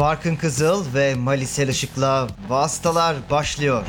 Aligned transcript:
Barkın 0.00 0.36
Kızıl 0.36 0.94
ve 0.94 1.14
Malisel 1.14 1.68
Işık'la 1.68 2.28
Vastalar 2.48 3.16
başlıyor. 3.30 3.86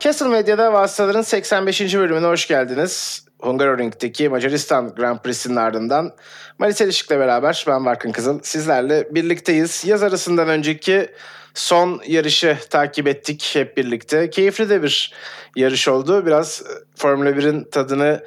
Castle 0.00 0.26
Medya'da 0.26 0.72
Vasıtaların 0.72 1.22
85. 1.22 1.80
bölümüne 1.94 2.26
hoş 2.26 2.48
geldiniz. 2.48 3.24
Hungaroring'deki 3.38 4.28
Macaristan 4.28 4.94
Grand 4.94 5.18
Prix'sinin 5.18 5.56
ardından 5.56 6.12
Malisel 6.58 6.88
Işık'la 6.88 7.18
beraber 7.18 7.64
ben 7.68 7.84
Barkın 7.84 8.12
Kızıl 8.12 8.40
sizlerle 8.42 9.14
birlikteyiz. 9.14 9.84
Yaz 9.84 10.02
arasından 10.02 10.48
önceki 10.48 11.10
son 11.54 12.00
yarışı 12.06 12.58
takip 12.70 13.06
ettik 13.06 13.50
hep 13.54 13.76
birlikte. 13.76 14.30
Keyifli 14.30 14.70
de 14.70 14.82
bir 14.82 15.12
yarış 15.56 15.88
oldu. 15.88 16.26
Biraz 16.26 16.62
Formula 16.96 17.30
1'in 17.30 17.64
tadını 17.64 18.24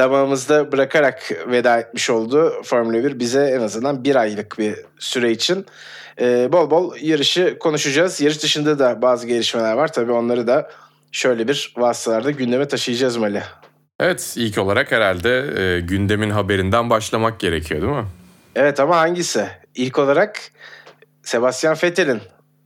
damağımızda 0.00 0.72
bırakarak 0.72 1.32
veda 1.46 1.78
etmiş 1.78 2.10
oldu 2.10 2.62
Formula 2.64 3.04
1 3.04 3.18
bize 3.18 3.44
en 3.44 3.60
azından 3.60 4.04
bir 4.04 4.16
aylık 4.16 4.58
bir 4.58 4.76
süre 4.98 5.30
için. 5.30 5.66
Ee, 6.20 6.52
bol 6.52 6.70
bol 6.70 6.94
yarışı 7.00 7.58
konuşacağız. 7.58 8.20
Yarış 8.20 8.42
dışında 8.42 8.78
da 8.78 9.02
bazı 9.02 9.26
gelişmeler 9.26 9.72
var. 9.72 9.92
Tabii 9.92 10.12
onları 10.12 10.46
da 10.46 10.70
şöyle 11.12 11.48
bir 11.48 11.74
vasıtalarda 11.76 12.30
gündeme 12.30 12.68
taşıyacağız 12.68 13.16
Mali. 13.16 13.42
Evet 14.00 14.34
ilk 14.36 14.58
olarak 14.58 14.92
herhalde 14.92 15.62
e, 15.62 15.80
gündemin 15.80 16.30
haberinden 16.30 16.90
başlamak 16.90 17.40
gerekiyor 17.40 17.82
değil 17.82 17.92
mi? 17.92 18.06
Evet 18.54 18.80
ama 18.80 18.96
hangisi? 18.96 19.46
İlk 19.74 19.98
olarak 19.98 20.40
Sebastian 21.22 21.76
Vettel'in 21.82 22.20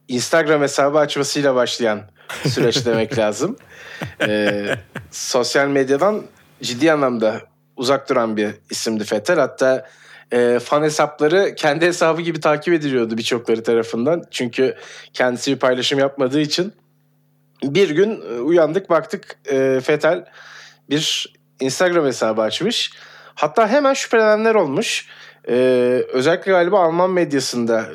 Instagram 0.09 0.63
hesabı 0.63 0.99
açmasıyla 0.99 1.55
başlayan 1.55 2.01
süreç 2.49 2.87
demek 2.87 3.19
lazım. 3.19 3.57
Ee, 4.21 4.77
sosyal 5.11 5.69
medyadan 5.69 6.23
ciddi 6.65 6.93
anlamda 6.93 7.41
uzak 7.77 8.09
duran 8.09 8.37
bir 8.37 8.51
isimdi 8.71 9.05
Vettel. 9.13 9.39
Hatta 9.39 9.87
e, 10.33 10.59
fan 10.59 10.83
hesapları 10.83 11.55
kendi 11.55 11.87
hesabı 11.87 12.23
gibi 12.23 12.41
takip 12.41 12.75
ediliyordu 12.75 13.19
birçokları 13.19 13.63
tarafından. 13.63 14.23
Çünkü 14.31 14.75
kendisi 15.13 15.53
bir 15.53 15.59
paylaşım 15.59 15.99
yapmadığı 15.99 16.41
için. 16.41 16.73
Bir 17.63 17.91
gün 17.91 18.23
e, 18.23 18.41
uyandık 18.41 18.91
baktık 18.91 19.37
e, 19.47 19.81
Vettel 19.89 20.25
bir 20.91 21.35
Instagram 21.61 22.07
hesabı 22.07 22.43
açmış. 22.43 22.93
Hatta 23.35 23.69
hemen 23.69 23.95
şüphelenenler 23.95 24.55
olmuş. 24.55 25.09
E, 25.49 25.55
özellikle 26.13 26.53
galiba 26.53 26.81
Alman 26.81 27.11
medyasında 27.11 27.87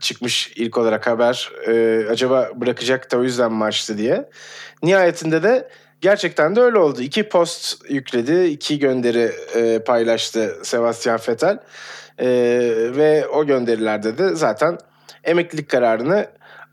çıkmış 0.00 0.52
ilk 0.56 0.78
olarak 0.78 1.06
haber. 1.06 1.50
E, 1.66 2.04
acaba 2.10 2.50
bırakacak 2.54 3.12
da 3.12 3.18
o 3.18 3.22
yüzden 3.22 3.52
mi 3.52 3.64
açtı 3.64 3.98
diye. 3.98 4.30
Nihayetinde 4.82 5.42
de 5.42 5.68
gerçekten 6.00 6.56
de 6.56 6.60
öyle 6.60 6.78
oldu. 6.78 7.00
İki 7.00 7.28
post 7.28 7.84
yükledi, 7.90 8.44
iki 8.44 8.78
gönderi 8.78 9.32
e, 9.54 9.78
paylaştı 9.78 10.56
Sebastian 10.62 11.20
Vettel. 11.28 11.58
E, 12.18 12.26
ve 12.96 13.28
o 13.28 13.46
gönderilerde 13.46 14.18
de 14.18 14.34
zaten 14.34 14.78
emeklilik 15.24 15.68
kararını 15.68 16.26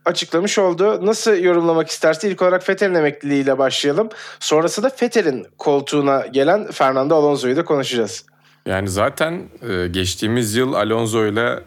açıklamış 0.05 0.59
oldu. 0.59 1.05
Nasıl 1.05 1.37
yorumlamak 1.37 1.89
isterse 1.89 2.29
ilk 2.29 2.41
olarak 2.41 2.69
Vettel'in 2.69 2.95
emekliliğiyle 2.95 3.57
başlayalım. 3.57 4.09
Sonrası 4.39 4.83
da 4.83 4.91
Vettel'in 5.01 5.47
koltuğuna 5.57 6.27
gelen 6.27 6.71
Fernando 6.71 7.15
Alonso'yu 7.15 7.55
da 7.55 7.65
konuşacağız. 7.65 8.25
Yani 8.65 8.89
zaten 8.89 9.41
e, 9.69 9.87
geçtiğimiz 9.87 10.55
yıl 10.55 10.73
Alonso 10.73 11.25
ile 11.25 11.59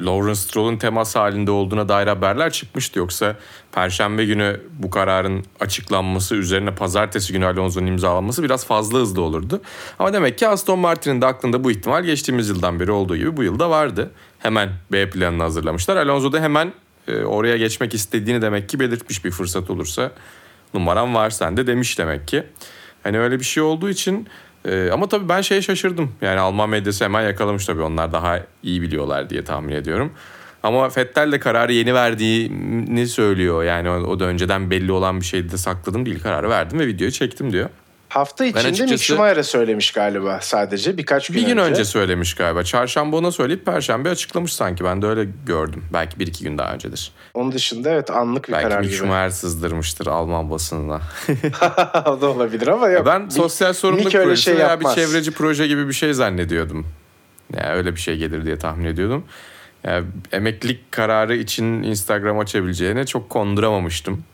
Lawrence 0.00 0.40
Stroll'un 0.40 0.76
temas 0.76 1.16
halinde 1.16 1.50
olduğuna 1.50 1.88
dair 1.88 2.06
haberler 2.06 2.52
çıkmıştı. 2.52 2.98
Yoksa 2.98 3.36
Perşembe 3.72 4.24
günü 4.24 4.60
bu 4.78 4.90
kararın 4.90 5.44
açıklanması 5.60 6.34
üzerine 6.34 6.74
Pazartesi 6.74 7.32
günü 7.32 7.46
Alonso'nun 7.46 7.86
imzalanması 7.86 8.42
biraz 8.42 8.66
fazla 8.66 8.98
hızlı 8.98 9.22
olurdu. 9.22 9.60
Ama 9.98 10.12
demek 10.12 10.38
ki 10.38 10.48
Aston 10.48 10.78
Martin'in 10.78 11.20
de 11.20 11.26
aklında 11.26 11.64
bu 11.64 11.70
ihtimal 11.70 12.04
geçtiğimiz 12.04 12.48
yıldan 12.48 12.80
beri 12.80 12.90
olduğu 12.90 13.16
gibi 13.16 13.36
bu 13.36 13.42
yılda 13.42 13.70
vardı. 13.70 14.10
Hemen 14.38 14.70
B 14.92 15.10
planını 15.10 15.42
hazırlamışlar. 15.42 15.96
Alonso 15.96 16.32
da 16.32 16.40
hemen 16.40 16.72
e, 17.08 17.24
oraya 17.24 17.56
geçmek 17.56 17.94
istediğini 17.94 18.42
demek 18.42 18.68
ki 18.68 18.80
belirtmiş 18.80 19.24
bir 19.24 19.30
fırsat 19.30 19.70
olursa 19.70 20.10
numaram 20.74 21.14
var 21.14 21.30
sende 21.30 21.66
demiş 21.66 21.98
demek 21.98 22.28
ki. 22.28 22.44
Hani 23.02 23.18
öyle 23.18 23.38
bir 23.38 23.44
şey 23.44 23.62
olduğu 23.62 23.88
için 23.88 24.28
ee, 24.64 24.90
ama 24.92 25.08
tabii 25.08 25.28
ben 25.28 25.40
şeye 25.40 25.62
şaşırdım. 25.62 26.12
Yani 26.20 26.40
Alman 26.40 26.70
medyası 26.70 27.04
hemen 27.04 27.22
yakalamış 27.22 27.66
tabii. 27.66 27.82
Onlar 27.82 28.12
daha 28.12 28.40
iyi 28.62 28.82
biliyorlar 28.82 29.30
diye 29.30 29.44
tahmin 29.44 29.72
ediyorum. 29.72 30.12
Ama 30.62 30.88
Fettel 30.88 31.32
de 31.32 31.38
kararı 31.38 31.72
yeni 31.72 31.94
verdiğini 31.94 33.06
söylüyor. 33.06 33.64
Yani 33.64 33.90
o, 33.90 34.20
da 34.20 34.24
önceden 34.24 34.70
belli 34.70 34.92
olan 34.92 35.20
bir 35.20 35.24
şeydi 35.24 35.52
de 35.52 35.56
sakladım 35.56 36.06
değil. 36.06 36.20
Kararı 36.20 36.50
verdim 36.50 36.78
ve 36.78 36.86
videoyu 36.86 37.12
çektim 37.12 37.52
diyor. 37.52 37.68
Hafta 38.12 38.44
içinde 38.44 38.58
açıkçası, 38.58 38.92
Mick 38.92 39.02
Schumacher'e 39.02 39.42
söylemiş 39.42 39.92
galiba 39.92 40.38
sadece 40.42 40.96
birkaç 40.98 41.28
gün 41.28 41.34
önce. 41.34 41.46
Bir 41.46 41.52
gün 41.52 41.60
önce. 41.60 41.70
önce 41.70 41.84
söylemiş 41.84 42.34
galiba. 42.34 42.64
Çarşamba 42.64 43.16
ona 43.16 43.32
söyleyip 43.32 43.66
perşembe 43.66 44.10
açıklamış 44.10 44.52
sanki. 44.52 44.84
Ben 44.84 45.02
de 45.02 45.06
öyle 45.06 45.28
gördüm. 45.46 45.84
Belki 45.92 46.18
bir 46.18 46.26
iki 46.26 46.44
gün 46.44 46.58
daha 46.58 46.74
öncedir. 46.74 47.12
Onun 47.34 47.52
dışında 47.52 47.90
evet 47.90 48.10
anlık 48.10 48.48
bir 48.48 48.52
Belki 48.52 48.68
karar 48.68 48.80
Mick 48.80 48.90
gibi. 48.90 48.98
Schumacher 48.98 49.30
sızdırmıştır 49.30 50.06
Alman 50.06 50.50
basınına. 50.50 51.00
o 52.06 52.20
da 52.20 52.26
olabilir 52.26 52.68
ama 52.68 52.88
yok. 52.88 53.06
Ben 53.06 53.28
sosyal 53.28 53.72
sorumluluk 53.72 54.06
Mick 54.06 54.24
projesi 54.24 54.42
şey 54.42 54.56
veya 54.56 54.68
yapmaz. 54.68 54.96
bir 54.96 55.02
çevreci 55.02 55.30
proje 55.30 55.66
gibi 55.66 55.88
bir 55.88 55.92
şey 55.92 56.12
zannediyordum. 56.12 56.86
Yani 57.56 57.72
öyle 57.72 57.94
bir 57.94 58.00
şey 58.00 58.16
gelir 58.16 58.44
diye 58.44 58.58
tahmin 58.58 58.84
ediyordum. 58.84 59.24
Yani 59.84 60.06
emeklilik 60.32 60.92
kararı 60.92 61.36
için 61.36 61.82
Instagram 61.82 62.38
açabileceğine 62.38 63.06
çok 63.06 63.30
konduramamıştım. 63.30 64.24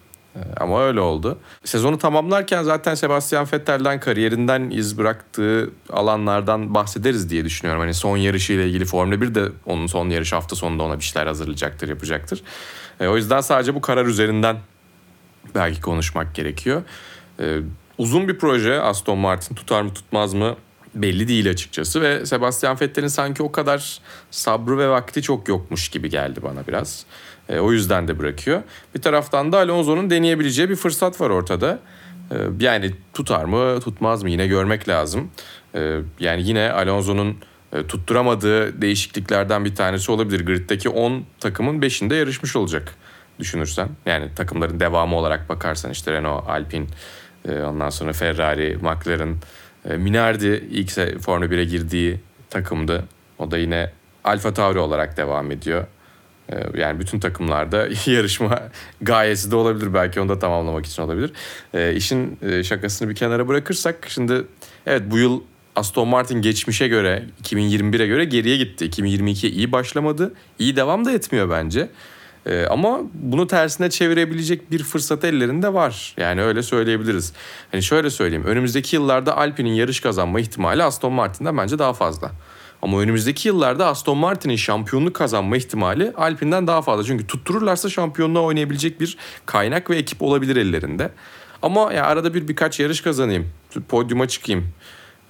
Ama 0.56 0.82
öyle 0.82 1.00
oldu. 1.00 1.38
Sezonu 1.64 1.98
tamamlarken 1.98 2.62
zaten 2.62 2.94
Sebastian 2.94 3.46
Vettel'den 3.52 4.00
kariyerinden 4.00 4.70
iz 4.70 4.98
bıraktığı 4.98 5.70
alanlardan 5.90 6.74
bahsederiz 6.74 7.30
diye 7.30 7.44
düşünüyorum. 7.44 7.80
Hani 7.82 7.94
son 7.94 8.16
yarışıyla 8.16 8.64
ilgili 8.64 8.84
Formula 8.84 9.20
1 9.20 9.34
de 9.34 9.48
onun 9.66 9.86
son 9.86 10.10
yarış 10.10 10.32
hafta 10.32 10.56
sonunda 10.56 10.82
ona 10.82 10.98
bir 10.98 11.04
şeyler 11.04 11.26
hazırlayacaktır, 11.26 11.88
yapacaktır. 11.88 12.42
E, 13.00 13.06
o 13.06 13.16
yüzden 13.16 13.40
sadece 13.40 13.74
bu 13.74 13.80
karar 13.80 14.06
üzerinden 14.06 14.56
belki 15.54 15.80
konuşmak 15.80 16.34
gerekiyor. 16.34 16.82
E, 17.40 17.58
uzun 17.98 18.28
bir 18.28 18.38
proje 18.38 18.80
Aston 18.80 19.18
Martin 19.18 19.54
tutar 19.54 19.82
mı 19.82 19.94
tutmaz 19.94 20.34
mı 20.34 20.56
belli 20.94 21.28
değil 21.28 21.50
açıkçası 21.50 22.02
ve 22.02 22.26
Sebastian 22.26 22.80
Vettel'in 22.80 23.08
sanki 23.08 23.42
o 23.42 23.52
kadar 23.52 24.00
sabrı 24.30 24.78
ve 24.78 24.88
vakti 24.88 25.22
çok 25.22 25.48
yokmuş 25.48 25.88
gibi 25.88 26.10
geldi 26.10 26.40
bana 26.42 26.66
biraz. 26.66 27.06
E, 27.48 27.58
o 27.58 27.72
yüzden 27.72 28.08
de 28.08 28.18
bırakıyor. 28.18 28.62
Bir 28.94 29.02
taraftan 29.02 29.52
da 29.52 29.58
Alonso'nun 29.58 30.10
deneyebileceği 30.10 30.70
bir 30.70 30.76
fırsat 30.76 31.20
var 31.20 31.30
ortada. 31.30 31.78
E, 32.30 32.36
yani 32.60 32.94
tutar 33.14 33.44
mı 33.44 33.80
tutmaz 33.80 34.22
mı 34.22 34.30
yine 34.30 34.46
görmek 34.46 34.88
lazım. 34.88 35.30
E, 35.74 36.00
yani 36.20 36.42
yine 36.48 36.72
Alonso'nun 36.72 37.36
e, 37.72 37.86
tutturamadığı 37.86 38.82
değişikliklerden 38.82 39.64
bir 39.64 39.74
tanesi 39.74 40.12
olabilir. 40.12 40.46
Grid'deki 40.46 40.88
10 40.88 41.24
takımın 41.40 41.80
5'inde 41.80 42.14
yarışmış 42.14 42.56
olacak 42.56 42.94
düşünürsen. 43.38 43.88
Yani 44.06 44.34
takımların 44.34 44.80
devamı 44.80 45.16
olarak 45.16 45.48
bakarsan 45.48 45.90
işte 45.90 46.12
Renault, 46.12 46.48
Alpine, 46.48 46.86
e, 47.48 47.62
ondan 47.62 47.90
sonra 47.90 48.12
Ferrari, 48.12 48.78
McLaren, 48.82 49.36
Minardi 49.84 50.68
ilk 50.70 51.20
Formula 51.22 51.46
1'e 51.46 51.64
girdiği 51.64 52.20
takımdı. 52.50 53.04
O 53.38 53.50
da 53.50 53.58
yine 53.58 53.90
Alfa 54.24 54.54
Tauri 54.54 54.78
olarak 54.78 55.16
devam 55.16 55.50
ediyor. 55.50 55.86
E, 56.52 56.80
yani 56.80 57.00
bütün 57.00 57.20
takımlarda 57.20 57.88
yarışma 58.06 58.62
gayesi 59.00 59.50
de 59.50 59.56
olabilir. 59.56 59.94
Belki 59.94 60.20
onu 60.20 60.28
da 60.28 60.38
tamamlamak 60.38 60.86
için 60.86 61.02
olabilir. 61.02 61.32
E, 61.74 61.94
işin 61.94 62.38
e, 62.42 62.64
şakasını 62.64 63.08
bir 63.08 63.14
kenara 63.14 63.48
bırakırsak 63.48 64.06
şimdi 64.08 64.44
evet 64.86 65.02
bu 65.06 65.18
yıl 65.18 65.40
Aston 65.76 66.08
Martin 66.08 66.42
geçmişe 66.42 66.88
göre 66.88 67.24
2021'e 67.42 68.06
göre 68.06 68.24
geriye 68.24 68.56
gitti. 68.56 68.86
2022'ye 68.86 69.52
iyi 69.52 69.72
başlamadı. 69.72 70.34
İyi 70.58 70.76
devam 70.76 71.04
da 71.04 71.12
etmiyor 71.12 71.50
bence. 71.50 71.88
Ee, 72.48 72.66
ama 72.66 73.00
bunu 73.14 73.46
tersine 73.46 73.90
çevirebilecek 73.90 74.70
bir 74.70 74.82
fırsat 74.82 75.24
ellerinde 75.24 75.74
var. 75.74 76.14
Yani 76.16 76.42
öyle 76.42 76.62
söyleyebiliriz. 76.62 77.32
Hani 77.72 77.82
şöyle 77.82 78.10
söyleyeyim. 78.10 78.44
Önümüzdeki 78.44 78.96
yıllarda 78.96 79.36
Alpine'in 79.36 79.74
yarış 79.74 80.00
kazanma 80.00 80.40
ihtimali 80.40 80.82
Aston 80.82 81.12
Martin'den 81.12 81.58
bence 81.58 81.78
daha 81.78 81.92
fazla. 81.92 82.30
Ama 82.82 83.00
önümüzdeki 83.00 83.48
yıllarda 83.48 83.86
Aston 83.86 84.18
Martin'in 84.18 84.56
şampiyonluk 84.56 85.14
kazanma 85.14 85.56
ihtimali 85.56 86.12
Alpine'den 86.16 86.66
daha 86.66 86.82
fazla. 86.82 87.04
Çünkü 87.04 87.26
tuttururlarsa 87.26 87.88
şampiyonluğa 87.88 88.42
oynayabilecek 88.42 89.00
bir 89.00 89.16
kaynak 89.46 89.90
ve 89.90 89.96
ekip 89.96 90.22
olabilir 90.22 90.56
ellerinde. 90.56 91.10
Ama 91.62 91.92
ya 91.92 92.04
arada 92.06 92.34
bir 92.34 92.48
birkaç 92.48 92.80
yarış 92.80 93.00
kazanayım, 93.00 93.50
podyuma 93.88 94.28
çıkayım 94.28 94.68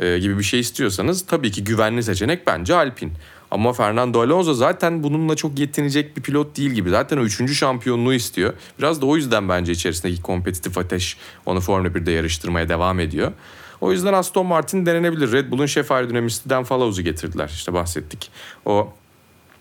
e, 0.01 0.19
gibi 0.19 0.39
bir 0.39 0.45
şey 0.45 0.61
istiyorsanız 0.61 1.27
tabii 1.27 1.51
ki 1.51 1.65
güvenli 1.65 2.03
seçenek 2.03 2.47
bence 2.47 2.75
Alpine. 2.75 3.11
Ama 3.51 3.73
Fernando 3.73 4.21
Alonso 4.21 4.55
zaten 4.55 5.03
bununla 5.03 5.37
çok 5.37 5.59
yetinecek 5.59 6.17
bir 6.17 6.23
pilot 6.23 6.57
değil 6.57 6.71
gibi. 6.71 6.91
Zaten 6.91 7.17
o 7.17 7.21
üçüncü 7.21 7.55
şampiyonluğu 7.55 8.15
istiyor. 8.15 8.53
Biraz 8.79 9.03
da 9.03 9.07
o 9.07 9.17
yüzden 9.17 9.49
bence 9.49 9.73
içerisindeki 9.73 10.23
kompetitif 10.23 10.79
ateş 10.79 11.17
onu 11.47 11.61
Formula 11.61 11.89
1'de 11.89 12.11
yarıştırmaya 12.11 12.69
devam 12.69 13.01
ediyor. 13.01 13.33
O 13.81 13.93
yüzden 13.93 14.13
Aston 14.13 14.47
Martin 14.47 14.87
denenebilir. 14.87 15.33
Red 15.33 15.51
Bull'un 15.51 15.67
şef 15.67 15.93
aerodinamisti 15.93 16.51
Dan 16.51 16.65
Fallows'u 16.65 17.03
getirdiler. 17.03 17.49
İşte 17.49 17.73
bahsettik. 17.73 18.31
O 18.67 18.93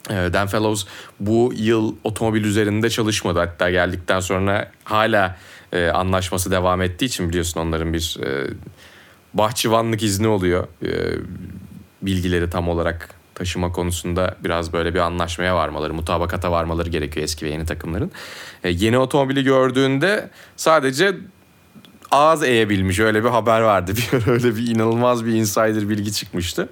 e, 0.10 0.13
Dan 0.13 0.48
Fellows 0.48 0.86
bu 1.19 1.54
yıl 1.56 1.95
otomobil 2.04 2.44
üzerinde 2.44 2.90
çalışmadı. 2.90 3.40
Hatta 3.40 3.69
geldikten 3.69 4.19
sonra 4.19 4.72
hala 4.83 5.38
e, 5.74 5.88
anlaşması 5.88 6.51
devam 6.51 6.81
ettiği 6.81 7.06
için 7.06 7.30
biliyorsun 7.30 7.60
onların 7.60 7.94
bir 7.94 8.18
e, 8.24 8.48
bahçıvanlık 9.33 10.04
izni 10.04 10.28
oluyor. 10.28 10.68
E, 10.83 10.90
bilgileri 12.01 12.50
tam 12.50 12.69
olarak 12.69 13.17
taşıma 13.38 13.72
konusunda 13.72 14.36
biraz 14.44 14.74
böyle 14.74 14.94
bir 14.94 15.00
anlaşmaya 15.00 15.56
varmaları, 15.56 15.94
mutabakata 15.94 16.51
varmaları 16.51 16.89
gerekiyor 16.89 17.24
eski 17.24 17.45
ve 17.45 17.50
yeni 17.50 17.66
takımların. 17.66 18.12
E, 18.63 18.69
yeni 18.69 18.98
otomobili 18.98 19.44
gördüğünde 19.44 20.30
sadece 20.56 21.16
ağız 22.12 22.44
eğebilmiş 22.44 23.00
öyle 23.00 23.24
bir 23.24 23.30
haber 23.30 23.62
vardı. 23.62 23.94
Bir 23.98 24.31
öyle 24.31 24.56
bir 24.56 24.68
inanılmaz 24.68 25.25
bir 25.25 25.34
insider 25.34 25.89
bilgi 25.89 26.13
çıkmıştı. 26.13 26.69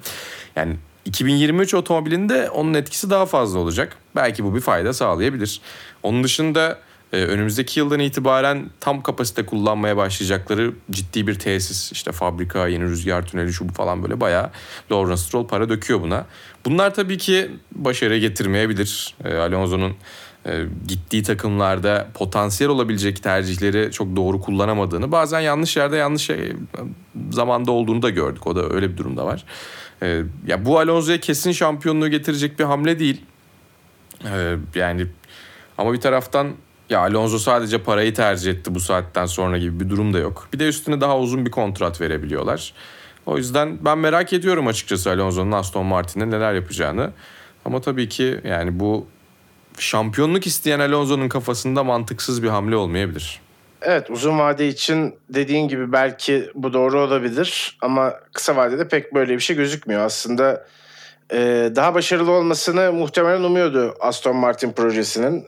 Yani 0.55 0.75
2023 1.05 1.73
otomobilinde 1.73 2.49
onun 2.49 2.73
etkisi 2.73 3.09
daha 3.09 3.25
fazla 3.25 3.59
olacak. 3.59 3.97
Belki 4.15 4.43
bu 4.43 4.55
bir 4.55 4.61
fayda 4.61 4.93
sağlayabilir. 4.93 5.61
Onun 6.03 6.23
dışında 6.23 6.79
e, 7.15 7.25
önümüzdeki 7.25 7.79
yıldan 7.79 7.99
itibaren 7.99 8.69
tam 8.79 9.03
kapasite 9.03 9.45
kullanmaya 9.45 9.97
başlayacakları 9.97 10.73
ciddi 10.91 11.27
bir 11.27 11.39
tesis. 11.39 11.91
işte 11.91 12.11
fabrika, 12.11 12.67
yeni 12.67 12.83
rüzgar 12.83 13.27
tüneli 13.27 13.53
şu 13.53 13.69
bu 13.69 13.73
falan 13.73 14.03
böyle 14.03 14.21
bayağı 14.21 14.49
Lawrence 14.91 15.21
Stroll 15.21 15.47
para 15.47 15.69
döküyor 15.69 16.01
buna. 16.01 16.25
Bunlar 16.65 16.93
tabii 16.93 17.17
ki 17.17 17.51
başarı 17.71 18.17
getirmeyebilir. 18.17 19.15
E, 19.25 19.35
Alonso'nun 19.35 19.93
e, 20.45 20.65
gittiği 20.87 21.23
takımlarda 21.23 22.07
potansiyel 22.13 22.71
olabilecek 22.71 23.23
tercihleri 23.23 23.91
çok 23.91 24.15
doğru 24.15 24.41
kullanamadığını 24.41 25.11
bazen 25.11 25.39
yanlış 25.39 25.77
yerde 25.77 25.97
yanlış 25.97 26.21
şey, 26.21 26.53
zamanda 27.31 27.71
olduğunu 27.71 28.01
da 28.01 28.09
gördük. 28.09 28.47
O 28.47 28.55
da 28.55 28.69
öyle 28.69 28.91
bir 28.91 28.97
durumda 28.97 29.25
var. 29.25 29.45
E, 30.01 30.21
ya 30.47 30.65
bu 30.65 30.79
Alonso'ya 30.79 31.19
kesin 31.19 31.51
şampiyonluğu 31.51 32.07
getirecek 32.07 32.59
bir 32.59 32.63
hamle 32.63 32.99
değil. 32.99 33.21
E, 34.25 34.55
yani 34.75 35.07
ama 35.77 35.93
bir 35.93 36.01
taraftan 36.01 36.51
ya 36.89 36.99
Alonso 36.99 37.39
sadece 37.39 37.77
parayı 37.83 38.13
tercih 38.13 38.51
etti 38.51 38.75
bu 38.75 38.79
saatten 38.79 39.25
sonra 39.25 39.57
gibi 39.57 39.79
bir 39.79 39.89
durum 39.89 40.13
da 40.13 40.19
yok. 40.19 40.47
Bir 40.53 40.59
de 40.59 40.67
üstüne 40.67 41.01
daha 41.01 41.19
uzun 41.19 41.45
bir 41.45 41.51
kontrat 41.51 42.01
verebiliyorlar. 42.01 42.73
O 43.25 43.37
yüzden 43.37 43.85
ben 43.85 43.97
merak 43.97 44.33
ediyorum 44.33 44.67
açıkçası 44.67 45.11
Alonso'nun 45.11 45.51
Aston 45.51 45.85
Martin'de 45.85 46.29
neler 46.29 46.53
yapacağını. 46.53 47.11
Ama 47.65 47.81
tabii 47.81 48.09
ki 48.09 48.41
yani 48.43 48.79
bu 48.79 49.07
şampiyonluk 49.79 50.47
isteyen 50.47 50.79
Alonso'nun 50.79 51.29
kafasında 51.29 51.83
mantıksız 51.83 52.43
bir 52.43 52.47
hamle 52.47 52.75
olmayabilir. 52.75 53.41
Evet 53.81 54.09
uzun 54.09 54.39
vade 54.39 54.67
için 54.67 55.15
dediğin 55.29 55.67
gibi 55.67 55.91
belki 55.91 56.49
bu 56.55 56.73
doğru 56.73 56.99
olabilir 56.99 57.77
ama 57.81 58.13
kısa 58.33 58.55
vadede 58.55 58.87
pek 58.87 59.13
böyle 59.13 59.33
bir 59.33 59.39
şey 59.39 59.55
gözükmüyor. 59.55 60.01
Aslında 60.01 60.65
e, 61.31 61.71
daha 61.75 61.93
başarılı 61.93 62.31
olmasını 62.31 62.93
muhtemelen 62.93 63.43
umuyordu 63.43 63.95
Aston 63.99 64.35
Martin 64.35 64.71
projesinin. 64.71 65.45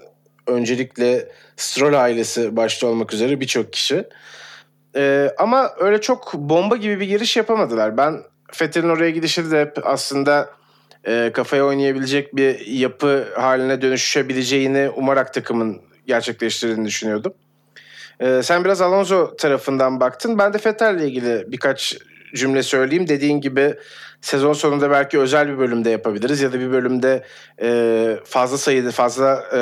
Öncelikle 0.48 1.28
Stroll 1.58 1.94
ailesi 1.94 2.56
başta 2.56 2.88
olmak 2.88 3.14
üzere 3.14 3.40
birçok 3.40 3.74
kişi. 3.74 4.04
E, 4.96 5.32
ama 5.38 5.74
öyle 5.80 6.02
çok 6.02 6.34
bomba 6.34 6.76
gibi 6.76 7.00
bir 7.00 7.06
giriş 7.06 7.38
yapamadılar. 7.38 7.98
Ben 7.98 8.24
Vettel'in 8.62 8.90
oraya 8.90 9.12
gidişi 9.12 9.52
de 9.52 9.62
hep 9.62 9.78
aslında 9.84 10.50
e, 11.08 11.32
kafaya 11.34 11.66
oynayabilecek 11.66 12.36
bir 12.36 12.66
yapı 12.68 13.28
haline 13.36 13.82
dönüşebileceğini 13.82 14.90
umarak 14.90 15.34
takımın 15.34 15.82
gerçekleştirdiğini 16.08 16.86
düşünüyordum. 16.86 17.34
E, 18.20 18.44
sen 18.44 18.66
biraz 18.66 18.82
Alonso 18.82 19.36
tarafından 19.36 20.00
baktın. 20.00 20.40
Ben 20.40 20.54
de 20.54 20.58
Vettel'le 20.66 21.00
ilgili 21.00 21.52
birkaç 21.52 21.98
cümle 22.36 22.64
söyleyeyim. 22.64 23.08
Dediğin 23.08 23.42
gibi 23.42 23.76
sezon 24.28 24.54
sonunda 24.54 24.92
belki 24.92 25.20
özel 25.20 25.48
bir 25.48 25.58
bölümde 25.58 25.90
yapabiliriz 25.90 26.42
ya 26.42 26.54
da 26.54 26.60
bir 26.60 26.72
bölümde 26.72 27.24
e, 27.62 28.20
fazla 28.26 28.58
sayıda 28.58 28.92
fazla 28.92 29.44
e, 29.54 29.60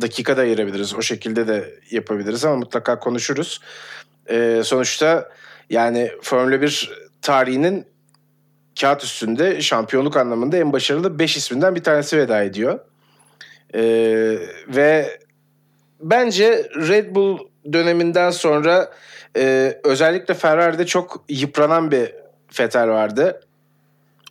dakika 0.00 0.36
da 0.36 0.40
ayırabiliriz. 0.40 0.94
O 0.94 1.02
şekilde 1.02 1.48
de 1.48 1.74
yapabiliriz 1.90 2.44
ama 2.44 2.56
mutlaka 2.56 2.98
konuşuruz. 2.98 3.60
E, 4.30 4.60
sonuçta 4.64 5.28
yani 5.70 6.10
Formula 6.22 6.62
1 6.62 6.90
tarihinin 7.22 7.86
kağıt 8.80 9.04
üstünde 9.04 9.60
şampiyonluk 9.60 10.16
anlamında 10.16 10.56
en 10.56 10.72
başarılı 10.72 11.18
5 11.18 11.36
isminden 11.36 11.74
bir 11.74 11.82
tanesi 11.82 12.18
veda 12.18 12.42
ediyor. 12.42 12.78
E, 13.74 13.82
ve 14.68 15.18
bence 16.00 16.68
Red 16.74 17.14
Bull 17.14 17.38
döneminden 17.72 18.30
sonra 18.30 18.92
e, 19.36 19.74
özellikle 19.84 20.34
Ferrari'de 20.34 20.86
çok 20.86 21.24
yıpranan 21.28 21.90
bir 21.90 22.14
Vettel 22.60 22.88
vardı. 22.88 23.40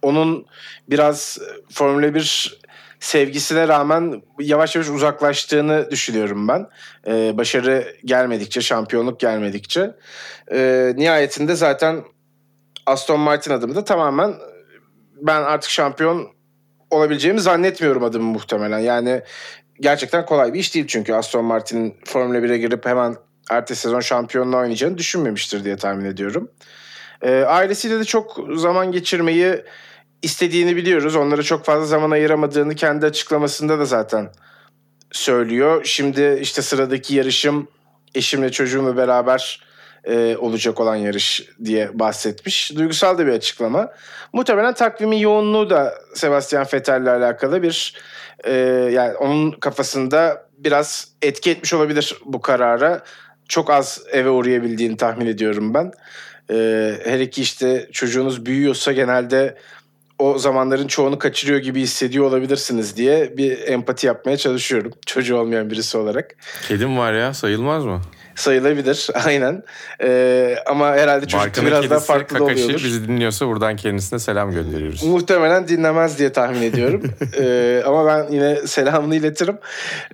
Onun 0.02 0.46
biraz 0.90 1.38
Formula 1.74 2.14
1 2.14 2.60
sevgisine 3.00 3.68
rağmen 3.68 4.22
yavaş 4.40 4.76
yavaş 4.76 4.90
uzaklaştığını 4.90 5.92
düşünüyorum 5.92 6.48
ben. 6.48 6.68
Ee, 7.08 7.38
başarı 7.38 7.96
gelmedikçe, 8.06 8.62
şampiyonluk 8.62 9.20
gelmedikçe. 9.20 9.96
Ee, 10.52 10.94
nihayetinde 10.96 11.56
zaten 11.56 12.04
Aston 12.86 13.20
Martin 13.20 13.52
adımı 13.52 13.76
da 13.76 13.84
tamamen 13.84 14.34
ben 15.22 15.42
artık 15.42 15.72
şampiyon 15.72 16.28
olabileceğimi 16.92 17.40
zannetmiyorum 17.40 18.04
adımı 18.04 18.32
muhtemelen. 18.32 18.80
Yani 18.80 19.22
gerçekten 19.80 20.26
kolay 20.26 20.54
bir 20.54 20.60
iş 20.60 20.76
değil 20.76 20.88
çünkü 20.88 21.14
Aston 21.14 21.46
Martin'in 21.46 21.96
Formula 22.06 22.38
1'e 22.38 22.58
girip 22.58 22.86
hemen 22.86 23.16
ertesi 23.52 23.82
sezon 23.82 24.00
şampiyonluğa 24.00 24.62
oynayacağını 24.62 24.98
düşünmemiştir 24.98 25.64
diye 25.64 25.78
tahmin 25.78 26.06
ediyorum. 26.06 26.52
E, 27.22 27.42
ailesiyle 27.42 28.00
de 28.00 28.04
çok 28.04 28.40
zaman 28.56 28.92
geçirmeyi 28.92 29.64
istediğini 30.22 30.76
biliyoruz. 30.76 31.16
Onlara 31.16 31.44
çok 31.44 31.66
fazla 31.66 31.86
zaman 31.86 32.12
ayıramadığını 32.12 32.76
kendi 32.76 33.06
açıklamasında 33.06 33.80
da 33.80 33.86
zaten 33.86 34.32
söylüyor. 35.12 35.82
Şimdi 35.86 36.40
işte 36.42 36.62
sıradaki 36.62 37.16
yarışım 37.16 37.68
eşimle 38.16 38.52
çocuğumla 38.52 38.98
beraber 38.98 39.68
e, 40.04 40.38
olacak 40.38 40.80
olan 40.80 40.96
yarış 40.96 41.50
diye 41.66 42.00
bahsetmiş. 42.00 42.76
Duygusal 42.76 43.18
da 43.18 43.28
bir 43.28 43.32
açıklama. 43.32 43.92
Muhtemelen 44.34 44.74
takvimin 44.74 45.18
yoğunluğu 45.18 45.70
da 45.70 45.94
Sebastian 46.14 46.68
Vettel'le 46.74 47.08
alakalı 47.08 47.64
bir 47.64 47.94
e, 48.44 48.54
yani 48.92 49.16
onun 49.18 49.52
kafasında 49.52 50.48
biraz 50.58 51.08
etki 51.22 51.52
etmiş 51.52 51.74
olabilir 51.74 52.16
bu 52.26 52.42
karara. 52.42 53.04
Çok 53.48 53.70
az 53.70 54.04
eve 54.12 54.30
uğrayabildiğini 54.30 54.98
tahmin 54.98 55.26
ediyorum 55.26 55.74
ben. 55.74 55.92
E, 56.52 56.94
her 57.04 57.20
iki 57.20 57.42
işte 57.42 57.90
çocuğunuz 57.92 58.46
büyüyorsa 58.46 58.92
genelde 58.92 59.58
o 60.20 60.38
zamanların 60.38 60.88
çoğunu 60.88 61.20
kaçırıyor 61.20 61.60
gibi 61.60 61.82
hissediyor 61.82 62.26
olabilirsiniz 62.26 62.98
diye 62.98 63.38
bir 63.38 63.68
empati 63.68 64.08
yapmaya 64.08 64.38
çalışıyorum. 64.38 64.92
Çocuğu 65.06 65.38
olmayan 65.38 65.70
birisi 65.70 65.98
olarak. 65.98 66.36
Kedim 66.68 66.98
var 66.98 67.14
ya 67.14 67.34
sayılmaz 67.34 67.86
mı? 67.86 68.02
Sayılabilir 68.36 69.08
aynen. 69.26 69.64
Ee, 70.02 70.56
ama 70.66 70.88
herhalde 70.88 71.26
çocuk 71.26 71.40
Barkın'ın 71.40 71.68
biraz 71.68 71.90
daha 71.90 72.00
farklı 72.00 72.40
da 72.40 72.44
oluyordur. 72.44 72.84
bizi 72.84 73.08
dinliyorsa 73.08 73.48
buradan 73.48 73.76
kendisine 73.76 74.20
selam 74.20 74.52
gönderiyoruz. 74.52 75.04
Muhtemelen 75.04 75.68
dinlemez 75.68 76.20
diye 76.20 76.32
tahmin 76.32 76.62
ediyorum. 76.62 77.04
Ee, 77.40 77.84
ama 77.86 78.06
ben 78.06 78.32
yine 78.32 78.56
selamını 78.56 79.16
iletirim. 79.16 79.58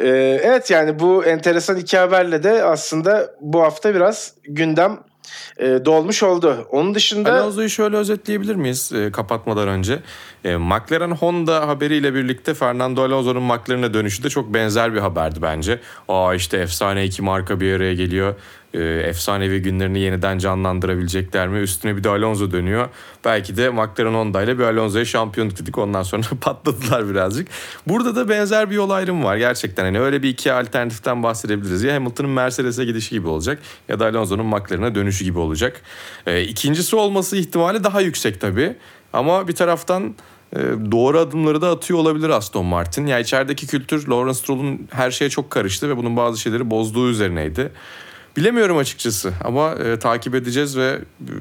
Ee, 0.01 0.07
evet 0.43 0.71
yani 0.71 0.99
bu 0.99 1.25
enteresan 1.25 1.77
iki 1.77 1.97
haberle 1.97 2.43
de 2.43 2.63
aslında 2.63 3.35
bu 3.41 3.61
hafta 3.61 3.95
biraz 3.95 4.33
gündem 4.43 4.99
e, 5.57 5.85
dolmuş 5.85 6.23
oldu. 6.23 6.67
Onun 6.71 6.95
dışında... 6.95 7.33
Alonso'yu 7.33 7.69
şöyle 7.69 7.97
özetleyebilir 7.97 8.55
miyiz 8.55 8.91
e, 8.93 9.11
kapatmadan 9.11 9.67
önce? 9.67 9.99
E, 10.43 10.57
McLaren 10.57 11.11
Honda 11.11 11.67
haberiyle 11.67 12.13
birlikte 12.13 12.53
Fernando 12.53 13.03
Alonso'nun 13.03 13.43
McLaren'e 13.43 13.93
dönüşü 13.93 14.23
de 14.23 14.29
çok 14.29 14.53
benzer 14.53 14.93
bir 14.93 14.99
haberdi 14.99 15.41
bence. 15.41 15.79
Aa 16.07 16.33
işte 16.35 16.57
efsane 16.57 17.05
iki 17.05 17.21
marka 17.21 17.59
bir 17.59 17.73
araya 17.73 17.93
geliyor. 17.93 18.35
E, 18.73 18.79
efsanevi 18.83 19.61
günlerini 19.61 19.99
yeniden 19.99 20.37
canlandırabilecekler 20.37 21.47
mi? 21.47 21.59
Üstüne 21.59 21.97
bir 21.97 22.03
de 22.03 22.09
Alonso 22.09 22.51
dönüyor. 22.51 22.89
Belki 23.25 23.57
de 23.57 23.69
McLaren 23.69 24.13
Honda 24.13 24.41
ile 24.41 24.59
bir 24.59 24.63
Alonso'ya 24.63 25.05
şampiyonluk 25.05 25.59
dedik. 25.59 25.77
Ondan 25.77 26.03
sonra 26.03 26.23
patladılar 26.41 27.09
birazcık. 27.09 27.47
Burada 27.87 28.15
da 28.15 28.29
benzer 28.29 28.69
bir 28.69 28.75
yol 28.75 28.89
ayrımı 28.89 29.23
var. 29.23 29.37
Gerçekten 29.37 29.83
hani 29.83 29.99
öyle 29.99 30.23
bir 30.23 30.29
iki 30.29 30.53
alternatiften 30.53 31.23
bahsedebiliriz. 31.23 31.83
Ya 31.83 31.95
Hamilton'ın 31.95 32.29
Mercedes'e 32.29 32.85
gidişi 32.85 33.09
gibi 33.09 33.27
olacak 33.27 33.59
ya 33.89 33.99
da 33.99 34.05
Alonso'nun 34.05 34.45
McLaren'e 34.45 34.95
dönüşü 34.95 35.23
gibi 35.23 35.39
olacak. 35.39 35.81
E, 36.27 36.41
ikincisi 36.41 36.95
olması 36.95 37.37
ihtimali 37.37 37.83
daha 37.83 38.01
yüksek 38.01 38.41
tabii. 38.41 38.75
Ama 39.13 39.47
bir 39.47 39.55
taraftan 39.55 40.15
doğru 40.91 41.19
adımları 41.19 41.61
da 41.61 41.71
atıyor 41.71 41.99
olabilir 41.99 42.29
Aston 42.29 42.65
Martin. 42.65 43.05
Ya 43.05 43.19
içerideki 43.19 43.67
kültür 43.67 44.07
Lawrence 44.07 44.39
Stroll'un 44.39 44.87
her 44.91 45.11
şeye 45.11 45.29
çok 45.29 45.51
karıştı 45.51 45.89
ve 45.89 45.97
bunun 45.97 46.17
bazı 46.17 46.39
şeyleri 46.39 46.69
bozduğu 46.69 47.09
üzerineydi. 47.09 47.71
Bilemiyorum 48.37 48.77
açıkçası 48.77 49.33
ama 49.43 49.71
e, 49.71 49.99
takip 49.99 50.35
edeceğiz 50.35 50.77
ve 50.77 50.99
e, 51.21 51.31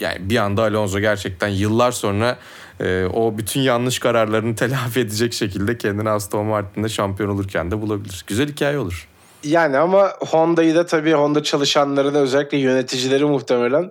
yani 0.00 0.16
bir 0.20 0.36
anda 0.36 0.62
Alonso 0.62 1.00
gerçekten 1.00 1.48
yıllar 1.48 1.92
sonra 1.92 2.38
e, 2.80 3.04
o 3.14 3.38
bütün 3.38 3.60
yanlış 3.60 3.98
kararlarını 3.98 4.54
telafi 4.56 5.00
edecek 5.00 5.32
şekilde 5.32 5.78
kendini 5.78 6.10
Aston 6.10 6.46
Martin'de 6.46 6.88
şampiyon 6.88 7.30
olurken 7.30 7.70
de 7.70 7.80
bulabilir. 7.80 8.24
Güzel 8.26 8.48
hikaye 8.48 8.78
olur. 8.78 9.08
Yani 9.44 9.78
ama 9.78 10.12
Honda'yı 10.20 10.74
da 10.74 10.86
tabii 10.86 11.12
Honda 11.12 11.42
çalışanları 11.42 12.14
da 12.14 12.18
özellikle 12.18 12.58
yöneticileri 12.58 13.24
muhtemelen 13.24 13.90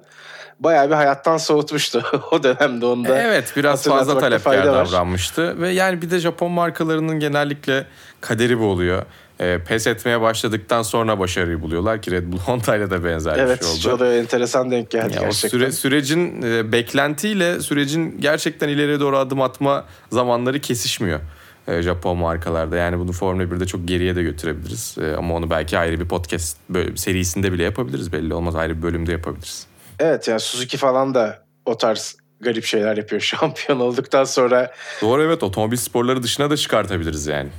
bayağı 0.60 0.90
bir 0.90 0.96
hayattan 0.96 1.38
soğutmuştu 1.38 2.04
o 2.32 2.44
dönemde 2.44 2.86
onda. 2.86 3.22
Evet 3.22 3.54
biraz 3.56 3.84
fazla 3.84 4.20
talepkar 4.20 4.66
davranmıştı 4.66 5.62
ve 5.62 5.70
yani 5.70 6.02
bir 6.02 6.12
de 6.12 6.20
Japon 6.20 6.52
markalarının 6.52 7.20
genellikle 7.20 7.86
kaderi 8.22 8.60
bu 8.60 8.66
oluyor. 8.66 9.04
e, 9.40 9.60
pes 9.68 9.88
etmeye 9.88 10.22
başladıktan 10.22 10.82
sonra 10.82 11.20
başarıyı 11.20 11.62
buluyorlar 11.62 12.02
ki 12.02 12.12
Red 12.12 12.32
Bull 12.32 12.38
Honda'yla 12.46 12.90
da 12.90 13.04
benzer 13.04 13.38
evet, 13.38 13.62
bir 13.62 13.66
şey 13.66 13.74
oldu. 13.74 13.82
Evet, 13.88 13.96
o 13.96 14.00
da 14.00 14.14
enteresan 14.14 14.72
denk 14.72 14.90
geldi 14.90 15.16
ya 15.16 15.22
gerçekten. 15.22 15.48
O 15.48 15.52
süre, 15.52 15.72
sürecin 15.72 16.42
e, 16.42 16.72
beklentiyle 16.72 17.60
sürecin 17.60 18.22
gerçekten 18.22 18.70
ileriye 18.70 19.00
doğru 19.00 19.18
adım 19.18 19.42
atma 19.42 19.86
zamanları 20.12 20.62
kesişmiyor. 20.62 21.20
E, 21.68 21.82
Japon 21.82 22.18
markalarda. 22.18 22.78
Yani 22.78 23.00
bunu 23.00 23.12
Formula 23.12 23.44
1'de 23.44 23.66
çok 23.66 23.88
geriye 23.88 24.16
de 24.16 24.24
götürebiliriz. 24.24 24.98
E, 25.02 25.16
ama 25.16 25.36
onu 25.36 25.50
belki 25.50 25.78
ayrı 25.78 26.00
bir 26.00 26.08
podcast 26.08 26.58
serisinde 26.96 27.54
bile 27.54 27.64
yapabiliriz. 27.64 28.14
Belli 28.14 28.34
olmaz 28.34 28.56
ayrı 28.56 28.78
bir 28.78 28.82
bölümde 28.82 29.12
yapabiliriz. 29.12 29.68
Evet 30.00 30.28
yani 30.28 30.40
Suzuki 30.40 30.78
falan 30.78 31.14
da 31.14 31.40
o 31.66 31.78
tarz 31.78 32.18
garip 32.40 32.66
şeyler 32.66 32.98
yapıyor 32.98 33.22
şampiyon 33.22 33.80
olduktan 33.80 34.24
sonra. 34.24 34.72
Doğru 35.02 35.24
evet 35.24 35.44
otomobil 35.44 35.78
sporları 35.78 36.24
dışına 36.24 36.50
da 36.50 36.58
çıkartabiliriz 36.58 37.28
yani. 37.28 37.50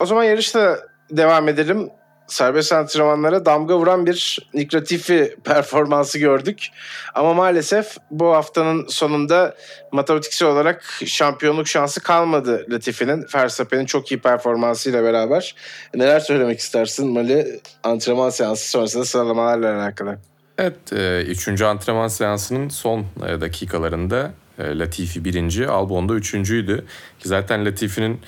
O 0.00 0.06
zaman 0.06 0.24
yarışta 0.24 0.78
devam 1.10 1.48
edelim. 1.48 1.90
Serbest 2.26 2.72
antrenmanlara 2.72 3.44
damga 3.44 3.78
vuran 3.78 4.06
bir 4.06 4.48
Nick 4.54 4.76
Latifi 4.78 5.36
performansı 5.44 6.18
gördük. 6.18 6.66
Ama 7.14 7.34
maalesef 7.34 7.96
bu 8.10 8.26
haftanın 8.34 8.86
sonunda 8.88 9.54
matematiksel 9.92 10.48
olarak 10.48 10.84
şampiyonluk 11.06 11.68
şansı 11.68 12.00
kalmadı 12.00 12.66
Latifi'nin. 12.70 13.26
Verstappen'in 13.34 13.86
çok 13.86 14.12
iyi 14.12 14.20
performansıyla 14.20 15.02
beraber. 15.02 15.54
Neler 15.94 16.20
söylemek 16.20 16.58
istersin 16.58 17.08
Mali 17.08 17.60
antrenman 17.82 18.30
seansı 18.30 18.70
sonrasında 18.70 19.04
sıralamalarla 19.04 19.82
alakalı? 19.82 20.18
Evet, 20.58 20.92
e, 20.92 21.22
üçüncü 21.22 21.64
antrenman 21.64 22.08
seansının 22.08 22.68
son 22.68 23.06
e, 23.26 23.40
dakikalarında 23.40 24.32
e, 24.58 24.78
Latifi 24.78 25.24
birinci, 25.24 25.68
Albon 25.68 26.08
da 26.08 26.14
üçüncüydü. 26.14 26.84
Ki 27.20 27.28
zaten 27.28 27.64
Latifi'nin 27.66 28.20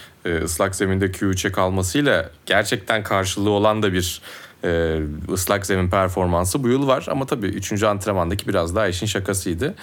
ıslak 0.44 0.74
zeminde 0.74 1.06
Q3'e 1.06 1.52
kalmasıyla 1.52 2.30
gerçekten 2.46 3.02
karşılığı 3.02 3.50
olan 3.50 3.82
da 3.82 3.92
bir 3.92 4.22
ıslak 5.32 5.66
zemin 5.66 5.90
performansı 5.90 6.62
bu 6.62 6.68
yıl 6.68 6.86
var. 6.86 7.06
Ama 7.10 7.26
tabii 7.26 7.46
üçüncü 7.46 7.86
antrenmandaki 7.86 8.48
biraz 8.48 8.76
daha 8.76 8.88
işin 8.88 9.06
şakasıydı. 9.06 9.74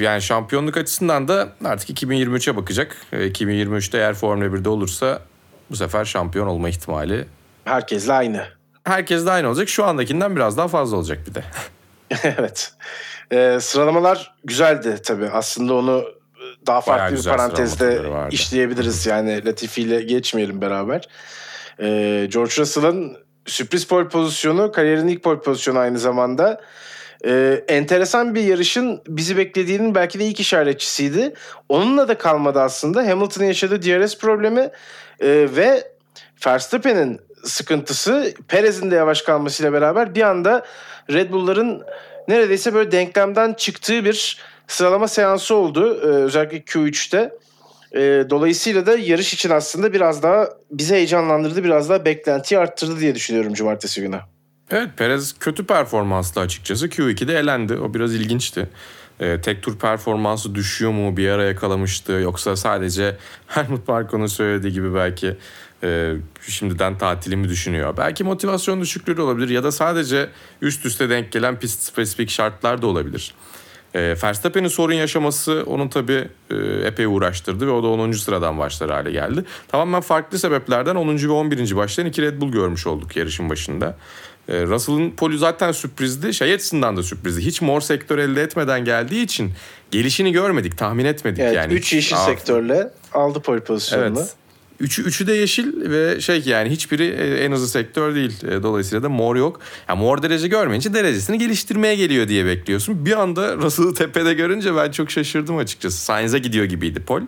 Yani 0.00 0.22
şampiyonluk 0.22 0.76
açısından 0.76 1.28
da 1.28 1.52
artık 1.64 2.02
2023'e 2.02 2.56
bakacak. 2.56 2.96
2023'te 3.12 3.98
eğer 3.98 4.14
Formula 4.14 4.46
1'de 4.46 4.68
olursa 4.68 5.22
bu 5.70 5.76
sefer 5.76 6.04
şampiyon 6.04 6.46
olma 6.46 6.68
ihtimali 6.68 7.24
herkesle 7.64 8.12
aynı 8.12 8.46
herkes 8.84 9.26
de 9.26 9.30
aynı 9.30 9.48
olacak. 9.48 9.68
Şu 9.68 9.84
andakinden 9.84 10.36
biraz 10.36 10.56
daha 10.56 10.68
fazla 10.68 10.96
olacak 10.96 11.18
bir 11.28 11.34
de. 11.34 11.44
evet. 12.38 12.72
Ee, 13.32 13.58
sıralamalar 13.60 14.34
güzeldi 14.44 14.98
tabii. 15.04 15.28
Aslında 15.28 15.74
onu 15.74 16.04
daha 16.66 16.80
farklı 16.80 17.16
bir 17.16 17.24
parantezde 17.24 18.02
işleyebiliriz. 18.30 19.06
yani 19.06 19.44
Latifi 19.44 19.82
ile 19.82 20.02
geçmeyelim 20.02 20.60
beraber. 20.60 21.08
Ee, 21.80 22.28
George 22.32 22.52
Russell'ın 22.58 23.16
sürpriz 23.46 23.86
pole 23.86 24.08
pozisyonu, 24.08 24.72
kariyerin 24.72 25.08
ilk 25.08 25.22
pole 25.22 25.40
pozisyonu 25.40 25.78
aynı 25.78 25.98
zamanda. 25.98 26.60
Ee, 27.24 27.64
enteresan 27.68 28.34
bir 28.34 28.42
yarışın 28.42 29.02
bizi 29.06 29.36
beklediğinin 29.36 29.94
belki 29.94 30.18
de 30.18 30.24
ilk 30.24 30.40
işaretçisiydi. 30.40 31.34
Onunla 31.68 32.08
da 32.08 32.18
kalmadı 32.18 32.60
aslında. 32.60 33.08
Hamilton'ın 33.08 33.46
yaşadığı 33.46 33.82
DRS 33.82 34.18
problemi 34.18 34.70
e, 35.20 35.48
ve 35.56 35.92
Verstappen'in 36.46 37.20
sıkıntısı 37.44 38.34
Perez'in 38.48 38.90
de 38.90 38.94
yavaş 38.94 39.22
kalmasıyla 39.22 39.72
beraber 39.72 40.14
bir 40.14 40.22
anda 40.22 40.64
Red 41.10 41.30
Bull'ların 41.30 41.82
neredeyse 42.28 42.74
böyle 42.74 42.92
denklemden 42.92 43.54
çıktığı 43.54 44.04
bir 44.04 44.38
sıralama 44.66 45.08
seansı 45.08 45.54
oldu. 45.54 46.00
Ee, 46.02 46.06
özellikle 46.06 46.58
Q3'te. 46.58 47.32
Ee, 47.94 48.24
dolayısıyla 48.30 48.86
da 48.86 48.96
yarış 48.96 49.34
için 49.34 49.50
aslında 49.50 49.92
biraz 49.92 50.22
daha 50.22 50.48
bizi 50.70 50.94
heyecanlandırdı, 50.94 51.64
biraz 51.64 51.88
daha 51.88 52.04
beklentiyi 52.04 52.58
arttırdı 52.58 53.00
diye 53.00 53.14
düşünüyorum 53.14 53.54
cumartesi 53.54 54.00
günü. 54.00 54.20
Evet 54.70 54.88
Perez 54.96 55.38
kötü 55.38 55.66
performanslı 55.66 56.40
açıkçası. 56.40 56.88
Q2'de 56.88 57.38
elendi. 57.38 57.74
O 57.74 57.94
biraz 57.94 58.14
ilginçti. 58.14 58.68
Ee, 59.20 59.40
tek 59.40 59.62
tur 59.62 59.78
performansı 59.78 60.54
düşüyor 60.54 60.90
mu? 60.90 61.16
Bir 61.16 61.28
ara 61.28 61.44
yakalamıştı. 61.44 62.12
Yoksa 62.12 62.56
sadece 62.56 63.16
Helmut 63.46 63.88
Marko'nun 63.88 64.26
söylediği 64.26 64.72
gibi 64.72 64.94
belki 64.94 65.36
e, 65.82 66.14
şimdiden 66.48 66.98
tatilimi 66.98 67.48
düşünüyor. 67.48 67.96
Belki 67.96 68.24
motivasyon 68.24 68.80
düşüklüğü 68.80 69.20
olabilir 69.20 69.48
ya 69.48 69.64
da 69.64 69.72
sadece 69.72 70.28
üst 70.62 70.86
üste 70.86 71.10
denk 71.10 71.32
gelen 71.32 71.58
pist 71.58 71.82
spesifik 71.82 72.30
şartlar 72.30 72.82
da 72.82 72.86
olabilir. 72.86 73.34
E, 73.94 74.16
Verstappen'in 74.22 74.68
sorun 74.68 74.94
yaşaması 74.94 75.64
onun 75.66 75.88
tabii 75.88 76.28
e, 76.50 76.56
epey 76.86 77.06
uğraştırdı 77.06 77.66
ve 77.66 77.70
o 77.70 77.82
da 77.82 77.86
10. 77.86 78.12
sıradan 78.12 78.58
başlar 78.58 78.90
hale 78.90 79.10
geldi. 79.10 79.44
Tamamen 79.68 80.00
farklı 80.00 80.38
sebeplerden 80.38 80.94
10. 80.94 81.16
ve 81.16 81.32
11. 81.32 81.76
başlayan 81.76 82.06
iki 82.06 82.22
Red 82.22 82.40
Bull 82.40 82.52
görmüş 82.52 82.86
olduk 82.86 83.16
yarışın 83.16 83.50
başında. 83.50 83.96
E, 84.48 84.66
Russell'ın 84.66 85.10
poli 85.10 85.38
zaten 85.38 85.72
sürprizdi. 85.72 86.34
Şey 86.34 86.54
açısından 86.54 86.96
da 86.96 87.02
sürprizdi. 87.02 87.40
Hiç 87.40 87.62
mor 87.62 87.80
sektör 87.80 88.18
elde 88.18 88.42
etmeden 88.42 88.84
geldiği 88.84 89.24
için 89.24 89.52
gelişini 89.90 90.32
görmedik, 90.32 90.78
tahmin 90.78 91.04
etmedik 91.04 91.40
evet, 91.40 91.56
yani. 91.56 91.72
3 91.72 91.92
yeşil 91.92 92.16
Aa, 92.16 92.24
sektörle 92.24 92.90
aldı 93.12 93.40
poli 93.40 93.60
pozisyonunu. 93.60 94.18
Evet. 94.18 94.34
Üçü, 94.82 95.02
üçü 95.02 95.26
de 95.26 95.32
yeşil 95.32 95.90
ve 95.90 96.20
şey 96.20 96.42
yani 96.46 96.70
hiçbiri 96.70 97.04
e, 97.04 97.44
en 97.44 97.52
hızlı 97.52 97.68
sektör 97.68 98.14
değil. 98.14 98.44
E, 98.46 98.62
dolayısıyla 98.62 99.02
da 99.02 99.08
mor 99.08 99.36
yok. 99.36 99.60
Yani 99.88 100.00
mor 100.00 100.22
derece 100.22 100.48
görmeyince 100.48 100.94
derecesini 100.94 101.38
geliştirmeye 101.38 101.96
geliyor 101.96 102.28
diye 102.28 102.46
bekliyorsun. 102.46 103.06
Bir 103.06 103.20
anda 103.20 103.56
Russell'ı 103.56 103.94
tepede 103.94 104.34
görünce 104.34 104.76
ben 104.76 104.90
çok 104.90 105.10
şaşırdım 105.10 105.56
açıkçası. 105.56 105.98
Sainz'a 105.98 106.38
gidiyor 106.38 106.64
gibiydi 106.64 107.02
Pol. 107.02 107.20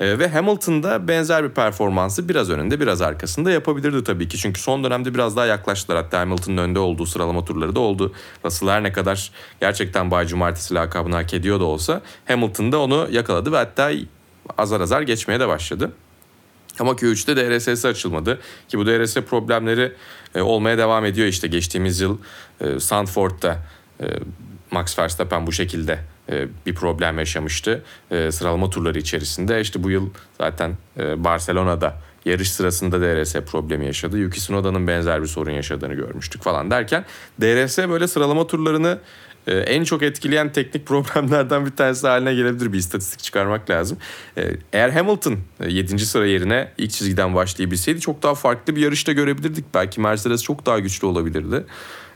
E, 0.00 0.18
ve 0.18 0.28
Hamilton'da 0.28 1.08
benzer 1.08 1.44
bir 1.44 1.48
performansı 1.48 2.28
biraz 2.28 2.50
önünde 2.50 2.80
biraz 2.80 3.02
arkasında 3.02 3.50
yapabilirdi 3.50 4.04
tabii 4.04 4.28
ki. 4.28 4.38
Çünkü 4.38 4.60
son 4.60 4.84
dönemde 4.84 5.14
biraz 5.14 5.36
daha 5.36 5.46
yaklaştılar. 5.46 6.02
Hatta 6.02 6.20
Hamilton'ın 6.20 6.56
önde 6.56 6.78
olduğu 6.78 7.06
sıralama 7.06 7.44
turları 7.44 7.74
da 7.74 7.80
oldu. 7.80 8.12
Russell 8.44 8.68
her 8.68 8.82
ne 8.82 8.92
kadar 8.92 9.30
gerçekten 9.60 10.10
Bay 10.10 10.26
Cumartesi 10.26 10.74
lakabını 10.74 11.14
hak 11.14 11.34
ediyor 11.34 11.60
da 11.60 11.64
olsa 11.64 12.02
Hamilton 12.28 12.72
da 12.72 12.78
onu 12.78 13.08
yakaladı 13.10 13.52
ve 13.52 13.56
hatta 13.56 13.90
azar 14.58 14.80
azar 14.80 15.02
geçmeye 15.02 15.40
de 15.40 15.48
başladı. 15.48 15.92
Ama 16.78 16.92
Q3'te 16.92 17.36
DRSS 17.36 17.84
açılmadı 17.84 18.40
ki 18.68 18.78
bu 18.78 18.86
DRS 18.86 19.14
problemleri 19.14 19.92
e, 20.34 20.40
olmaya 20.40 20.78
devam 20.78 21.04
ediyor 21.04 21.28
işte 21.28 21.48
geçtiğimiz 21.48 22.00
yıl 22.00 22.18
e, 22.60 22.80
Sandford'da 22.80 23.58
e, 24.00 24.04
Max 24.70 24.98
Verstappen 24.98 25.46
bu 25.46 25.52
şekilde 25.52 25.98
e, 26.30 26.48
bir 26.66 26.74
problem 26.74 27.18
yaşamıştı 27.18 27.82
e, 28.10 28.32
sıralama 28.32 28.70
turları 28.70 28.98
içerisinde. 28.98 29.60
İşte 29.60 29.82
bu 29.82 29.90
yıl 29.90 30.10
zaten 30.38 30.76
e, 30.98 31.24
Barcelona'da 31.24 31.96
yarış 32.24 32.52
sırasında 32.52 33.00
DRS 33.00 33.34
problemi 33.34 33.86
yaşadı. 33.86 34.18
Yuki 34.18 34.38
Tsunoda'nın 34.38 34.86
benzer 34.86 35.22
bir 35.22 35.26
sorun 35.26 35.50
yaşadığını 35.50 35.94
görmüştük 35.94 36.42
falan 36.42 36.70
derken 36.70 37.04
DRS 37.40 37.78
böyle 37.78 38.08
sıralama 38.08 38.46
turlarını 38.46 38.98
ee, 39.46 39.56
en 39.56 39.84
çok 39.84 40.02
etkileyen 40.02 40.52
teknik 40.52 40.86
problemlerden 40.86 41.66
bir 41.66 41.70
tanesi 41.70 42.06
haline 42.06 42.34
gelebilir. 42.34 42.72
Bir 42.72 42.78
istatistik 42.78 43.22
çıkarmak 43.22 43.70
lazım. 43.70 43.98
Ee, 44.38 44.50
eğer 44.72 44.90
Hamilton 44.90 45.38
7. 45.68 45.94
E, 45.94 45.98
sıra 45.98 46.26
yerine 46.26 46.72
ilk 46.78 46.90
çizgiden 46.90 47.34
başlayabilseydi 47.34 48.00
çok 48.00 48.22
daha 48.22 48.34
farklı 48.34 48.76
bir 48.76 48.80
yarışta 48.80 49.12
görebilirdik. 49.12 49.64
Belki 49.74 50.00
Mercedes 50.00 50.42
çok 50.42 50.66
daha 50.66 50.78
güçlü 50.78 51.06
olabilirdi. 51.06 51.64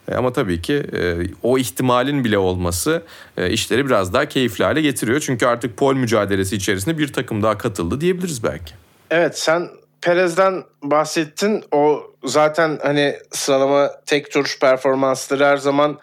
E, 0.09 0.15
ama 0.15 0.33
tabii 0.33 0.63
ki 0.63 0.75
e, 0.75 1.17
o 1.43 1.59
ihtimalin 1.59 2.25
bile 2.25 2.39
olması 2.39 3.03
işleri 3.49 3.87
biraz 3.87 4.13
daha 4.13 4.29
keyifli 4.29 4.65
hale 4.65 4.81
getiriyor. 4.81 5.21
Çünkü 5.21 5.47
artık 5.47 5.77
pol 5.77 5.95
mücadelesi 5.95 6.57
içerisinde 6.57 6.99
bir 6.99 7.13
takım 7.13 7.43
daha 7.43 7.59
katıldı 7.59 8.01
diyebiliriz 8.01 8.45
belki. 8.45 8.75
Evet 9.11 9.39
sen 9.39 9.69
Perez'den 10.01 10.65
bahsettin. 10.83 11.65
O 11.73 12.03
zaten 12.25 12.79
hani 12.83 13.17
sıralama 13.31 13.91
tek 14.07 14.31
tur 14.31 14.57
performansları 14.61 15.45
her 15.45 15.57
zaman 15.57 15.99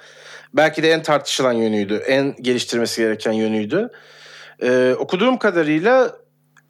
belki 0.54 0.84
de 0.84 0.92
en 0.92 1.04
tartışılan 1.04 1.54
yönüydü. 1.54 1.96
En 1.96 2.36
geliştirmesi 2.42 3.01
gereken 3.01 3.32
yönüydü. 3.32 3.89
Ee, 4.63 4.96
okuduğum 5.00 5.38
kadarıyla 5.38 6.16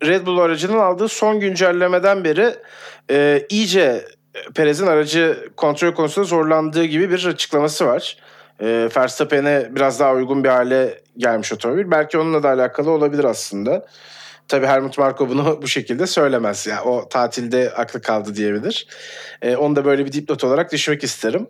Red 0.03 0.25
Bull 0.25 0.39
aracının 0.39 0.77
aldığı 0.77 1.07
son 1.07 1.39
güncellemeden 1.39 2.23
beri 2.23 2.55
e, 3.11 3.45
iyice 3.49 4.05
Perez'in 4.55 4.87
aracı 4.87 5.49
kontrol 5.57 5.93
konusunda 5.93 6.27
zorlandığı 6.27 6.85
gibi 6.85 7.11
bir 7.11 7.25
açıklaması 7.25 7.85
var. 7.85 8.17
E, 8.61 8.89
Verstappen'e 8.97 9.75
biraz 9.75 9.99
daha 9.99 10.13
uygun 10.13 10.43
bir 10.43 10.49
hale 10.49 11.01
gelmiş 11.17 11.53
otomobil. 11.53 11.91
Belki 11.91 12.17
onunla 12.17 12.43
da 12.43 12.49
alakalı 12.49 12.91
olabilir 12.91 13.23
aslında. 13.23 13.85
Tabii 14.47 14.67
Helmut 14.67 14.97
Marko 14.97 15.29
bunu 15.29 15.59
bu 15.61 15.67
şekilde 15.67 16.07
söylemez. 16.07 16.67
Yani 16.67 16.81
o 16.81 17.09
tatilde 17.09 17.73
aklı 17.75 18.01
kaldı 18.01 18.35
diyebilir. 18.35 18.87
E, 19.41 19.55
onu 19.55 19.75
da 19.75 19.85
böyle 19.85 20.05
bir 20.05 20.11
dipnot 20.11 20.43
olarak 20.43 20.71
düşmek 20.71 21.03
isterim. 21.03 21.47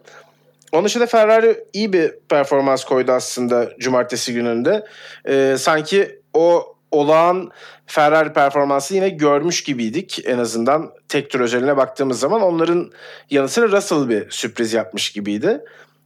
Onun 0.72 0.86
dışında 0.86 1.06
Ferrari 1.06 1.64
iyi 1.74 1.94
bir 1.94 2.12
performans 2.30 2.84
koydu 2.84 3.12
aslında 3.12 3.70
cumartesi 3.80 4.34
gününde. 4.34 4.86
Ee, 5.28 5.56
sanki 5.60 6.22
o 6.34 6.76
olağan 6.92 7.52
Ferrari 7.86 8.34
performansı 8.34 8.96
yine 8.96 9.10
görmüş 9.10 9.64
gibiydik 9.64 10.22
en 10.26 10.38
azından 10.38 10.92
tek 11.08 11.30
tur 11.30 11.40
özeline 11.40 11.78
baktığımız 11.78 12.20
zaman. 12.20 12.42
Onların 12.42 12.92
yanı 13.30 13.50
sıra 13.50 13.78
Russell 13.78 14.10
bir 14.10 14.30
sürpriz 14.30 14.74
yapmış 14.74 15.12
gibiydi. 15.12 15.62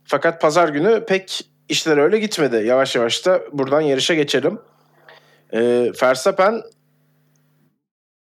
Fakat 0.06 0.42
pazar 0.42 0.70
günü 0.70 1.06
pek 1.06 1.42
işler 1.70 1.98
öyle 1.98 2.20
gitmedi. 2.20 2.66
Yavaş 2.66 2.96
yavaş 2.96 3.26
da 3.26 3.42
buradan 3.52 3.82
yarışa 3.82 4.14
geçelim. 4.14 4.60
Ee, 5.54 5.92
Verstappen 6.04 6.62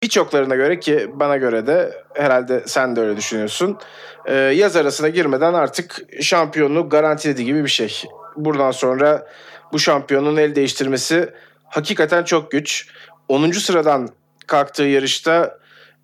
birçoklarına 0.03 0.55
göre 0.55 0.79
ki 0.79 1.09
bana 1.13 1.37
göre 1.37 1.67
de 1.67 2.03
herhalde 2.13 2.63
sen 2.65 2.95
de 2.95 3.01
öyle 3.01 3.17
düşünüyorsun. 3.17 3.77
E, 4.25 4.35
yaz 4.35 4.75
arasına 4.75 5.09
girmeden 5.09 5.53
artık 5.53 6.01
şampiyonluk 6.21 6.91
garantiledi 6.91 7.45
gibi 7.45 7.63
bir 7.63 7.69
şey. 7.69 8.03
Buradan 8.35 8.71
sonra 8.71 9.27
bu 9.71 9.79
şampiyonun 9.79 10.37
el 10.37 10.55
değiştirmesi 10.55 11.29
hakikaten 11.63 12.23
çok 12.23 12.51
güç. 12.51 12.87
10. 13.27 13.51
sıradan 13.51 14.09
kalktığı 14.47 14.83
yarışta 14.83 15.57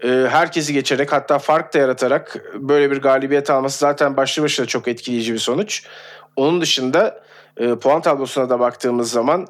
e, 0.03 0.07
herkesi 0.07 0.73
geçerek 0.73 1.11
hatta 1.11 1.39
fark 1.39 1.73
da 1.73 1.77
yaratarak 1.77 2.37
böyle 2.53 2.91
bir 2.91 2.97
galibiyet 3.01 3.49
alması 3.49 3.79
zaten 3.79 4.17
başlı 4.17 4.43
başına 4.43 4.65
çok 4.65 4.87
etkileyici 4.87 5.33
bir 5.33 5.39
sonuç. 5.39 5.83
Onun 6.35 6.61
dışında 6.61 7.23
e, 7.57 7.75
puan 7.75 8.01
tablosuna 8.01 8.49
da 8.49 8.59
baktığımız 8.59 9.11
zaman 9.11 9.47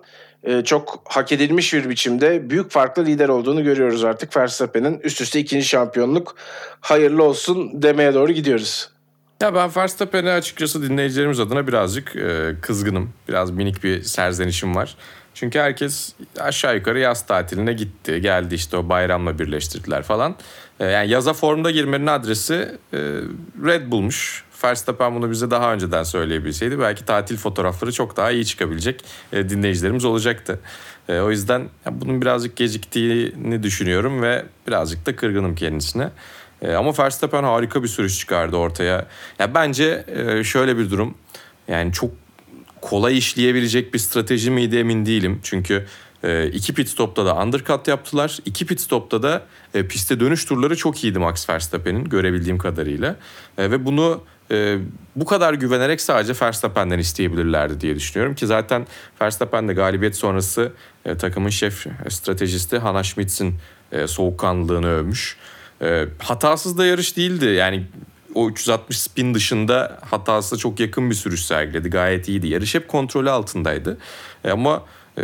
çok 0.65 1.01
hak 1.05 1.31
edilmiş 1.31 1.73
bir 1.73 1.89
biçimde 1.89 2.49
büyük 2.49 2.71
farklı 2.71 3.05
lider 3.05 3.29
olduğunu 3.29 3.63
görüyoruz 3.63 4.03
artık 4.03 4.37
Verstappen'in. 4.37 4.99
Üst 4.99 5.21
üste 5.21 5.39
ikinci 5.39 5.65
şampiyonluk 5.65 6.35
hayırlı 6.81 7.23
olsun 7.23 7.81
demeye 7.81 8.13
doğru 8.13 8.31
gidiyoruz. 8.31 8.89
Ya 9.41 9.55
ben 9.55 9.69
Verstappen'e 9.77 10.31
açıkçası 10.31 10.89
dinleyicilerimiz 10.89 11.39
adına 11.39 11.67
birazcık 11.67 12.15
e, 12.15 12.55
kızgınım. 12.61 13.13
Biraz 13.27 13.51
minik 13.51 13.83
bir 13.83 14.03
serzenişim 14.03 14.75
var. 14.75 14.95
Çünkü 15.33 15.59
herkes 15.59 16.13
aşağı 16.39 16.75
yukarı 16.75 16.99
yaz 16.99 17.25
tatiline 17.25 17.73
gitti. 17.73 18.21
Geldi 18.21 18.55
işte 18.55 18.77
o 18.77 18.89
bayramla 18.89 19.39
birleştirdiler 19.39 20.03
falan. 20.03 20.35
E, 20.79 20.85
yani 20.85 21.09
yaza 21.09 21.33
formda 21.33 21.71
girmenin 21.71 22.07
adresi 22.07 22.53
e, 22.93 22.97
Red 23.65 23.91
Bull'muş. 23.91 24.43
Verstappen 24.63 25.15
bunu 25.15 25.31
bize 25.31 25.51
daha 25.51 25.73
önceden 25.73 26.03
söyleyebilseydi 26.03 26.79
belki 26.79 27.05
tatil 27.05 27.37
fotoğrafları 27.37 27.91
çok 27.91 28.17
daha 28.17 28.31
iyi 28.31 28.45
çıkabilecek 28.45 29.03
e, 29.33 29.49
dinleyicilerimiz 29.49 30.05
olacaktı. 30.05 30.59
E, 31.09 31.19
o 31.19 31.31
yüzden 31.31 31.69
bunun 31.91 32.21
birazcık 32.21 32.55
geciktiğini 32.55 33.63
düşünüyorum 33.63 34.21
ve 34.21 34.45
birazcık 34.67 35.05
da 35.05 35.15
kırgınım 35.15 35.55
kendisine. 35.55 36.09
E, 36.61 36.73
ama 36.73 36.93
Verstappen 36.99 37.43
harika 37.43 37.83
bir 37.83 37.87
sürüş 37.87 38.19
çıkardı 38.19 38.55
ortaya. 38.55 39.05
Ya 39.39 39.53
bence 39.53 40.05
e, 40.07 40.43
şöyle 40.43 40.77
bir 40.77 40.89
durum. 40.89 41.15
Yani 41.67 41.93
çok 41.93 42.11
kolay 42.81 43.17
işleyebilecek 43.17 43.93
bir 43.93 43.99
strateji 43.99 44.51
miydi 44.51 44.77
emin 44.77 45.05
değilim. 45.05 45.39
Çünkü 45.43 45.85
e, 46.23 46.47
iki 46.47 46.73
pit 46.73 46.89
stopta 46.89 47.25
da 47.25 47.35
undercut 47.35 47.87
yaptılar. 47.87 48.37
İki 48.45 48.65
pit 48.65 48.81
stopta 48.81 49.23
da 49.23 49.45
e, 49.73 49.87
piste 49.87 50.19
dönüş 50.19 50.45
turları 50.45 50.75
çok 50.75 51.03
iyiydi 51.03 51.19
Max 51.19 51.49
Verstappen'in 51.49 52.03
görebildiğim 52.03 52.57
kadarıyla. 52.57 53.15
E, 53.57 53.71
ve 53.71 53.85
bunu 53.85 54.23
e, 54.51 54.77
bu 55.15 55.25
kadar 55.25 55.53
güvenerek 55.53 56.01
sadece 56.01 56.33
Verstappen'den 56.41 56.99
isteyebilirlerdi 56.99 57.81
diye 57.81 57.95
düşünüyorum 57.95 58.35
ki 58.35 58.47
zaten 58.47 58.87
Verstappen 59.21 59.67
de 59.67 59.73
galibiyet 59.73 60.15
sonrası 60.15 60.71
e, 61.05 61.17
takımın 61.17 61.49
şef 61.49 61.85
stratejisti 62.09 62.77
Hannah 62.77 63.03
Schmitz'in 63.03 63.55
e, 63.91 64.07
soğukkanlılığını 64.07 64.87
övmüş. 64.87 65.37
E, 65.81 66.05
hatasız 66.19 66.77
da 66.77 66.85
yarış 66.85 67.17
değildi 67.17 67.45
yani 67.45 67.85
o 68.35 68.49
360 68.49 68.99
spin 68.99 69.33
dışında 69.33 69.99
hatası 70.01 70.57
çok 70.57 70.79
yakın 70.79 71.09
bir 71.09 71.15
sürüş 71.15 71.45
sergiledi. 71.45 71.89
Gayet 71.89 72.27
iyiydi. 72.27 72.47
Yarış 72.47 72.75
hep 72.75 72.87
kontrolü 72.87 73.29
altındaydı. 73.29 73.97
E, 74.43 74.51
ama 74.51 74.83
e, 75.17 75.21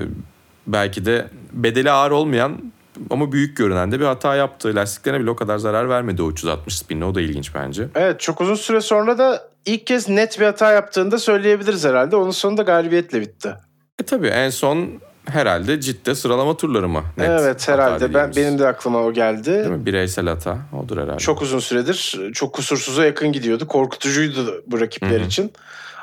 belki 0.67 1.05
de 1.05 1.27
bedeli 1.53 1.91
ağır 1.91 2.11
olmayan 2.11 2.72
ama 3.09 3.31
büyük 3.31 3.57
görünen 3.57 3.91
de 3.91 3.99
bir 3.99 4.05
hata 4.05 4.35
yaptı. 4.35 4.75
Lastiklerine 4.75 5.21
bile 5.21 5.29
o 5.29 5.35
kadar 5.35 5.57
zarar 5.57 5.89
vermedi 5.89 6.21
o 6.21 6.31
360 6.31 6.77
spinle. 6.77 7.05
O 7.05 7.15
da 7.15 7.21
ilginç 7.21 7.55
bence. 7.55 7.87
Evet 7.95 8.19
çok 8.19 8.41
uzun 8.41 8.55
süre 8.55 8.81
sonra 8.81 9.17
da 9.17 9.49
ilk 9.65 9.87
kez 9.87 10.09
net 10.09 10.39
bir 10.39 10.45
hata 10.45 10.71
yaptığını 10.71 11.11
da 11.11 11.17
söyleyebiliriz 11.19 11.85
herhalde. 11.85 12.15
Onun 12.15 12.31
sonunda 12.31 12.63
galibiyetle 12.63 13.21
bitti. 13.21 13.55
E 13.99 14.03
tabii 14.03 14.27
en 14.27 14.49
son 14.49 14.89
herhalde 15.25 15.81
ciddi 15.81 16.15
sıralama 16.15 16.57
turları 16.57 16.89
mı? 16.89 17.03
Net 17.17 17.29
evet 17.29 17.67
herhalde. 17.67 18.13
Ben 18.13 18.35
benim 18.35 18.59
de 18.59 18.67
aklıma 18.67 19.03
o 19.03 19.13
geldi. 19.13 19.45
Değil 19.45 19.67
mi? 19.67 19.85
Bireysel 19.85 20.27
hata 20.27 20.57
odur 20.83 20.97
herhalde. 20.97 21.17
Çok 21.17 21.41
uzun 21.41 21.59
süredir 21.59 22.19
çok 22.33 22.53
kusursuza 22.53 23.05
yakın 23.05 23.31
gidiyordu. 23.31 23.67
Korkutucuydu 23.67 24.63
bu 24.67 24.81
rakipler 24.81 25.19
Hı-hı. 25.19 25.27
için. 25.27 25.53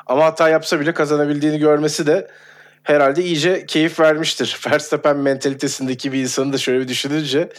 Ama 0.07 0.25
hata 0.25 0.49
yapsa 0.49 0.79
bile 0.79 0.93
kazanabildiğini 0.93 1.59
görmesi 1.59 2.07
de 2.07 2.27
herhalde 2.83 3.23
iyice 3.23 3.65
keyif 3.65 3.99
vermiştir. 3.99 4.59
Verstappen 4.71 5.17
mentalitesindeki 5.17 6.13
bir 6.13 6.19
insanı 6.19 6.53
da 6.53 6.57
şöyle 6.57 6.79
bir 6.79 6.87
düşününce 6.87 7.49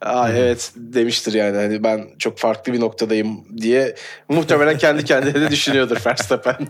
Aa, 0.00 0.28
hmm. 0.28 0.36
evet 0.36 0.72
demiştir 0.76 1.32
yani 1.32 1.56
hani 1.56 1.84
ben 1.84 2.06
çok 2.18 2.38
farklı 2.38 2.72
bir 2.72 2.80
noktadayım 2.80 3.44
diye 3.58 3.94
muhtemelen 4.28 4.78
kendi 4.78 5.04
kendine 5.04 5.40
de 5.40 5.50
düşünüyordur 5.50 5.96
Verstappen. 6.06 6.68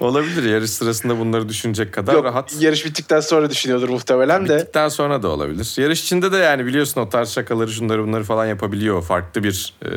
Olabilir 0.00 0.50
yarış 0.50 0.70
sırasında 0.70 1.18
bunları 1.18 1.48
düşünecek 1.48 1.94
kadar 1.94 2.14
Yok, 2.14 2.24
rahat. 2.24 2.56
Yarış 2.60 2.84
bittikten 2.86 3.20
sonra 3.20 3.50
düşünüyordur 3.50 3.88
muhtemelen 3.88 4.48
de. 4.48 4.56
Bittikten 4.56 4.88
sonra 4.88 5.22
da 5.22 5.28
olabilir. 5.28 5.74
Yarış 5.76 6.02
içinde 6.02 6.32
de 6.32 6.36
yani 6.36 6.66
biliyorsun 6.66 7.00
o 7.00 7.08
tarz 7.08 7.28
şakaları 7.28 7.72
şunları 7.72 8.06
bunları 8.06 8.24
falan 8.24 8.46
yapabiliyor. 8.46 9.02
Farklı 9.02 9.44
bir 9.44 9.74
e, 9.84 9.88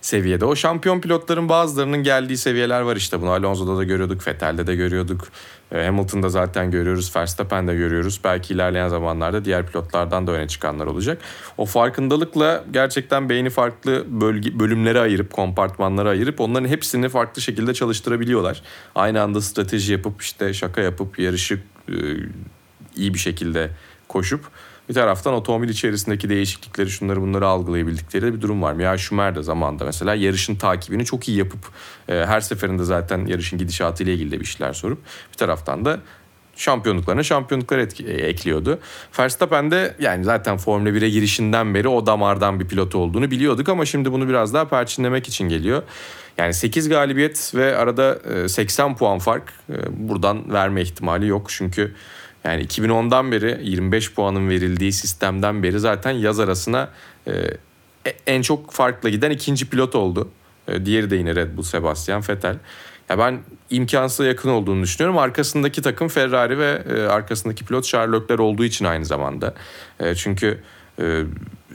seviyede. 0.00 0.44
O 0.44 0.56
şampiyon 0.56 1.00
pilotların 1.00 1.48
bazılarının 1.48 2.02
geldiği 2.02 2.36
seviyeler 2.36 2.80
var 2.80 2.96
işte. 2.96 3.20
Bunu 3.20 3.30
Alonso'da 3.30 3.76
da 3.76 3.84
görüyorduk, 3.84 4.26
Vettel'de 4.26 4.66
de 4.66 4.74
görüyorduk. 4.76 5.28
E, 5.72 5.84
Hamilton'da 5.84 6.28
zaten 6.28 6.70
görüyoruz, 6.70 7.16
Verstappen'de 7.16 7.74
görüyoruz. 7.74 8.20
Belki 8.24 8.54
ilerleyen 8.54 8.88
zamanlarda 8.88 9.44
diğer 9.44 9.66
pilotlardan 9.66 10.26
da 10.26 10.32
öne 10.32 10.48
çıkanlar 10.48 10.86
olacak. 10.86 11.18
O 11.58 11.66
farkındalıkla 11.66 12.64
gerçekten 12.70 13.28
beyni 13.28 13.50
farklı 13.50 14.06
bölge, 14.08 14.58
bölümlere 14.60 15.00
ayırıp, 15.00 15.32
kompartmanlara 15.32 16.08
ayırıp 16.08 16.40
onların 16.40 16.68
hepsini 16.68 17.08
farklı 17.08 17.42
şekilde 17.42 17.74
çalıştırabiliyorlar. 17.74 18.62
Aynı 18.94 19.22
anda 19.22 19.40
strateji 19.40 19.92
yapıp 19.92 20.22
işte 20.22 20.54
şaka 20.54 20.80
yapıp 20.80 21.18
yarışı 21.18 21.60
e, 21.88 21.94
iyi 22.96 23.14
bir 23.14 23.18
şekilde 23.18 23.70
koşup 24.10 24.44
bir 24.88 24.94
taraftan 24.94 25.34
otomobil 25.34 25.68
içerisindeki 25.68 26.28
değişiklikleri 26.28 26.90
şunları 26.90 27.20
bunları 27.20 27.46
algılayabildikleri 27.46 28.34
bir 28.34 28.40
durum 28.40 28.62
var. 28.62 28.72
Mia 28.72 28.98
Schumer 28.98 29.36
de 29.36 29.42
zamanında 29.42 29.84
mesela 29.84 30.14
yarışın 30.14 30.54
takibini 30.54 31.04
çok 31.04 31.28
iyi 31.28 31.38
yapıp 31.38 31.60
e, 32.08 32.14
her 32.14 32.40
seferinde 32.40 32.84
zaten 32.84 33.26
yarışın 33.26 33.58
gidişatı 33.58 34.02
ile 34.02 34.14
ilgili 34.14 34.30
de 34.30 34.40
bir 34.40 34.44
şeyler 34.44 34.72
sorup 34.72 34.98
bir 35.32 35.36
taraftan 35.36 35.84
da 35.84 36.00
şampiyonluklarına 36.56 37.22
şampiyonluklar 37.22 37.78
etki, 37.78 38.06
e, 38.06 38.12
ekliyordu. 38.12 38.78
Verstappen 39.18 39.70
de 39.70 39.96
yani 39.98 40.24
zaten 40.24 40.56
Formula 40.56 40.88
1'e 40.88 41.10
girişinden 41.10 41.74
beri 41.74 41.88
o 41.88 42.06
damardan 42.06 42.60
bir 42.60 42.68
pilot 42.68 42.94
olduğunu 42.94 43.30
biliyorduk 43.30 43.68
ama 43.68 43.86
şimdi 43.86 44.12
bunu 44.12 44.28
biraz 44.28 44.54
daha 44.54 44.68
perçinlemek 44.68 45.28
için 45.28 45.48
geliyor. 45.48 45.82
Yani 46.38 46.54
8 46.54 46.88
galibiyet 46.88 47.52
ve 47.54 47.76
arada 47.76 48.18
80 48.48 48.96
puan 48.96 49.18
fark 49.18 49.52
e, 49.70 49.74
buradan 50.08 50.52
verme 50.52 50.82
ihtimali 50.82 51.26
yok. 51.26 51.46
Çünkü 51.48 51.94
yani 52.44 52.64
2010'dan 52.64 53.32
beri 53.32 53.60
25 53.62 54.14
puanın 54.14 54.48
verildiği 54.48 54.92
sistemden 54.92 55.62
beri 55.62 55.80
zaten 55.80 56.10
yaz 56.10 56.40
arasına 56.40 56.88
e, 57.26 57.32
e, 58.06 58.16
en 58.26 58.42
çok 58.42 58.70
farklı 58.72 59.08
giden 59.08 59.30
ikinci 59.30 59.70
pilot 59.70 59.94
oldu. 59.94 60.28
E, 60.68 60.86
diğeri 60.86 61.10
de 61.10 61.16
yine 61.16 61.34
Red 61.34 61.56
Bull 61.56 61.62
Sebastian 61.62 62.22
Vettel. 62.28 62.56
Ya 63.08 63.18
ben 63.18 63.40
imkansıza 63.70 64.24
yakın 64.24 64.48
olduğunu 64.48 64.82
düşünüyorum. 64.82 65.18
Arkasındaki 65.18 65.82
takım 65.82 66.08
Ferrari 66.08 66.58
ve 66.58 66.82
e, 66.90 67.00
arkasındaki 67.00 67.64
pilot 67.64 67.84
Charles 67.84 68.22
Leclerc 68.22 68.42
olduğu 68.42 68.64
için 68.64 68.84
aynı 68.84 69.04
zamanda. 69.04 69.54
E, 70.00 70.14
çünkü 70.14 70.60
ee, 71.00 71.24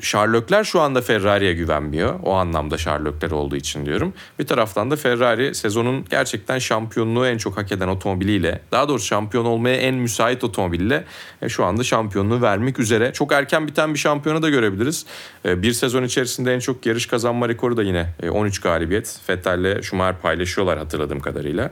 Sherlockler 0.02 0.64
şu 0.64 0.82
anda 0.82 1.02
Ferrari'ye 1.02 1.54
güvenmiyor. 1.54 2.20
O 2.24 2.34
anlamda 2.34 2.78
Sherlockler 2.78 3.32
olduğu 3.32 3.56
için 3.56 3.86
diyorum. 3.86 4.14
Bir 4.40 4.48
taraftan 4.48 4.92
da 4.92 4.96
Ferrari 4.96 5.56
sezonun 5.56 6.06
gerçekten 6.10 6.60
şampiyonluğu 6.60 7.28
en 7.28 7.38
çok 7.38 7.58
hak 7.58 7.72
eden 7.72 7.88
otomobiliyle, 7.88 8.62
daha 8.72 8.90
doğrusu 8.90 9.06
şampiyon 9.06 9.46
olmaya 9.46 9.76
en 9.76 9.96
müsait 9.96 10.44
otomobille 10.44 11.04
e, 11.42 11.50
şu 11.50 11.66
anda 11.66 11.84
şampiyonluğu 11.84 12.42
vermek 12.42 12.80
üzere. 12.80 13.14
Çok 13.14 13.32
erken 13.32 13.68
biten 13.68 13.94
bir 13.94 14.00
şampiyonu 14.00 14.42
da 14.42 14.50
görebiliriz. 14.50 15.06
E, 15.46 15.62
bir 15.62 15.74
sezon 15.74 16.04
içerisinde 16.04 16.54
en 16.54 16.60
çok 16.60 16.86
yarış 16.86 17.06
kazanma 17.06 17.50
rekoru 17.50 17.78
da 17.78 17.84
yine 17.84 18.10
13 18.32 18.58
e, 18.58 18.62
galibiyet. 18.62 19.20
Vettel'le 19.30 19.82
Schumacher 19.82 20.22
paylaşıyorlar 20.22 20.78
hatırladığım 20.78 21.20
kadarıyla. 21.20 21.72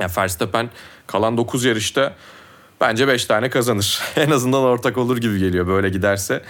Yani 0.00 0.10
Verstappen 0.18 0.70
kalan 1.06 1.36
9 1.36 1.64
yarışta 1.64 2.14
Bence 2.82 3.08
5 3.08 3.24
tane 3.24 3.50
kazanır. 3.50 4.02
en 4.16 4.30
azından 4.30 4.62
ortak 4.62 4.98
olur 4.98 5.16
gibi 5.16 5.38
geliyor 5.38 5.66
böyle 5.66 5.88
giderse. 5.88 6.42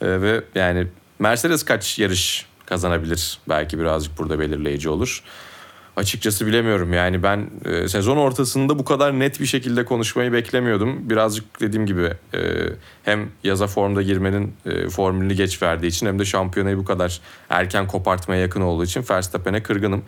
Ee, 0.00 0.20
ve 0.20 0.40
yani 0.54 0.86
Mercedes 1.18 1.64
kaç 1.64 1.98
yarış 1.98 2.46
kazanabilir? 2.66 3.38
Belki 3.48 3.78
birazcık 3.78 4.18
burada 4.18 4.38
belirleyici 4.38 4.88
olur. 4.88 5.22
Açıkçası 5.96 6.46
bilemiyorum. 6.46 6.92
Yani 6.92 7.22
ben 7.22 7.50
e, 7.64 7.88
sezon 7.88 8.16
ortasında 8.16 8.78
bu 8.78 8.84
kadar 8.84 9.18
net 9.18 9.40
bir 9.40 9.46
şekilde 9.46 9.84
konuşmayı 9.84 10.32
beklemiyordum. 10.32 11.10
Birazcık 11.10 11.60
dediğim 11.60 11.86
gibi 11.86 12.12
e, 12.34 12.40
hem 13.04 13.28
yaza 13.44 13.66
formda 13.66 14.02
girmenin 14.02 14.54
e, 14.66 14.88
formülünü 14.88 15.34
geç 15.34 15.62
verdiği 15.62 15.86
için 15.86 16.06
hem 16.06 16.18
de 16.18 16.24
şampiyonayı 16.24 16.78
bu 16.78 16.84
kadar 16.84 17.20
erken 17.50 17.86
kopartmaya 17.86 18.40
yakın 18.40 18.60
olduğu 18.60 18.84
için 18.84 19.04
Verstappen'e 19.10 19.62
kırgınım. 19.62 20.04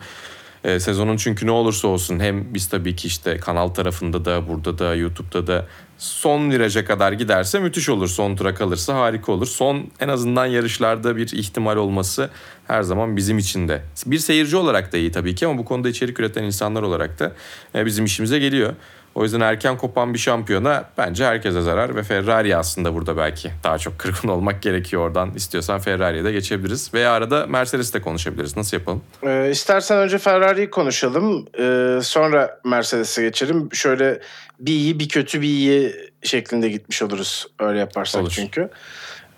E, 0.63 0.79
sezonun 0.79 1.17
çünkü 1.17 1.45
ne 1.47 1.51
olursa 1.51 1.87
olsun 1.87 2.19
hem 2.19 2.53
biz 2.53 2.67
tabii 2.67 2.95
ki 2.95 3.07
işte 3.07 3.37
kanal 3.37 3.67
tarafında 3.67 4.25
da 4.25 4.47
burada 4.47 4.79
da 4.79 4.95
YouTube'da 4.95 5.47
da 5.47 5.65
son 5.97 6.51
viraja 6.51 6.85
kadar 6.85 7.11
giderse 7.11 7.59
müthiş 7.59 7.89
olur. 7.89 8.07
Son 8.07 8.35
tura 8.35 8.55
kalırsa 8.55 8.95
harika 8.95 9.31
olur. 9.31 9.47
Son 9.47 9.87
en 9.99 10.07
azından 10.07 10.45
yarışlarda 10.45 11.15
bir 11.15 11.31
ihtimal 11.31 11.75
olması 11.75 12.29
her 12.67 12.81
zaman 12.81 13.17
bizim 13.17 13.37
için 13.37 13.67
de. 13.67 13.81
Bir 14.05 14.17
seyirci 14.17 14.57
olarak 14.57 14.93
da 14.93 14.97
iyi 14.97 15.11
tabii 15.11 15.35
ki 15.35 15.47
ama 15.47 15.57
bu 15.57 15.65
konuda 15.65 15.89
içerik 15.89 16.19
üreten 16.19 16.43
insanlar 16.43 16.81
olarak 16.81 17.19
da 17.19 17.31
e, 17.75 17.85
bizim 17.85 18.05
işimize 18.05 18.39
geliyor. 18.39 18.73
O 19.19 19.23
yüzden 19.23 19.39
erken 19.39 19.77
kopan 19.77 20.13
bir 20.13 20.19
şampiyona 20.19 20.83
bence 20.97 21.25
herkese 21.25 21.61
zarar 21.61 21.95
ve 21.95 22.03
Ferrari 22.03 22.55
aslında 22.55 22.93
burada 22.93 23.17
belki 23.17 23.51
daha 23.63 23.77
çok 23.77 23.99
kırgın 23.99 24.27
olmak 24.27 24.61
gerekiyor 24.61 25.01
oradan. 25.07 25.31
İstiyorsan 25.35 25.79
Ferrari'ye 25.79 26.23
de 26.23 26.31
geçebiliriz. 26.31 26.93
Veya 26.93 27.11
arada 27.11 27.45
Mercedes'te 27.47 28.01
konuşabiliriz. 28.01 28.57
Nasıl 28.57 28.77
yapalım? 28.77 29.03
Ee, 29.23 29.49
istersen 29.51 29.97
önce 29.97 30.17
Ferrari'yi 30.17 30.69
konuşalım. 30.69 31.45
Ee, 31.59 31.99
sonra 32.03 32.59
Mercedes'e 32.65 33.21
geçelim. 33.21 33.69
Şöyle 33.73 34.19
bir 34.59 34.73
iyi 34.73 34.99
bir 34.99 35.09
kötü 35.09 35.41
bir 35.41 35.47
iyi 35.47 35.95
şeklinde 36.23 36.69
gitmiş 36.69 37.01
oluruz. 37.01 37.47
Öyle 37.59 37.79
yaparsak 37.79 38.21
Olur. 38.21 38.31
çünkü. 38.31 38.69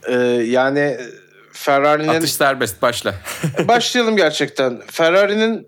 Ee, 0.08 0.16
yani 0.46 0.98
Ferrari'nin... 1.52 2.08
Atış 2.08 2.34
serbest 2.34 2.82
başla. 2.82 3.16
Başlayalım 3.68 4.18
gerçekten. 4.18 4.82
Ferrari'nin 4.88 5.68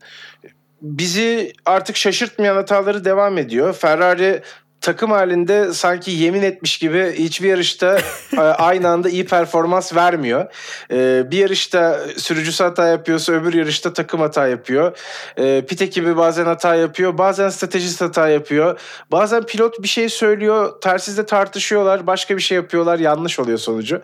bizi 0.84 1.54
artık 1.66 1.96
şaşırtmayan 1.96 2.56
hataları 2.56 3.06
devam 3.06 3.38
ediyor. 3.38 3.74
Ferrari 3.74 4.42
takım 4.82 5.12
halinde 5.12 5.74
sanki 5.74 6.12
yemin 6.12 6.42
etmiş 6.42 6.78
gibi 6.78 7.14
hiçbir 7.18 7.50
yarışta 7.50 8.00
e, 8.34 8.40
aynı 8.40 8.90
anda 8.90 9.10
iyi 9.10 9.26
performans 9.26 9.96
vermiyor. 9.96 10.54
E, 10.92 11.32
Bir 11.32 11.38
yarışta 11.38 12.00
sürücüsü 12.18 12.64
hata 12.64 12.88
yapıyorsa 12.88 13.34
öbür 13.34 13.54
yarışta 13.54 13.94
takım 13.94 14.20
hata 14.20 14.48
yapıyor. 14.48 14.98
E, 15.38 15.66
Pit 15.66 15.82
ekibi 15.82 16.18
bazen 16.18 16.46
hata 16.46 16.76
yapıyor, 16.76 17.18
bazen 17.18 17.50
stratejist 17.50 18.02
hata 18.02 18.30
yapıyor. 18.30 18.80
Bazen 19.12 19.44
pilot 19.44 19.84
bir 19.84 19.88
şey 19.88 20.10
söylüyor, 20.10 20.82
tersizde 20.82 21.26
tartışıyorlar, 21.26 22.08
başka 22.08 22.38
bir 22.38 22.42
şey 22.42 22.56
yapıyorlar, 22.56 23.00
yanlış 23.00 23.40
oluyor 23.40 23.58
sonucu. 23.58 24.02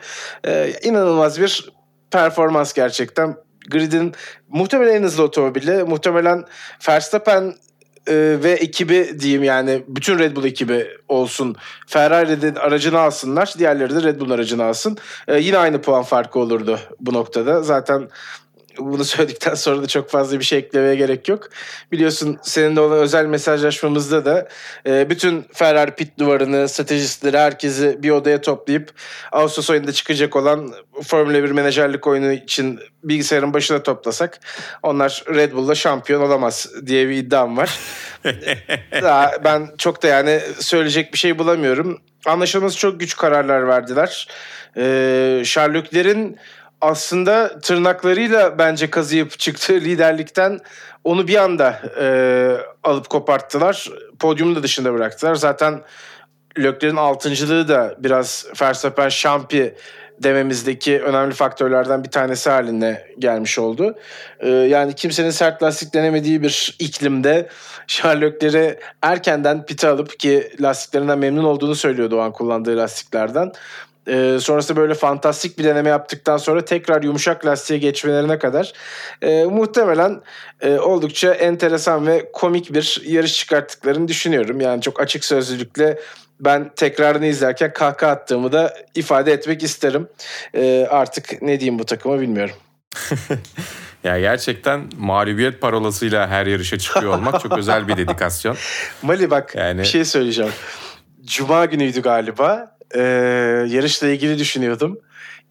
İnanılmaz 0.83 1.41
bir 1.41 1.69
performans 2.11 2.73
gerçekten. 2.73 3.48
Grid'in 3.69 4.13
muhtemelen 4.49 4.95
en 4.95 5.03
hızlı 5.03 5.23
otomobili. 5.23 5.83
Muhtemelen 5.83 6.45
Verstappen 6.87 7.55
e, 8.07 8.37
ve 8.43 8.51
ekibi 8.51 9.19
diyeyim 9.19 9.43
yani 9.43 9.83
bütün 9.87 10.19
Red 10.19 10.35
Bull 10.35 10.45
ekibi 10.45 10.87
olsun. 11.07 11.55
Ferrari'nin 11.87 12.55
aracını 12.55 12.99
alsınlar. 12.99 13.53
Diğerleri 13.57 13.95
de 13.95 14.03
Red 14.03 14.19
Bull'un 14.19 14.29
aracını 14.29 14.63
alsın. 14.63 14.97
E, 15.27 15.39
yine 15.39 15.57
aynı 15.57 15.81
puan 15.81 16.03
farkı 16.03 16.39
olurdu 16.39 16.79
bu 16.99 17.13
noktada. 17.13 17.63
Zaten 17.63 18.09
bunu 18.79 19.05
söyledikten 19.05 19.53
sonra 19.53 19.83
da 19.83 19.87
çok 19.87 20.09
fazla 20.09 20.39
bir 20.39 20.45
şey 20.45 20.59
eklemeye 20.59 20.95
gerek 20.95 21.29
yok. 21.29 21.49
Biliyorsun 21.91 22.39
seninle 22.43 22.79
olan 22.79 22.97
özel 22.97 23.25
mesajlaşmamızda 23.25 24.25
da 24.25 24.47
e, 24.85 25.09
bütün 25.09 25.45
Ferrari 25.53 25.91
pit 25.91 26.19
duvarını, 26.19 26.69
stratejistleri, 26.69 27.37
herkesi 27.37 28.03
bir 28.03 28.09
odaya 28.09 28.41
toplayıp 28.41 28.91
Ağustos 29.31 29.69
ayında 29.69 29.91
çıkacak 29.91 30.35
olan 30.35 30.73
Formula 31.03 31.43
1 31.43 31.51
menajerlik 31.51 32.07
oyunu 32.07 32.31
için 32.31 32.79
bilgisayarın 33.03 33.53
başına 33.53 33.83
toplasak 33.83 34.39
onlar 34.83 35.23
Red 35.27 35.53
Bull'la 35.53 35.75
şampiyon 35.75 36.21
olamaz 36.21 36.69
diye 36.85 37.09
bir 37.09 37.15
iddiam 37.15 37.57
var. 37.57 37.79
Daha 39.01 39.31
ben 39.43 39.69
çok 39.77 40.03
da 40.03 40.07
yani 40.07 40.41
söyleyecek 40.59 41.13
bir 41.13 41.17
şey 41.17 41.39
bulamıyorum. 41.39 42.01
Anlaşılması 42.25 42.77
çok 42.77 42.99
güç 42.99 43.15
kararlar 43.17 43.67
verdiler. 43.67 44.27
Ee, 44.77 45.41
Sherlock'lerin 45.45 46.37
aslında 46.81 47.59
tırnaklarıyla 47.59 48.57
bence 48.57 48.89
kazıyıp 48.89 49.39
çıktığı 49.39 49.73
liderlikten 49.73 50.59
onu 51.03 51.27
bir 51.27 51.35
anda 51.35 51.81
e, 51.99 52.07
alıp 52.83 53.09
koparttılar. 53.09 53.89
Podyumu 54.19 54.55
da 54.55 54.63
dışında 54.63 54.93
bıraktılar. 54.93 55.35
Zaten 55.35 55.81
Lökler'in 56.57 56.95
altıncılığı 56.95 57.67
da 57.67 57.95
biraz 57.99 58.45
Verstappen 58.61 59.09
şampi 59.09 59.75
dememizdeki 60.23 61.01
önemli 61.01 61.33
faktörlerden 61.33 62.03
bir 62.03 62.09
tanesi 62.09 62.49
haline 62.49 63.05
gelmiş 63.19 63.59
oldu. 63.59 63.95
Ee, 64.39 64.49
yani 64.49 64.95
kimsenin 64.95 65.29
sert 65.29 65.63
lastik 65.63 65.93
denemediği 65.93 66.43
bir 66.43 66.75
iklimde 66.79 67.49
Sherlock'leri 67.87 68.79
erkenden 69.01 69.65
pite 69.65 69.87
alıp 69.87 70.19
ki 70.19 70.51
lastiklerinden 70.61 71.19
memnun 71.19 71.43
olduğunu 71.43 71.75
söylüyordu 71.75 72.17
o 72.17 72.19
an 72.19 72.31
kullandığı 72.31 72.77
lastiklerden. 72.77 73.51
Ee, 74.09 74.37
sonrasında 74.39 74.79
böyle 74.79 74.93
fantastik 74.93 75.59
bir 75.59 75.63
deneme 75.63 75.89
yaptıktan 75.89 76.37
sonra 76.37 76.65
tekrar 76.65 77.03
yumuşak 77.03 77.45
lastiğe 77.45 77.79
geçmelerine 77.79 78.39
kadar 78.39 78.73
e, 79.21 79.43
muhtemelen 79.43 80.21
e, 80.61 80.79
oldukça 80.79 81.33
enteresan 81.33 82.07
ve 82.07 82.31
komik 82.33 82.73
bir 82.73 83.01
yarış 83.05 83.33
çıkarttıklarını 83.33 84.07
düşünüyorum. 84.07 84.61
Yani 84.61 84.81
çok 84.81 84.99
açık 84.99 85.25
sözlülükle 85.25 85.99
ben 86.39 86.71
tekrarını 86.75 87.25
izlerken 87.25 87.73
kahkaha 87.73 88.11
attığımı 88.11 88.51
da 88.51 88.73
ifade 88.95 89.33
etmek 89.33 89.63
isterim. 89.63 90.07
Ee, 90.55 90.87
artık 90.89 91.41
ne 91.41 91.59
diyeyim 91.59 91.79
bu 91.79 91.85
takıma 91.85 92.19
bilmiyorum. 92.19 92.55
ya 94.03 94.19
gerçekten 94.19 94.89
mağlubiyet 94.97 95.61
parolasıyla 95.61 96.27
her 96.27 96.45
yarışa 96.45 96.77
çıkıyor 96.77 97.13
olmak 97.13 97.41
çok 97.41 97.57
özel 97.57 97.87
bir 97.87 97.97
dedikasyon. 97.97 98.57
Mali 99.01 99.31
bak 99.31 99.55
Yani- 99.55 99.79
bir 99.79 99.85
şey 99.85 100.05
söyleyeceğim. 100.05 100.51
Cuma 101.25 101.65
günüydü 101.65 102.01
galiba. 102.01 102.78
Ee, 102.95 102.99
yarışla 103.69 104.07
ilgili 104.07 104.39
düşünüyordum. 104.39 104.99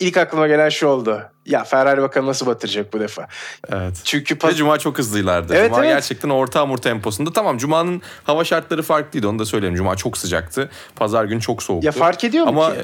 İlk 0.00 0.16
aklıma 0.16 0.46
gelen 0.46 0.68
şu 0.68 0.86
oldu. 0.86 1.22
Ya 1.46 1.64
Ferrari 1.64 2.02
bakalım 2.02 2.26
nasıl 2.26 2.46
batıracak 2.46 2.92
bu 2.92 3.00
defa. 3.00 3.26
Evet. 3.72 4.00
Çünkü 4.04 4.34
Ve 4.34 4.38
pas- 4.38 4.56
Cuma 4.56 4.78
çok 4.78 4.98
hızlıylardı. 4.98 5.54
Evet, 5.54 5.70
Cuma 5.70 5.84
evet. 5.84 5.94
gerçekten 5.96 6.28
orta 6.30 6.60
hamur 6.60 6.78
temposunda. 6.78 7.32
Tamam 7.32 7.58
Cuma'nın 7.58 8.02
hava 8.24 8.44
şartları 8.44 8.82
farklıydı 8.82 9.28
onu 9.28 9.38
da 9.38 9.44
söyleyeyim. 9.44 9.74
Cuma 9.74 9.96
çok 9.96 10.18
sıcaktı. 10.18 10.70
Pazar 10.96 11.24
günü 11.24 11.40
çok 11.40 11.62
soğuktu. 11.62 11.86
ya 11.86 11.92
fark 11.92 12.24
ediyor 12.24 12.44
mu 12.44 12.50
Ama 12.50 12.74
ki? 12.74 12.80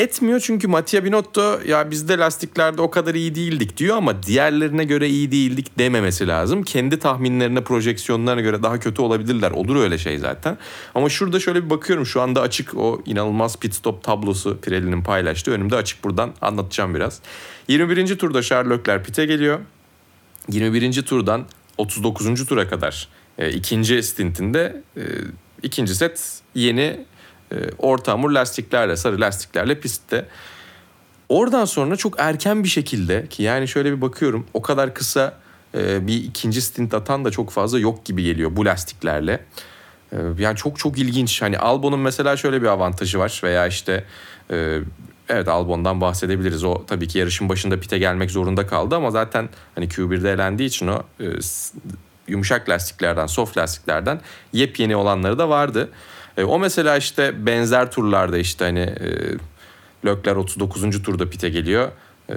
Etmiyor 0.00 0.40
çünkü 0.40 0.68
Mattia 0.68 1.04
Binotto 1.04 1.60
ya 1.66 1.90
bizde 1.90 2.18
lastiklerde 2.18 2.82
o 2.82 2.90
kadar 2.90 3.14
iyi 3.14 3.34
değildik 3.34 3.76
diyor 3.76 3.96
ama 3.96 4.22
diğerlerine 4.22 4.84
göre 4.84 5.08
iyi 5.08 5.32
değildik 5.32 5.78
dememesi 5.78 6.28
lazım. 6.28 6.62
Kendi 6.62 6.98
tahminlerine, 6.98 7.64
projeksiyonlarına 7.64 8.40
göre 8.40 8.62
daha 8.62 8.80
kötü 8.80 9.02
olabilirler. 9.02 9.50
Olur 9.50 9.76
öyle 9.76 9.98
şey 9.98 10.18
zaten. 10.18 10.58
Ama 10.94 11.08
şurada 11.08 11.40
şöyle 11.40 11.64
bir 11.64 11.70
bakıyorum 11.70 12.06
şu 12.06 12.20
anda 12.20 12.40
açık 12.40 12.76
o 12.76 13.02
inanılmaz 13.06 13.56
pit 13.56 13.74
stop 13.74 14.04
tablosu 14.04 14.60
Pirelli'nin 14.60 15.02
paylaştığı. 15.02 15.50
Önümde 15.50 15.76
açık 15.76 16.04
buradan 16.04 16.32
anlatacağım 16.40 16.94
biraz. 16.94 17.20
21. 17.68 18.18
turda 18.18 18.42
Charles 18.42 18.78
Leclerc 18.78 19.04
pite 19.04 19.26
geliyor. 19.26 19.58
21. 20.48 21.02
turdan 21.02 21.46
39. 21.78 22.46
tura 22.46 22.68
kadar 22.68 23.08
e, 23.38 23.50
ikinci 23.50 24.02
stintinde 24.02 24.82
e, 24.96 25.02
ikinci 25.62 25.94
set 25.94 26.40
yeni 26.54 27.04
orta 27.78 28.12
hamur 28.12 28.30
lastiklerle 28.30 28.96
sarı 28.96 29.20
lastiklerle 29.20 29.80
pistte. 29.80 30.26
Oradan 31.28 31.64
sonra 31.64 31.96
çok 31.96 32.14
erken 32.18 32.64
bir 32.64 32.68
şekilde 32.68 33.26
ki 33.26 33.42
yani 33.42 33.68
şöyle 33.68 33.92
bir 33.96 34.00
bakıyorum 34.00 34.46
o 34.54 34.62
kadar 34.62 34.94
kısa 34.94 35.34
e, 35.74 36.06
bir 36.06 36.24
ikinci 36.24 36.62
stint 36.62 36.94
atan 36.94 37.24
da 37.24 37.30
çok 37.30 37.50
fazla 37.50 37.78
yok 37.78 38.04
gibi 38.04 38.22
geliyor 38.22 38.56
bu 38.56 38.64
lastiklerle. 38.64 39.44
E, 40.12 40.16
yani 40.38 40.56
çok 40.56 40.78
çok 40.78 40.98
ilginç. 40.98 41.42
Hani 41.42 41.58
Albon'un 41.58 42.00
mesela 42.00 42.36
şöyle 42.36 42.62
bir 42.62 42.66
avantajı 42.66 43.18
var 43.18 43.40
veya 43.44 43.66
işte 43.66 44.04
e, 44.50 44.78
evet 45.28 45.48
Albon'dan 45.48 46.00
bahsedebiliriz. 46.00 46.64
O 46.64 46.86
tabii 46.86 47.08
ki 47.08 47.18
yarışın 47.18 47.48
başında 47.48 47.80
pite 47.80 47.98
gelmek 47.98 48.30
zorunda 48.30 48.66
kaldı 48.66 48.96
ama 48.96 49.10
zaten 49.10 49.48
hani 49.74 49.88
Q1'de 49.88 50.32
elendiği 50.32 50.68
için 50.68 50.88
o 50.88 51.02
e, 51.20 51.26
yumuşak 52.28 52.68
lastiklerden, 52.68 53.26
soft 53.26 53.56
lastiklerden 53.56 54.20
yepyeni 54.52 54.96
olanları 54.96 55.38
da 55.38 55.48
vardı. 55.48 55.90
E, 56.40 56.44
o 56.44 56.58
mesela 56.58 56.96
işte 56.96 57.46
benzer 57.46 57.90
turlarda 57.90 58.38
işte 58.38 58.64
hani 58.64 58.80
e, 58.80 59.08
Lökler 60.04 60.36
39. 60.36 61.02
turda 61.02 61.30
pite 61.30 61.48
geliyor. 61.48 61.88
E, 62.30 62.34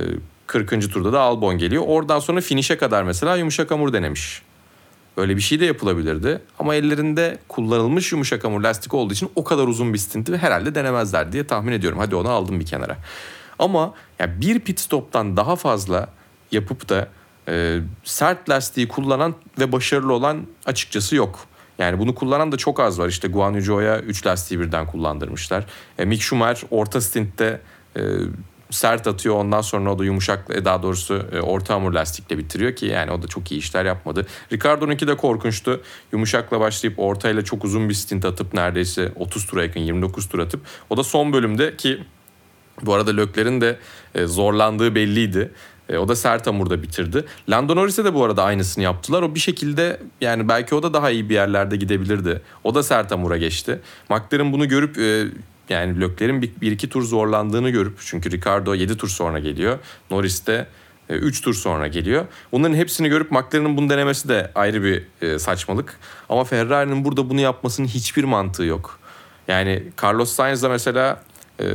40. 0.48 0.94
turda 0.94 1.14
da 1.14 1.22
Albon 1.22 1.58
geliyor. 1.58 1.84
Oradan 1.88 2.20
sonra 2.20 2.42
finişe 2.42 2.78
kadar 2.78 3.04
mesela 3.04 3.36
yumuşak 3.36 3.72
hamur 3.72 3.94
denemiş. 3.94 4.42
Böyle 5.18 5.36
bir 5.36 5.42
şey 5.42 5.60
de 5.60 5.66
yapılabilirdi. 5.66 6.42
Ama 6.60 6.76
ellerinde 6.76 7.38
kullanılmış 7.48 8.12
yumuşak 8.12 8.44
hamur 8.44 8.62
lastik 8.62 8.94
olduğu 8.94 9.14
için 9.14 9.30
o 9.36 9.44
kadar 9.44 9.68
uzun 9.68 9.94
bir 9.94 9.98
stinti 9.98 10.38
herhalde 10.38 10.76
denemezler 10.76 11.32
diye 11.32 11.48
tahmin 11.48 11.72
ediyorum. 11.72 12.00
Hadi 12.00 12.16
onu 12.16 12.30
aldım 12.30 12.60
bir 12.60 12.66
kenara. 12.66 12.98
Ama 13.60 13.94
ya 14.20 14.42
bir 14.42 14.60
pit 14.60 14.80
stop'tan 14.80 15.38
daha 15.38 15.56
fazla 15.56 16.08
yapıp 16.52 16.90
da 16.90 17.08
e, 17.48 17.80
sert 18.04 18.50
lastiği 18.50 18.88
kullanan 18.88 19.36
ve 19.60 19.72
başarılı 19.72 20.14
olan 20.14 20.48
açıkçası 20.66 21.16
yok. 21.16 21.48
Yani 21.80 22.00
bunu 22.00 22.16
kullanan 22.16 22.52
da 22.52 22.58
çok 22.58 22.80
az 22.80 23.00
var. 23.00 23.08
İşte 23.08 23.28
Guan 23.28 23.54
Yu 23.54 23.62
Zhou'ya 23.62 24.00
3 24.00 24.26
lastiği 24.26 24.60
birden 24.60 24.88
kullandırmışlar. 24.88 25.66
E, 25.98 26.06
Mick 26.06 26.22
Schumacher 26.22 26.68
orta 26.72 27.02
stintte 27.02 27.62
e, 27.98 28.02
sert 28.70 29.08
atıyor 29.08 29.36
ondan 29.36 29.62
sonra 29.62 29.94
o 29.94 30.00
da 30.00 30.06
yumuşak 30.06 30.50
e, 30.50 30.66
daha 30.66 30.84
doğrusu 30.84 31.26
e, 31.32 31.40
orta 31.40 31.74
hamur 31.74 31.94
lastikle 31.94 32.38
bitiriyor 32.38 32.76
ki 32.76 32.86
yani 32.86 33.12
o 33.12 33.22
da 33.22 33.28
çok 33.28 33.52
iyi 33.52 33.58
işler 33.58 33.86
yapmadı. 33.86 34.26
Ricardo'nunki 34.52 35.08
de 35.08 35.18
korkunçtu. 35.18 35.82
Yumuşakla 36.12 36.60
başlayıp 36.60 37.00
ortayla 37.00 37.42
çok 37.44 37.64
uzun 37.64 37.90
bir 37.90 37.94
stint 37.94 38.26
atıp 38.26 38.54
neredeyse 38.54 39.12
30 39.16 39.46
tura 39.46 39.64
yakın 39.64 39.80
29 39.80 40.30
tur 40.30 40.40
atıp 40.40 40.62
o 40.90 40.98
da 40.98 41.04
son 41.04 41.34
bölümde 41.34 41.78
ki 41.78 42.04
bu 42.82 42.94
arada 42.94 43.12
Lökler'in 43.12 43.62
de 43.62 43.80
e, 44.16 44.26
zorlandığı 44.26 44.96
belliydi. 44.96 45.52
E, 45.90 45.98
o 45.98 46.08
da 46.08 46.16
sert 46.16 46.48
hamurda 46.48 46.84
bitirdi. 46.84 47.26
Lando 47.50 47.76
Norris'e 47.76 48.06
de 48.06 48.14
bu 48.14 48.24
arada 48.24 48.44
aynısını 48.44 48.84
yaptılar. 48.84 49.22
O 49.22 49.36
bir 49.36 49.40
şekilde 49.40 50.00
yani 50.22 50.48
belki 50.48 50.76
o 50.76 50.84
da 50.84 50.94
daha 50.94 51.10
iyi 51.10 51.30
bir 51.30 51.34
yerlerde 51.34 51.76
gidebilirdi. 51.76 52.42
O 52.64 52.76
da 52.76 52.84
sert 52.84 53.12
hamura 53.12 53.38
geçti. 53.38 53.80
McLaren 54.10 54.54
bunu 54.54 54.68
görüp 54.68 54.98
e, 54.98 55.28
yani 55.70 56.02
Lökler'in 56.02 56.42
bir, 56.42 56.52
bir 56.62 56.72
iki 56.72 56.90
tur 56.90 57.04
zorlandığını 57.04 57.70
görüp 57.70 57.94
çünkü 58.06 58.32
Ricardo 58.32 58.76
7 58.76 58.98
tur 58.98 59.10
sonra 59.10 59.40
geliyor. 59.40 59.80
Norris 60.12 60.48
de 60.48 60.68
3 61.10 61.42
tur 61.42 61.54
sonra 61.54 61.88
geliyor. 61.88 62.26
Bunların 62.52 62.76
hepsini 62.76 63.10
görüp 63.10 63.32
McLaren'ın 63.32 63.78
bunu 63.78 63.90
denemesi 63.90 64.30
de 64.30 64.52
ayrı 64.56 64.84
bir 64.84 65.04
e, 65.22 65.40
saçmalık. 65.40 66.00
Ama 66.30 66.44
Ferrari'nin 66.44 67.06
burada 67.06 67.30
bunu 67.30 67.42
yapmasının 67.42 67.88
hiçbir 67.88 68.24
mantığı 68.24 68.64
yok. 68.64 69.00
Yani 69.48 69.84
Carlos 70.04 70.32
Sainz 70.32 70.64
da 70.64 70.70
mesela 70.70 71.24
e, 71.60 71.66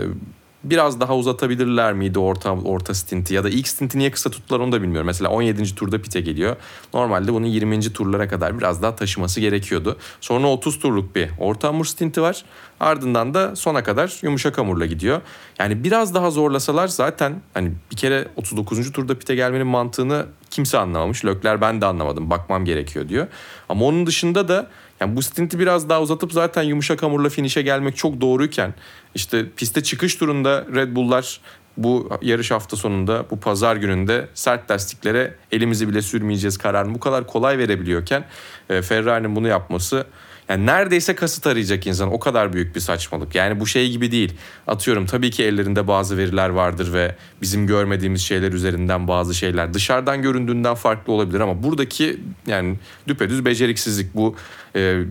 biraz 0.65 1.01
daha 1.01 1.17
uzatabilirler 1.17 1.93
miydi 1.93 2.19
orta 2.19 2.53
orta 2.53 2.95
stinti 2.95 3.35
ya 3.35 3.45
da 3.45 3.49
ilk 3.49 3.69
stinti 3.69 3.99
niye 3.99 4.11
kısa 4.11 4.31
tuttular 4.31 4.61
onu 4.61 4.73
da 4.73 4.83
bilmiyorum. 4.83 5.07
Mesela 5.07 5.31
17. 5.31 5.75
turda 5.75 6.03
pite 6.03 6.21
geliyor. 6.21 6.57
Normalde 6.95 7.33
bunu 7.33 7.47
20. 7.47 7.81
turlara 7.81 8.29
kadar 8.29 8.59
biraz 8.59 8.83
daha 8.83 8.97
taşıması 8.97 9.41
gerekiyordu. 9.41 9.97
Sonra 10.21 10.47
30 10.47 10.79
turluk 10.79 11.15
bir 11.15 11.31
orta 11.39 11.69
hamur 11.69 11.85
stinti 11.85 12.23
var. 12.23 12.45
Ardından 12.81 13.35
da 13.35 13.57
sona 13.57 13.83
kadar 13.83 14.19
yumuşak 14.23 14.59
hamurla 14.59 14.87
gidiyor. 14.87 15.21
Yani 15.59 15.85
biraz 15.85 16.15
daha 16.15 16.31
zorlasalar 16.31 16.89
zaten 16.89 17.43
hani 17.55 17.73
bir 17.91 17.97
kere 17.97 18.29
39. 18.37 18.93
turda 18.93 19.19
pite 19.19 19.35
gelmenin 19.35 19.67
mantığını 19.67 20.27
kimse 20.51 20.79
anlamamış. 20.79 21.25
Lökler 21.25 21.61
ben 21.61 21.81
de 21.81 21.87
anlamadım. 21.87 22.31
Bakmam 22.31 22.65
gerekiyor 22.65 23.09
diyor. 23.09 23.27
Ama 23.69 23.85
onun 23.85 24.07
dışında 24.07 24.49
da 24.49 24.71
yani 25.01 25.17
bu 25.17 25.23
stinti 25.23 25.59
biraz 25.59 25.89
daha 25.89 26.03
uzatıp 26.03 26.33
zaten 26.33 26.63
yumuşak 26.63 27.03
hamurla 27.03 27.29
finişe 27.29 27.63
gelmek 27.63 27.97
çok 27.97 28.21
doğruyken 28.21 28.75
işte 29.15 29.47
piste 29.57 29.83
çıkış 29.83 30.17
turunda 30.17 30.67
Red 30.75 30.97
Bull'lar 30.97 31.41
bu 31.77 32.11
yarış 32.23 32.51
hafta 32.51 32.77
sonunda 32.77 33.25
bu 33.31 33.41
pazar 33.41 33.77
gününde 33.77 34.29
sert 34.35 34.71
lastiklere 34.71 35.35
elimizi 35.53 35.89
bile 35.89 36.03
sürmeyeceğiz 36.03 36.59
kararını 36.59 36.95
bu 36.95 37.01
kadar 37.01 37.27
kolay 37.27 37.59
verebiliyorken 37.59 38.25
e, 38.71 38.83
Ferrari'nin 38.83 39.37
bunu 39.37 39.49
yapması 39.49 40.07
yani 40.49 40.67
neredeyse 40.67 41.15
kasıt 41.15 41.47
arayacak 41.47 41.87
insan. 41.87 42.13
O 42.13 42.19
kadar 42.19 42.53
büyük 42.53 42.75
bir 42.75 42.81
saçmalık. 42.81 43.35
Yani 43.35 43.61
bu 43.61 43.67
şey 43.67 43.91
gibi 43.91 44.13
değil. 44.13 44.33
Atıyorum 44.67 45.07
tabii 45.07 45.31
ki 45.31 45.45
ellerinde 45.45 45.89
bazı 45.89 46.17
veriler 46.17 46.49
vardır 46.49 46.93
ve 46.93 47.17
bizim 47.43 47.67
görmediğimiz 47.67 48.21
şeyler 48.21 48.53
üzerinden 48.53 49.09
bazı 49.09 49.35
şeyler 49.35 49.75
dışarıdan 49.75 50.23
göründüğünden 50.23 50.75
farklı 50.75 51.13
olabilir 51.13 51.41
ama 51.41 51.63
buradaki 51.63 52.21
yani 52.47 52.77
düpedüz 53.09 53.45
beceriksizlik 53.45 54.15
bu 54.15 54.37
e, 54.77 55.03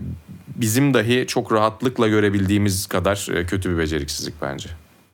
bizim 0.56 0.94
dahi 0.94 1.24
çok 1.26 1.52
rahatlıkla 1.52 2.08
görebildiğimiz 2.08 2.86
kadar 2.86 3.28
e, 3.34 3.46
kötü 3.46 3.70
bir 3.70 3.78
beceriksizlik 3.78 4.34
bence. 4.42 4.68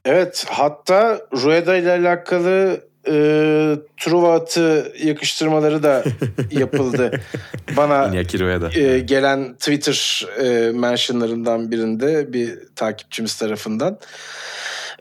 Evet 0.04 0.46
hatta 0.48 1.20
Rueda 1.32 1.76
ile 1.76 1.90
alakalı 1.90 2.80
e, 3.08 3.76
Truva 3.96 4.34
atı 4.34 4.92
yakıştırmaları 5.04 5.82
da 5.82 6.04
yapıldı. 6.50 7.20
Bana 7.76 8.14
e, 8.74 8.98
gelen 8.98 9.54
Twitter 9.54 10.26
e, 10.44 10.72
mentionlarından 10.72 11.70
birinde 11.70 12.32
bir 12.32 12.58
takipçimiz 12.76 13.36
tarafından. 13.36 13.98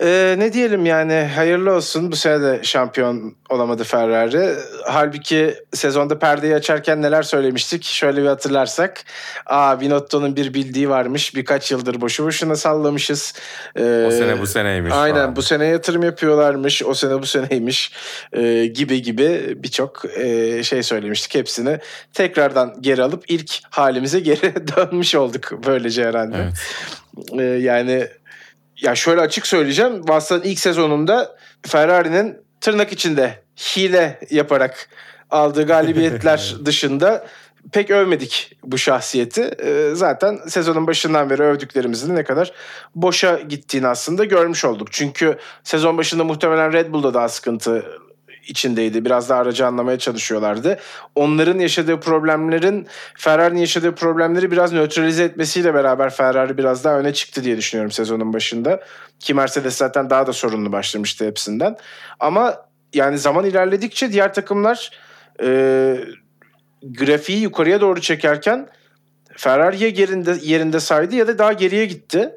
Ee, 0.02 0.36
ne 0.38 0.54
diyelim 0.54 0.86
yani 0.86 1.30
hayırlı 1.36 1.72
olsun. 1.72 2.12
Bu 2.12 2.16
sene 2.16 2.42
de 2.42 2.60
şampiyon 2.64 3.36
olamadı 3.50 3.84
Ferrari. 3.84 4.56
Halbuki 4.86 5.56
sezonda 5.74 6.20
perdeyi 6.20 6.56
açarken 6.56 7.02
neler 7.02 7.24
söylemiştik? 7.24 7.84
Şöyle 7.84 8.22
bir 8.22 8.28
hatırlarsak. 8.28 9.04
Aa 9.46 9.82
Binotto'nun 9.82 10.36
bir 10.36 10.54
bildiği 10.54 10.90
varmış. 10.90 11.36
Birkaç 11.36 11.72
yıldır 11.72 12.02
boşu 12.02 12.26
boşuna 12.26 12.56
sallamışız. 12.56 13.34
Ee, 13.76 14.06
o 14.08 14.12
sene 14.12 14.42
bu 14.42 14.48
seneymiş. 14.48 14.94
Aynen 14.94 15.16
falan. 15.16 15.36
bu 15.36 15.42
sene 15.42 15.66
yatırım 15.66 16.04
yapıyorlarmış. 16.04 16.84
O 16.84 16.94
sene 16.94 17.22
bu 17.22 17.26
seneymiş. 17.26 17.92
Ee, 18.34 18.66
gibi 18.66 19.02
gibi 19.02 19.58
birçok 19.64 20.06
e, 20.18 20.64
şey 20.64 20.84
söylemiştik. 20.84 21.36
Hepsini 21.36 21.80
tekrardan 22.14 22.76
geri 22.82 23.04
alıp 23.04 23.24
ilk 23.28 23.52
halimize 23.70 24.20
geri 24.20 24.54
dönmüş 24.76 25.16
olduk 25.16 25.52
böylece 25.66 26.06
herhalde. 26.06 26.38
Evet. 26.38 26.54
Ee, 27.40 27.44
yani 27.44 28.08
ya 28.84 28.96
şöyle 28.96 29.22
açık 29.22 29.48
söyleyeceğim. 29.48 30.08
Vassa'nın 30.08 30.44
ilk 30.44 30.60
sezonunda 30.60 31.36
Ferrari'nin 31.68 32.38
tırnak 32.62 32.92
içinde 32.92 33.44
hile 33.58 34.20
yaparak 34.30 34.90
aldığı 35.30 35.68
galibiyetler 35.68 36.56
dışında 36.66 37.28
pek 37.72 37.92
övmedik 37.92 38.58
bu 38.64 38.78
şahsiyeti. 38.78 39.42
Ee, 39.42 39.90
zaten 39.94 40.40
sezonun 40.48 40.88
başından 40.88 41.30
beri 41.30 41.44
övdüklerimizin 41.44 42.16
ne 42.16 42.24
kadar 42.24 42.52
boşa 42.96 43.40
gittiğini 43.40 43.88
aslında 43.88 44.26
görmüş 44.26 44.66
olduk. 44.66 44.88
Çünkü 44.92 45.38
sezon 45.64 45.98
başında 45.98 46.24
muhtemelen 46.24 46.74
Red 46.74 46.94
Bull'da 46.94 47.14
daha 47.14 47.30
sıkıntı 47.30 47.86
içindeydi. 48.48 49.06
Biraz 49.06 49.30
daha 49.30 49.40
aracı 49.40 49.68
anlamaya 49.68 50.00
çalışıyorlardı. 50.00 50.80
Onların 51.16 51.60
yaşadığı 51.60 52.00
problemlerin 52.00 52.88
Ferrari'nin 53.16 53.60
yaşadığı 53.60 53.96
problemleri 53.96 54.52
biraz 54.52 54.74
nötralize 54.74 55.24
etmesiyle 55.24 55.74
beraber 55.74 56.10
Ferrari 56.10 56.58
biraz 56.58 56.84
daha 56.84 57.00
öne 57.00 57.14
çıktı 57.14 57.44
diye 57.44 57.58
düşünüyorum 57.58 57.92
sezonun 57.92 58.34
başında. 58.34 58.80
Ki 59.20 59.34
Mercedes 59.34 59.76
zaten 59.76 60.10
daha 60.10 60.28
da 60.28 60.34
sorunlu 60.34 60.72
başlamıştı 60.72 61.26
hepsinden. 61.26 61.78
Ama 62.20 62.56
yani 62.94 63.18
zaman 63.18 63.46
ilerledikçe 63.46 64.12
diğer 64.12 64.34
takımlar 64.34 64.92
e, 65.44 65.98
grafiği 66.84 67.42
yukarıya 67.42 67.82
doğru 67.82 68.02
çekerken 68.02 68.70
Ferrari 69.38 69.84
ya 69.84 69.90
yerinde, 69.90 70.36
yerinde 70.42 70.80
saydı 70.80 71.16
ya 71.16 71.28
da 71.28 71.38
daha 71.38 71.54
geriye 71.54 71.86
gitti. 71.86 72.32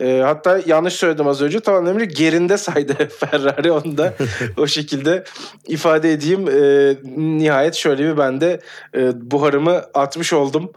E, 0.00 0.20
hatta 0.24 0.60
yanlış 0.66 0.94
söyledim 0.94 1.26
az 1.26 1.42
önce. 1.42 1.60
Tamam 1.60 1.86
Emre 1.86 2.04
gerinde 2.04 2.58
saydı 2.58 3.08
Ferrari. 3.20 3.72
Onu 3.72 3.98
da 3.98 4.14
o 4.56 4.66
şekilde 4.66 5.24
ifade 5.66 6.12
edeyim. 6.12 6.48
E, 6.48 6.96
nihayet 7.16 7.74
şöyle 7.74 8.12
bir 8.12 8.18
ben 8.18 8.40
de 8.40 8.60
e, 8.96 9.30
buharımı 9.30 9.82
atmış 9.94 10.32
oldum. 10.32 10.72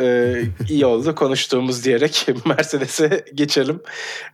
E, 0.00 0.34
iyi 0.68 0.86
oldu 0.86 1.14
konuştuğumuz 1.14 1.84
diyerek 1.84 2.28
Mercedes'e 2.46 3.24
geçelim. 3.34 3.80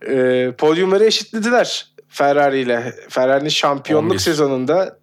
E, 0.09 0.51
podyumları 0.57 1.05
eşitlediler 1.05 1.87
Ferrari 2.09 2.59
ile. 2.59 2.95
Ferrari'nin 3.09 3.49
şampiyonluk 3.49 4.11
11. 4.11 4.19
sezonunda 4.19 4.97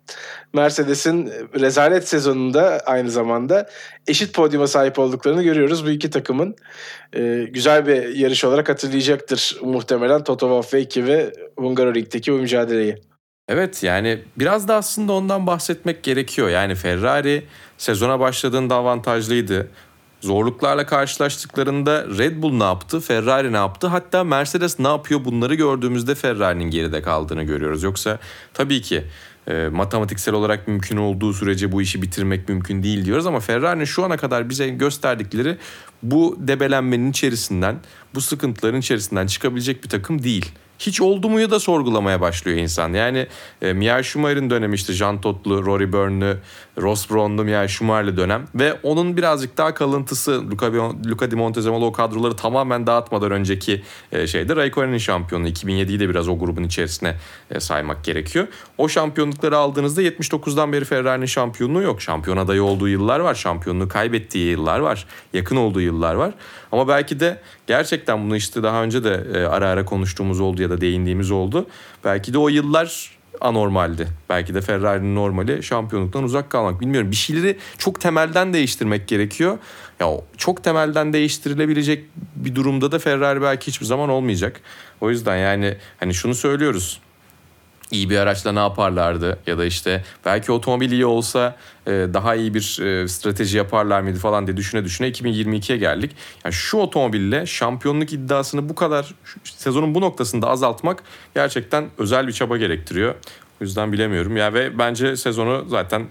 Mercedes'in 0.52 1.32
rezalet 1.60 2.08
sezonunda 2.08 2.80
aynı 2.86 3.10
zamanda 3.10 3.68
eşit 4.06 4.34
podyuma 4.34 4.66
sahip 4.66 4.98
olduklarını 4.98 5.42
görüyoruz. 5.42 5.86
Bu 5.86 5.90
iki 5.90 6.10
takımın 6.10 6.56
e, 7.16 7.48
güzel 7.50 7.86
bir 7.86 8.08
yarış 8.08 8.44
olarak 8.44 8.68
hatırlayacaktır 8.68 9.58
muhtemelen 9.62 10.24
Toto 10.24 10.46
Wolff 10.62 10.82
2 10.82 11.06
ve 11.06 11.32
Hungaroring'deki 11.56 12.32
bu 12.32 12.36
mücadeleyi. 12.36 12.96
Evet 13.48 13.82
yani 13.82 14.22
biraz 14.36 14.68
da 14.68 14.74
aslında 14.74 15.12
ondan 15.12 15.46
bahsetmek 15.46 16.02
gerekiyor. 16.02 16.48
Yani 16.48 16.74
Ferrari 16.74 17.42
sezona 17.78 18.20
başladığında 18.20 18.74
avantajlıydı. 18.74 19.68
Zorluklarla 20.20 20.86
karşılaştıklarında 20.86 22.06
Red 22.18 22.42
Bull 22.42 22.52
ne 22.52 22.64
yaptı, 22.64 23.00
Ferrari 23.00 23.52
ne 23.52 23.56
yaptı, 23.56 23.86
hatta 23.86 24.24
Mercedes 24.24 24.78
ne 24.78 24.88
yapıyor 24.88 25.24
bunları 25.24 25.54
gördüğümüzde 25.54 26.14
Ferrari'nin 26.14 26.70
geride 26.70 27.02
kaldığını 27.02 27.42
görüyoruz. 27.42 27.82
Yoksa 27.82 28.18
tabii 28.54 28.82
ki 28.82 29.04
e, 29.48 29.68
matematiksel 29.68 30.35
olarak 30.35 30.68
mümkün 30.68 30.96
olduğu 30.96 31.33
sürece 31.33 31.72
bu 31.72 31.83
işi 31.83 32.02
bitirmek 32.02 32.48
mümkün 32.48 32.83
değil 32.83 33.05
diyoruz 33.05 33.26
ama 33.26 33.40
Ferrari'nin 33.40 33.85
şu 33.85 34.05
ana 34.05 34.16
kadar 34.16 34.50
bize 34.50 34.68
gösterdikleri 34.68 35.57
bu 36.02 36.37
debelenmenin 36.38 37.11
içerisinden, 37.11 37.76
bu 38.14 38.20
sıkıntıların 38.20 38.81
içerisinden 38.81 39.26
çıkabilecek 39.26 39.85
bir 39.85 39.88
takım 39.88 40.22
değil 40.22 40.52
hiç 40.87 41.00
oldu 41.00 41.28
muyu 41.28 41.50
da 41.50 41.61
sorgulamaya 41.61 42.20
başlıyor 42.20 42.59
insan. 42.59 42.92
Yani 42.92 43.26
e, 43.62 43.72
Michael 43.72 44.02
Schumacher'in 44.02 44.50
dönemi 44.50 44.74
işte 44.74 44.92
Jean 44.92 45.20
Todt'lu, 45.20 45.66
Rory 45.66 45.92
Byrne'lı, 45.92 46.38
Ross 46.78 47.11
Brown'lu 47.11 47.44
Michael 47.44 47.68
Schumacher'li 47.68 48.16
dönem 48.16 48.46
ve 48.54 48.74
onun 48.82 49.16
birazcık 49.16 49.58
daha 49.58 49.74
kalıntısı 49.74 50.50
Luca, 50.50 50.72
Luca 51.06 51.30
Di 51.30 51.37
Montezemolo 51.37 51.87
o 51.87 51.92
kadroları 51.92 52.37
tamamen 52.37 52.87
dağıtmadan 52.87 53.30
önceki 53.30 53.82
e, 54.12 54.26
şeyde 54.26 54.56
Raikkonen'in 54.56 54.98
şampiyonluğu 54.98 55.48
2007'yi 55.48 56.00
de 56.00 56.08
biraz 56.08 56.28
o 56.28 56.38
grubun 56.38 56.62
içerisine 56.62 57.16
e, 57.50 57.61
saymak 57.61 58.04
gerekiyor. 58.04 58.46
O 58.78 58.88
şampiyonlukları 58.88 59.56
aldığınızda 59.56 60.02
79'dan 60.02 60.72
beri 60.72 60.85
Ferrari'nin 60.85 61.26
şampiyonluğu 61.26 61.82
yok. 61.82 62.02
Şampiyon 62.02 62.37
adayı 62.37 62.62
olduğu 62.62 62.88
yıllar 62.88 63.20
var. 63.20 63.35
Şampiyonluğu 63.35 63.88
kaybettiği 63.88 64.50
yıllar 64.50 64.78
var. 64.78 65.06
Yakın 65.32 65.56
olduğu 65.56 65.80
yıllar 65.80 66.14
var. 66.14 66.35
Ama 66.72 66.88
belki 66.88 67.20
de 67.20 67.40
gerçekten 67.66 68.24
bunu 68.24 68.37
işte 68.37 68.62
daha 68.62 68.82
önce 68.82 69.04
de 69.04 69.26
e, 69.35 69.38
ara 69.38 69.68
ara 69.68 69.85
konuştuğumuz 69.85 70.40
oldu 70.40 70.62
ya 70.62 70.70
da 70.70 70.80
değindiğimiz 70.80 71.30
oldu. 71.30 71.66
Belki 72.04 72.32
de 72.32 72.38
o 72.38 72.48
yıllar 72.48 73.21
anormaldi. 73.42 74.09
Belki 74.28 74.55
de 74.55 74.61
Ferrari'nin 74.61 75.14
normali 75.14 75.62
şampiyonluktan 75.62 76.24
uzak 76.24 76.50
kalmak. 76.50 76.81
Bilmiyorum 76.81 77.11
bir 77.11 77.16
şeyleri 77.16 77.59
çok 77.78 78.00
temelden 78.00 78.52
değiştirmek 78.52 79.09
gerekiyor. 79.09 79.59
Ya 80.00 80.09
çok 80.37 80.64
temelden 80.64 81.12
değiştirilebilecek 81.12 82.05
bir 82.37 82.55
durumda 82.55 82.92
da 82.92 82.98
Ferrari 82.98 83.42
belki 83.42 83.66
hiçbir 83.66 83.87
zaman 83.87 84.09
olmayacak. 84.09 84.61
O 85.00 85.11
yüzden 85.11 85.37
yani 85.37 85.76
hani 86.00 86.14
şunu 86.14 86.35
söylüyoruz 86.35 87.00
iyi 87.92 88.11
bir 88.11 88.18
araçla 88.18 88.52
ne 88.52 88.59
yaparlardı 88.59 89.38
ya 89.46 89.59
da 89.59 89.64
işte 89.64 90.05
belki 90.24 90.52
otomobil 90.52 90.92
iyi 90.92 91.07
olsa 91.07 91.57
e, 91.87 91.90
daha 91.90 92.35
iyi 92.35 92.55
bir 92.55 92.81
e, 92.81 93.09
strateji 93.09 93.57
yaparlar 93.57 94.00
mıydı 94.00 94.18
falan 94.18 94.46
diye 94.46 94.57
düşüne 94.57 94.85
düşüne 94.85 95.09
2022'ye 95.09 95.78
geldik. 95.78 96.16
Yani 96.44 96.52
şu 96.52 96.76
otomobille 96.76 97.46
şampiyonluk 97.46 98.12
iddiasını 98.12 98.68
bu 98.68 98.74
kadar 98.74 99.14
sezonun 99.44 99.94
bu 99.94 100.00
noktasında 100.00 100.48
azaltmak 100.48 101.02
gerçekten 101.35 101.88
özel 101.98 102.26
bir 102.26 102.33
çaba 102.33 102.57
gerektiriyor. 102.57 103.14
O 103.61 103.64
yüzden 103.64 103.92
bilemiyorum 103.92 104.37
ya 104.37 104.55
ve 104.55 104.78
bence 104.78 105.16
sezonu 105.16 105.64
zaten 105.68 106.07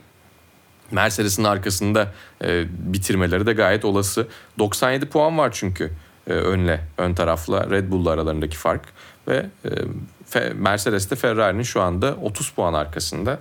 Mercedes'in 0.91 1.43
arkasında 1.43 2.13
e, 2.43 2.65
bitirmeleri 2.93 3.45
de 3.45 3.53
gayet 3.53 3.85
olası. 3.85 4.27
97 4.59 5.05
puan 5.05 5.37
var 5.37 5.49
çünkü 5.53 5.91
önle, 6.27 6.81
ön 6.97 7.13
tarafla 7.13 7.69
Red 7.69 7.91
Bull'la 7.91 8.11
aralarındaki 8.11 8.57
fark 8.57 8.81
ve 9.27 9.45
Mercedes 10.55 11.11
de 11.11 11.15
Ferrari'nin 11.15 11.63
şu 11.63 11.81
anda 11.81 12.15
30 12.21 12.49
puan 12.49 12.73
arkasında. 12.73 13.39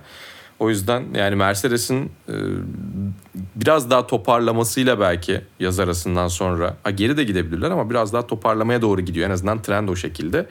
O 0.59 0.69
yüzden 0.69 1.03
yani 1.15 1.35
Mercedes'in 1.35 2.11
e, 2.29 2.33
biraz 3.55 3.89
daha 3.89 4.07
toparlamasıyla 4.07 4.99
belki 4.99 5.41
yaz 5.59 5.79
arasından 5.79 6.27
sonra 6.27 6.75
ha, 6.83 6.91
geri 6.91 7.17
de 7.17 7.23
gidebilirler 7.23 7.71
ama 7.71 7.89
biraz 7.89 8.13
daha 8.13 8.27
toparlamaya 8.27 8.81
doğru 8.81 9.01
gidiyor. 9.01 9.29
En 9.29 9.33
azından 9.33 9.61
trend 9.61 9.89
o 9.89 9.95
şekilde. 9.95 10.47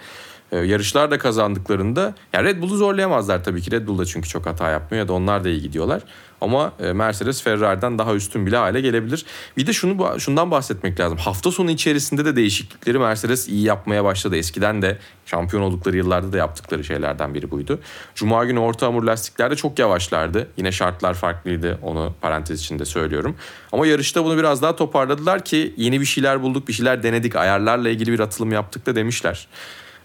E, 0.52 0.58
yarışlar 0.58 1.10
da 1.10 1.18
kazandıklarında 1.18 2.14
yani 2.32 2.44
Red 2.44 2.62
Bull'u 2.62 2.76
zorlayamazlar 2.76 3.44
tabii 3.44 3.62
ki. 3.62 3.70
Red 3.70 3.86
Bull 3.86 3.98
da 3.98 4.04
çünkü 4.04 4.28
çok 4.28 4.46
hata 4.46 4.70
yapmıyor 4.70 5.04
ya 5.04 5.08
da 5.08 5.12
onlar 5.12 5.44
da 5.44 5.48
iyi 5.48 5.62
gidiyorlar. 5.62 6.02
Ama 6.40 6.72
e, 6.80 6.92
Mercedes 6.92 7.42
Ferrari'den 7.42 7.98
daha 7.98 8.14
üstün 8.14 8.46
bile 8.46 8.56
hale 8.56 8.80
gelebilir. 8.80 9.24
Bir 9.56 9.66
de 9.66 9.72
şunu 9.72 10.20
şundan 10.20 10.50
bahsetmek 10.50 11.00
lazım. 11.00 11.18
Hafta 11.18 11.50
sonu 11.50 11.70
içerisinde 11.70 12.24
de 12.24 12.36
değişiklikleri 12.36 12.98
Mercedes 12.98 13.48
iyi 13.48 13.62
yapmaya 13.62 14.04
başladı. 14.04 14.36
Eskiden 14.36 14.82
de 14.82 14.98
şampiyon 15.26 15.62
oldukları 15.62 15.96
yıllarda 15.96 16.32
da 16.32 16.36
yaptıkları 16.36 16.84
şeylerden 16.84 17.34
biri 17.34 17.50
buydu. 17.50 17.80
Cuma 18.14 18.44
günü 18.44 18.58
orta 18.58 18.86
hamur 18.86 19.02
lastiklerde 19.02 19.56
çok 19.56 19.78
yavaşlardı. 19.78 20.48
Yine 20.56 20.72
şartlar 20.72 21.14
farklıydı. 21.14 21.78
Onu 21.82 22.14
parantez 22.20 22.60
içinde 22.60 22.84
söylüyorum. 22.84 23.36
Ama 23.72 23.86
yarışta 23.86 24.24
bunu 24.24 24.38
biraz 24.38 24.62
daha 24.62 24.76
toparladılar 24.76 25.44
ki 25.44 25.74
yeni 25.76 26.00
bir 26.00 26.06
şeyler 26.06 26.42
bulduk, 26.42 26.68
bir 26.68 26.72
şeyler 26.72 27.02
denedik. 27.02 27.36
Ayarlarla 27.36 27.88
ilgili 27.88 28.12
bir 28.12 28.20
atılım 28.20 28.52
yaptık 28.52 28.86
da 28.86 28.94
demişler. 28.96 29.48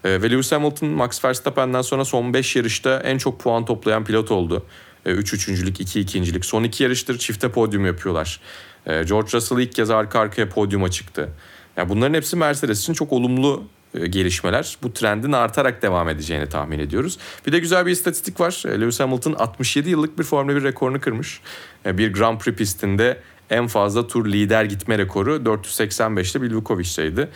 Ee, 0.05 0.21
ve 0.21 0.31
Lewis 0.31 0.51
Hamilton 0.51 0.89
Max 0.89 1.25
Verstappen'den 1.25 1.81
sonra 1.81 2.05
son 2.05 2.33
5 2.33 2.55
yarışta 2.55 2.99
en 2.99 3.17
çok 3.17 3.39
puan 3.39 3.65
toplayan 3.65 4.05
pilot 4.05 4.31
oldu. 4.31 4.65
3 5.05 5.33
e, 5.33 5.35
üçüncülük, 5.35 5.79
2 5.79 5.99
ikincilik. 5.99 6.45
Son 6.45 6.63
iki 6.63 6.83
yarıştır 6.83 7.17
çifte 7.17 7.51
podyum 7.51 7.85
yapıyorlar. 7.85 8.39
E, 8.85 9.03
George 9.03 9.31
Russell 9.33 9.59
ilk 9.59 9.75
kez 9.75 9.89
arka 9.89 10.19
arkaya 10.19 10.49
podyuma 10.49 10.91
çıktı. 10.91 11.29
Yani 11.77 11.89
bunların 11.89 12.13
hepsi 12.13 12.35
Mercedes 12.35 12.81
için 12.81 12.93
çok 12.93 13.13
olumlu 13.13 13.63
e, 13.93 14.07
gelişmeler. 14.07 14.77
Bu 14.83 14.93
trendin 14.93 15.31
artarak 15.31 15.81
devam 15.81 16.09
edeceğini 16.09 16.49
tahmin 16.49 16.79
ediyoruz. 16.79 17.17
Bir 17.47 17.51
de 17.51 17.59
güzel 17.59 17.85
bir 17.85 17.91
istatistik 17.91 18.39
var. 18.39 18.63
Lewis 18.65 18.99
Hamilton 18.99 19.33
67 19.33 19.89
yıllık 19.89 20.19
bir 20.19 20.23
Formula 20.23 20.55
1 20.55 20.63
rekorunu 20.63 21.01
kırmış. 21.01 21.41
Bir 21.85 22.13
Grand 22.13 22.39
Prix 22.39 22.55
pistinde 22.55 23.21
en 23.49 23.67
fazla 23.67 24.07
tur 24.07 24.25
lider 24.25 24.65
gitme 24.65 24.97
rekoru 24.97 25.35
485'te 25.35 26.41
Bill 26.41 26.53
Vukovic'teydi. 26.53 27.29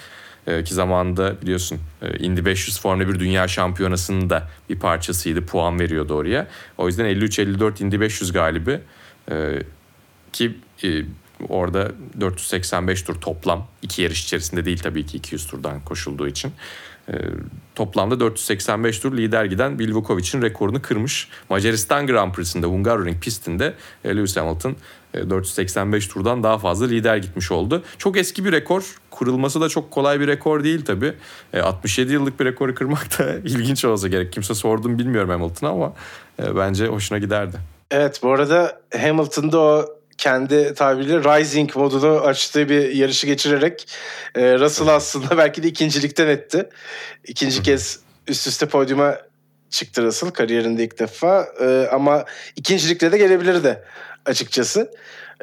Ee, 0.49 0.63
ki 0.63 0.73
zamanında 0.73 1.41
biliyorsun 1.41 1.79
e, 2.01 2.17
Indy 2.17 2.45
500 2.45 2.79
Formula 2.79 3.07
1 3.07 3.19
Dünya 3.19 3.47
Şampiyonası'nın 3.47 4.29
da 4.29 4.47
bir 4.69 4.79
parçasıydı. 4.79 5.45
Puan 5.45 5.79
veriyordu 5.79 6.13
oraya. 6.13 6.47
O 6.77 6.87
yüzden 6.87 7.05
53-54 7.05 7.83
Indy 7.83 7.99
500 7.99 8.31
galibi. 8.31 8.79
Ee, 9.31 9.63
ki 10.33 10.57
e, 10.83 10.87
orada 11.49 11.91
485 12.19 13.01
tur 13.01 13.15
toplam. 13.15 13.67
iki 13.81 14.01
yarış 14.01 14.23
içerisinde 14.23 14.65
değil 14.65 14.77
tabii 14.77 15.05
ki 15.05 15.17
200 15.17 15.47
turdan 15.47 15.81
koşulduğu 15.81 16.27
için. 16.27 16.51
Ee, 17.09 17.13
toplamda 17.75 18.19
485 18.19 18.99
tur 18.99 19.17
lider 19.17 19.45
giden 19.45 19.79
Bill 19.79 19.93
Vukovic'in 19.93 20.41
rekorunu 20.41 20.81
kırmış. 20.81 21.27
Macaristan 21.49 22.07
Grand 22.07 22.33
Prix'sinde 22.33 22.65
Hungaroring 22.65 23.23
pistinde 23.23 23.73
e, 24.03 24.15
Lewis 24.15 24.37
Hamilton 24.37 24.75
485 25.13 26.05
e, 26.05 26.09
turdan 26.09 26.43
daha 26.43 26.57
fazla 26.57 26.85
lider 26.85 27.17
gitmiş 27.17 27.51
oldu. 27.51 27.83
Çok 27.97 28.17
eski 28.17 28.45
bir 28.45 28.51
rekor. 28.51 28.95
Kurulması 29.19 29.61
da 29.61 29.69
çok 29.69 29.91
kolay 29.91 30.19
bir 30.19 30.27
rekor 30.27 30.63
değil 30.63 30.85
tabii. 30.85 31.13
67 31.63 32.13
yıllık 32.13 32.39
bir 32.39 32.45
rekoru 32.45 32.75
kırmak 32.75 33.19
da 33.19 33.33
ilginç 33.43 33.85
olsa 33.85 34.07
gerek. 34.07 34.33
Kimse 34.33 34.53
sordum 34.53 34.99
bilmiyorum 34.99 35.29
Hamilton'a 35.29 35.71
ama 35.71 35.93
e, 36.43 36.55
bence 36.55 36.87
hoşuna 36.87 37.17
giderdi. 37.17 37.57
Evet 37.91 38.19
bu 38.23 38.31
arada 38.31 38.81
Hamilton'da 39.01 39.59
o 39.59 39.85
kendi 40.17 40.73
tabiriyle 40.73 41.19
Rising 41.19 41.75
modunu 41.75 42.19
açtığı 42.19 42.69
bir 42.69 42.89
yarışı 42.89 43.27
geçirerek 43.27 43.87
e, 44.35 44.59
Russell 44.59 44.87
aslında 44.87 45.37
belki 45.37 45.63
de 45.63 45.67
ikincilikten 45.67 46.27
etti. 46.27 46.69
İkinci 47.27 47.63
kez 47.63 47.99
üst 48.27 48.47
üste 48.47 48.65
podyuma 48.65 49.17
çıktı 49.69 50.03
Russell 50.03 50.29
kariyerinde 50.29 50.83
ilk 50.83 50.99
defa 50.99 51.47
e, 51.61 51.87
ama 51.91 52.25
ikincilikle 52.55 53.11
de 53.11 53.17
gelebilirdi 53.17 53.83
açıkçası. 54.25 54.91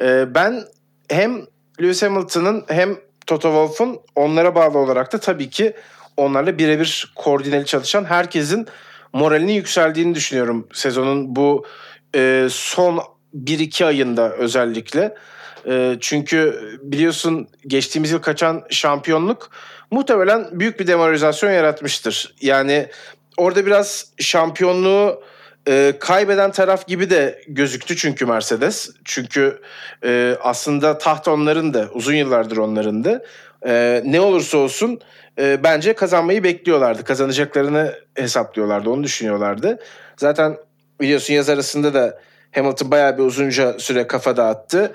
E, 0.01 0.35
ben 0.35 0.63
hem 1.09 1.45
Lewis 1.81 2.03
Hamilton'ın 2.03 2.65
hem 2.67 3.06
Toto 3.27 3.47
Wolff'un 3.47 3.99
onlara 4.15 4.55
bağlı 4.55 4.77
olarak 4.77 5.13
da 5.13 5.17
tabii 5.17 5.49
ki 5.49 5.73
onlarla 6.17 6.57
birebir 6.57 7.11
koordineli 7.15 7.65
çalışan 7.65 8.05
herkesin 8.05 8.67
moralinin 9.13 9.53
yükseldiğini 9.53 10.15
düşünüyorum 10.15 10.67
sezonun 10.73 11.35
bu 11.35 11.65
e, 12.15 12.47
son 12.51 13.03
1-2 13.35 13.85
ayında 13.85 14.33
özellikle. 14.33 15.15
E, 15.67 15.97
çünkü 15.99 16.61
biliyorsun 16.81 17.47
geçtiğimiz 17.67 18.11
yıl 18.11 18.21
kaçan 18.21 18.63
şampiyonluk 18.69 19.49
muhtemelen 19.91 20.47
büyük 20.51 20.79
bir 20.79 20.87
demoralizasyon 20.87 21.51
yaratmıştır. 21.51 22.35
Yani 22.41 22.87
orada 23.37 23.65
biraz 23.65 24.05
şampiyonluğu 24.19 25.23
e, 25.67 25.93
kaybeden 25.99 26.51
taraf 26.51 26.87
gibi 26.87 27.09
de 27.09 27.41
gözüktü 27.47 27.95
çünkü 27.95 28.25
Mercedes. 28.25 28.89
Çünkü 29.05 29.61
e, 30.03 30.37
aslında 30.41 30.97
taht 30.97 31.27
onların 31.27 31.73
da 31.73 31.89
uzun 31.93 32.13
yıllardır 32.13 32.57
onların 32.57 33.03
da. 33.03 33.23
E, 33.67 34.01
ne 34.05 34.21
olursa 34.21 34.57
olsun 34.57 34.99
e, 35.39 35.63
bence 35.63 35.93
kazanmayı 35.93 36.43
bekliyorlardı. 36.43 37.03
Kazanacaklarını 37.03 37.95
hesaplıyorlardı, 38.15 38.89
onu 38.89 39.03
düşünüyorlardı. 39.03 39.79
Zaten 40.17 40.57
biliyorsun 41.01 41.33
yaz 41.33 41.49
arasında 41.49 41.93
da 41.93 42.19
Hamilton 42.55 42.91
bayağı 42.91 43.17
bir 43.17 43.23
uzunca 43.23 43.79
süre 43.79 44.07
kafa 44.07 44.37
dağıttı. 44.37 44.91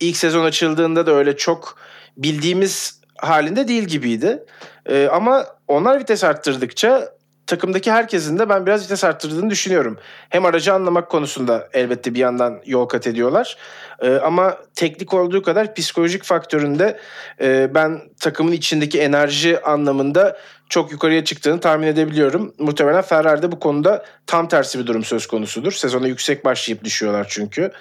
İlk 0.00 0.16
sezon 0.16 0.44
açıldığında 0.44 1.06
da 1.06 1.12
öyle 1.12 1.36
çok 1.36 1.78
bildiğimiz 2.16 3.00
halinde 3.16 3.68
değil 3.68 3.84
gibiydi. 3.84 4.44
E, 4.86 5.08
ama 5.12 5.46
onlar 5.68 6.00
vites 6.00 6.24
arttırdıkça 6.24 7.15
takımdaki 7.46 7.92
herkesin 7.92 8.38
de 8.38 8.48
ben 8.48 8.66
biraz 8.66 8.84
vites 8.84 9.04
arttırdığını 9.04 9.50
düşünüyorum. 9.50 9.98
Hem 10.28 10.44
aracı 10.44 10.72
anlamak 10.72 11.10
konusunda 11.10 11.68
elbette 11.72 12.14
bir 12.14 12.18
yandan 12.18 12.60
yol 12.66 12.86
kat 12.86 13.06
ediyorlar. 13.06 13.56
Ee, 14.00 14.14
ama 14.14 14.58
teknik 14.74 15.14
olduğu 15.14 15.42
kadar 15.42 15.74
psikolojik 15.74 16.24
faktöründe 16.24 16.98
e, 17.40 17.74
ben 17.74 18.00
takımın 18.20 18.52
içindeki 18.52 19.00
enerji 19.00 19.62
anlamında 19.62 20.38
çok 20.68 20.92
yukarıya 20.92 21.24
çıktığını 21.24 21.60
tahmin 21.60 21.86
edebiliyorum. 21.86 22.54
Muhtemelen 22.58 23.02
Ferrari'de 23.02 23.52
bu 23.52 23.60
konuda 23.60 24.04
tam 24.26 24.48
tersi 24.48 24.78
bir 24.78 24.86
durum 24.86 25.04
söz 25.04 25.26
konusudur. 25.26 25.72
Sezona 25.72 26.06
yüksek 26.06 26.44
başlayıp 26.44 26.84
düşüyorlar 26.84 27.26
çünkü. 27.30 27.72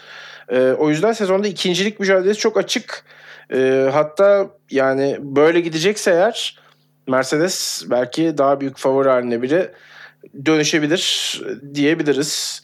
E, 0.49 0.60
o 0.71 0.89
yüzden 0.89 1.13
sezonda 1.13 1.47
ikincilik 1.47 1.99
mücadelesi 1.99 2.39
çok 2.39 2.58
açık. 2.58 3.04
E, 3.54 3.89
hatta 3.93 4.47
yani 4.71 5.17
böyle 5.19 5.60
gidecekse 5.60 6.12
eğer 6.12 6.64
Mercedes 7.08 7.84
belki 7.89 8.38
daha 8.38 8.62
büyük 8.62 8.78
favori 8.78 9.10
haline 9.10 9.41
bile 9.41 9.72
dönüşebilir 10.46 11.41
diyebiliriz. 11.74 12.63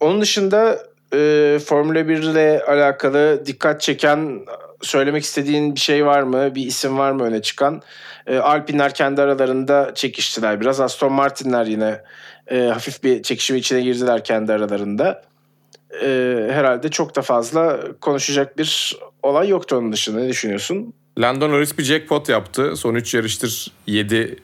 Onun 0.00 0.20
dışında 0.20 0.78
e, 1.14 1.58
Formula 1.66 2.08
1 2.08 2.22
ile 2.22 2.62
alakalı 2.64 3.46
dikkat 3.46 3.80
çeken 3.80 4.40
söylemek 4.82 5.24
istediğin 5.24 5.74
bir 5.74 5.80
şey 5.80 6.06
var 6.06 6.22
mı? 6.22 6.54
Bir 6.54 6.66
isim 6.66 6.98
var 6.98 7.12
mı 7.12 7.24
öne 7.24 7.42
çıkan? 7.42 7.82
E, 8.26 8.38
Alpinler 8.38 8.94
kendi 8.94 9.22
aralarında 9.22 9.94
çekiştiler 9.94 10.60
biraz. 10.60 10.80
Aston 10.80 11.12
Martin'ler 11.12 11.66
yine 11.66 12.00
e, 12.50 12.60
hafif 12.60 13.04
bir 13.04 13.22
çekişme 13.22 13.58
içine 13.58 13.80
girdiler 13.80 14.24
kendi 14.24 14.52
aralarında. 14.52 15.22
E, 16.02 16.06
herhalde 16.50 16.88
çok 16.88 17.16
da 17.16 17.22
fazla 17.22 17.80
konuşacak 18.00 18.58
bir 18.58 18.98
olay 19.22 19.48
yoktu 19.48 19.76
onun 19.76 19.92
dışında. 19.92 20.20
Ne 20.20 20.28
düşünüyorsun? 20.28 20.94
Lando 21.18 21.50
Norris 21.50 21.78
bir 21.78 21.82
jackpot 21.82 22.28
yaptı. 22.28 22.76
Son 22.76 22.94
3 22.94 23.14
yarıştır 23.14 23.72
7 23.86 24.36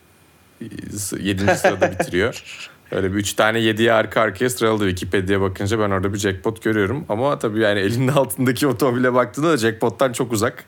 7. 1.20 1.57
sırada 1.57 1.92
bitiriyor. 1.92 2.42
Öyle 2.90 3.12
bir 3.12 3.16
3 3.16 3.33
tane 3.33 3.59
7'ye 3.59 3.92
arka 3.92 4.20
arkaya 4.20 4.50
sıraladı 4.50 4.88
Wikipedia'ya 4.88 5.40
bakınca 5.40 5.79
ben 5.79 5.90
orada 5.90 6.12
bir 6.12 6.18
jackpot 6.18 6.62
görüyorum. 6.62 7.05
Ama 7.09 7.38
tabii 7.38 7.61
yani 7.61 7.81
elinin 7.81 8.09
altındaki 8.09 8.66
otomobile 8.66 9.14
baktığında 9.14 9.52
da 9.52 9.57
jackpottan 9.57 10.12
çok 10.12 10.33
uzak. 10.33 10.64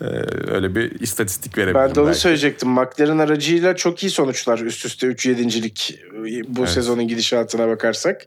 Ee, 0.00 0.04
öyle 0.50 0.74
bir 0.74 1.00
istatistik 1.00 1.58
verebilirim. 1.58 1.88
Ben 1.88 1.94
de 1.94 2.00
onu 2.00 2.06
belki. 2.06 2.20
söyleyecektim. 2.20 2.68
McLaren 2.68 3.18
aracıyla 3.18 3.76
çok 3.76 4.02
iyi 4.02 4.10
sonuçlar 4.10 4.58
üst 4.58 4.86
üste 4.86 5.06
3 5.06 5.26
yedincilik 5.26 6.00
bu 6.48 6.60
evet. 6.60 6.70
sezonun 6.70 7.08
gidişatına 7.08 7.68
bakarsak. 7.68 8.26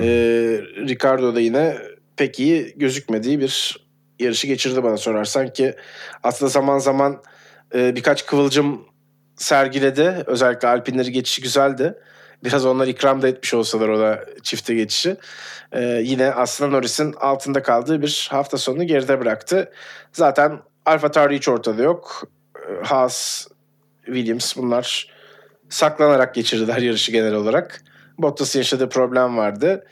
Ee, 0.00 0.04
Ricardo 0.88 1.34
da 1.34 1.40
yine 1.40 1.78
pek 2.16 2.40
iyi 2.40 2.74
gözükmediği 2.76 3.40
bir 3.40 3.83
yarışı 4.18 4.46
geçirdi 4.46 4.82
bana 4.82 4.96
sorarsan 4.96 5.52
ki 5.52 5.74
aslında 6.22 6.50
zaman 6.50 6.78
zaman 6.78 7.22
e, 7.74 7.96
birkaç 7.96 8.26
kıvılcım 8.26 8.86
sergiledi. 9.36 10.22
Özellikle 10.26 10.68
Alpinleri 10.68 11.12
geçişi 11.12 11.42
güzeldi. 11.42 11.94
Biraz 12.44 12.66
onlar 12.66 12.86
ikram 12.86 13.22
da 13.22 13.28
etmiş 13.28 13.54
olsalar 13.54 13.88
o 13.88 13.98
da 13.98 14.24
çifte 14.42 14.74
geçişi. 14.74 15.16
Ee, 15.72 16.00
yine 16.04 16.30
aslında 16.30 16.70
Norris'in 16.70 17.12
altında 17.12 17.62
kaldığı 17.62 18.02
bir 18.02 18.28
hafta 18.30 18.58
sonunu 18.58 18.84
geride 18.84 19.20
bıraktı. 19.20 19.72
Zaten 20.12 20.60
Alfa 20.86 21.10
Tauri 21.10 21.36
hiç 21.36 21.48
ortada 21.48 21.82
yok. 21.82 22.22
Ee, 22.56 22.84
Haas, 22.84 23.46
Williams 24.04 24.56
bunlar 24.56 25.14
saklanarak 25.68 26.34
geçirdiler 26.34 26.78
yarışı 26.78 27.12
genel 27.12 27.34
olarak. 27.34 27.82
Bottas'ın 28.18 28.58
yaşadığı 28.58 28.88
problem 28.88 29.36
vardı 29.36 29.84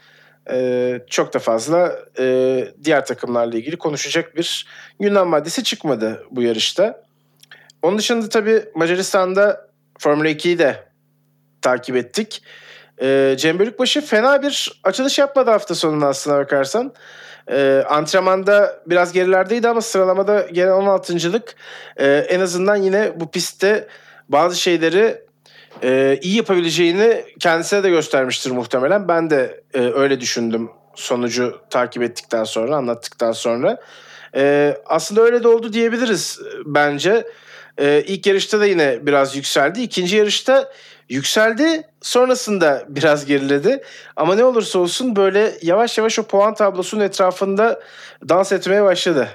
e, 0.50 1.00
çok 1.10 1.34
da 1.34 1.38
fazla 1.38 1.98
e, 2.18 2.68
diğer 2.84 3.06
takımlarla 3.06 3.56
ilgili 3.56 3.76
konuşacak 3.76 4.36
bir 4.36 4.66
gündem 5.00 5.26
maddesi 5.26 5.64
çıkmadı 5.64 6.26
bu 6.30 6.42
yarışta. 6.42 7.02
Onun 7.82 7.98
dışında 7.98 8.28
tabii 8.28 8.64
Macaristan'da 8.74 9.68
Formula 9.98 10.28
2'yi 10.28 10.58
de 10.58 10.84
takip 11.62 11.96
ettik. 11.96 12.42
E, 13.02 13.34
Cem 13.38 13.58
Bölükbaşı 13.58 14.00
fena 14.00 14.42
bir 14.42 14.80
açılış 14.84 15.18
yapmadı 15.18 15.50
hafta 15.50 15.74
sonunda 15.74 16.06
aslına 16.06 16.38
bakarsan. 16.38 16.94
E, 17.50 17.84
antrenmanda 17.88 18.82
biraz 18.86 19.12
gerilerdeydi 19.12 19.68
ama 19.68 19.80
sıralamada 19.80 20.40
gelen 20.52 20.72
16.lık 20.72 21.54
e, 21.96 22.06
en 22.06 22.40
azından 22.40 22.76
yine 22.76 23.20
bu 23.20 23.30
pistte 23.30 23.88
bazı 24.28 24.60
şeyleri 24.60 25.21
e, 25.82 26.18
iyi 26.22 26.36
yapabileceğini 26.36 27.24
kendisine 27.40 27.82
de 27.82 27.90
göstermiştir 27.90 28.50
muhtemelen. 28.50 29.08
Ben 29.08 29.30
de 29.30 29.60
e, 29.74 29.80
öyle 29.80 30.20
düşündüm 30.20 30.70
sonucu 30.94 31.60
takip 31.70 32.02
ettikten 32.02 32.44
sonra, 32.44 32.76
anlattıktan 32.76 33.32
sonra. 33.32 33.80
E, 34.36 34.76
aslında 34.86 35.20
öyle 35.20 35.42
de 35.42 35.48
oldu 35.48 35.72
diyebiliriz 35.72 36.40
bence. 36.64 37.26
E, 37.78 38.02
ilk 38.06 38.26
yarışta 38.26 38.60
da 38.60 38.66
yine 38.66 39.06
biraz 39.06 39.36
yükseldi. 39.36 39.82
İkinci 39.82 40.16
yarışta 40.16 40.72
yükseldi. 41.08 41.82
Sonrasında 42.02 42.84
biraz 42.88 43.26
geriledi. 43.26 43.82
Ama 44.16 44.34
ne 44.34 44.44
olursa 44.44 44.78
olsun 44.78 45.16
böyle 45.16 45.52
yavaş 45.62 45.98
yavaş 45.98 46.18
o 46.18 46.22
puan 46.22 46.54
tablosunun 46.54 47.04
etrafında 47.04 47.80
dans 48.28 48.52
etmeye 48.52 48.84
başladı. 48.84 49.28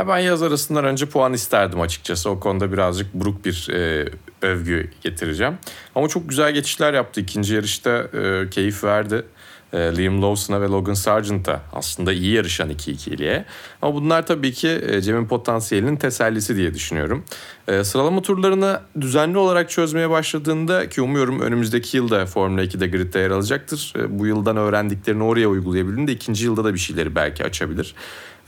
Ya 0.00 0.08
ben 0.08 0.18
yaz 0.18 0.42
arasından 0.42 0.84
önce 0.84 1.06
puan 1.06 1.32
isterdim 1.32 1.80
açıkçası. 1.80 2.30
O 2.30 2.40
konuda 2.40 2.72
birazcık 2.72 3.14
buruk 3.14 3.44
bir 3.44 3.68
e, 3.72 4.08
övgü 4.42 4.90
getireceğim. 5.00 5.58
Ama 5.94 6.08
çok 6.08 6.28
güzel 6.28 6.52
geçişler 6.52 6.94
yaptı. 6.94 7.20
İkinci 7.20 7.54
yarışta 7.54 7.90
e, 7.90 8.50
keyif 8.50 8.84
verdi. 8.84 9.24
E, 9.72 9.78
Liam 9.78 10.22
Lawson'a 10.22 10.60
ve 10.60 10.66
Logan 10.66 10.94
Sargent'a 10.94 11.62
aslında 11.72 12.12
iyi 12.12 12.32
yarışan 12.32 12.70
iki 12.70 12.92
ikiliye. 12.92 13.44
Ama 13.82 13.94
bunlar 13.94 14.26
tabii 14.26 14.52
ki 14.52 14.80
e, 14.88 15.00
Cem'in 15.02 15.26
potansiyelinin 15.26 15.96
tesellisi 15.96 16.56
diye 16.56 16.74
düşünüyorum. 16.74 17.24
E, 17.68 17.84
sıralama 17.84 18.22
turlarını 18.22 18.80
düzenli 19.00 19.38
olarak 19.38 19.70
çözmeye 19.70 20.10
başladığında 20.10 20.88
ki 20.88 21.02
umuyorum 21.02 21.40
önümüzdeki 21.40 21.96
yılda 21.96 22.26
Formula 22.26 22.64
2'de 22.64 22.86
gridde 22.86 23.18
yer 23.18 23.30
alacaktır. 23.30 23.92
E, 23.96 24.18
bu 24.18 24.26
yıldan 24.26 24.56
öğrendiklerini 24.56 25.22
oraya 25.22 25.48
uygulayabildiğinde 25.48 26.12
ikinci 26.12 26.44
yılda 26.44 26.64
da 26.64 26.74
bir 26.74 26.78
şeyleri 26.78 27.14
belki 27.14 27.44
açabilir. 27.44 27.94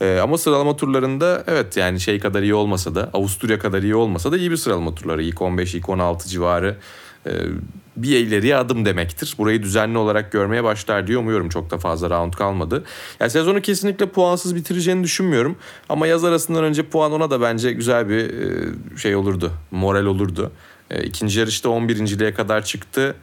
Ee, 0.01 0.19
ama 0.19 0.37
sıralama 0.37 0.77
turlarında 0.77 1.43
evet 1.47 1.77
yani 1.77 1.99
şey 1.99 2.19
kadar 2.19 2.41
iyi 2.41 2.53
olmasa 2.53 2.95
da 2.95 3.09
Avusturya 3.13 3.59
kadar 3.59 3.83
iyi 3.83 3.95
olmasa 3.95 4.31
da 4.31 4.37
iyi 4.37 4.51
bir 4.51 4.57
sıralama 4.57 4.95
turları. 4.95 5.23
İlk 5.23 5.41
15, 5.41 5.75
ilk 5.75 5.89
16 5.89 6.29
civarı 6.29 6.67
e, 6.67 6.77
bir 7.97 8.19
ileriye 8.19 8.55
adım 8.55 8.85
demektir. 8.85 9.35
Burayı 9.37 9.63
düzenli 9.63 9.97
olarak 9.97 10.31
görmeye 10.31 10.63
başlar 10.63 11.07
diye 11.07 11.17
umuyorum. 11.17 11.49
Çok 11.49 11.71
da 11.71 11.77
fazla 11.77 12.09
round 12.09 12.33
kalmadı. 12.33 12.83
Yani 13.19 13.31
sezonu 13.31 13.61
kesinlikle 13.61 14.05
puansız 14.05 14.55
bitireceğini 14.55 15.03
düşünmüyorum. 15.03 15.55
Ama 15.89 16.07
yaz 16.07 16.23
arasından 16.23 16.63
önce 16.63 16.83
puan 16.83 17.11
ona 17.11 17.29
da 17.29 17.41
bence 17.41 17.71
güzel 17.71 18.09
bir 18.09 18.29
e, 18.29 18.97
şey 18.97 19.15
olurdu. 19.15 19.51
Moral 19.71 20.05
olurdu. 20.05 20.51
E, 20.91 21.03
ikinci 21.03 21.39
yarışta 21.39 21.69
11.liğe 21.69 22.33
kadar 22.33 22.65
çıktı. 22.65 23.15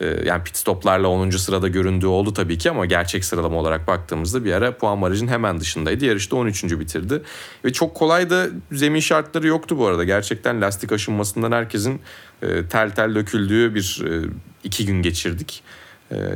E, 0.00 0.06
yani 0.24 0.44
pit 0.44 0.56
stoplarla 0.56 1.08
10. 1.08 1.30
sırada 1.30 1.68
göründüğü 1.68 2.06
oldu 2.06 2.32
tabii 2.32 2.58
ki 2.58 2.70
ama 2.70 2.86
gerçek 2.86 3.24
sıralama 3.24 3.56
olarak 3.56 3.86
baktığımızda 3.86 4.44
bir 4.44 4.52
ara 4.52 4.76
puan 4.76 5.02
barajın 5.02 5.28
hemen 5.28 5.60
dışındaydı. 5.60 6.04
Yarışta 6.04 6.36
13. 6.36 6.64
bitirdi. 6.64 7.22
Ve 7.64 7.72
çok 7.72 7.94
kolay 7.94 8.30
da 8.30 8.46
zemin 8.72 9.00
şartları 9.00 9.46
yoktu 9.46 9.78
bu 9.78 9.86
arada. 9.86 10.04
Gerçekten 10.04 10.60
lastik 10.60 10.92
aşınmasından 10.92 11.52
herkesin 11.52 12.00
e, 12.42 12.66
tel 12.66 12.90
tel 12.90 13.14
döküldüğü 13.14 13.74
bir 13.74 14.02
e, 14.06 14.28
iki 14.64 14.86
gün 14.86 15.02
geçirdik. 15.02 15.62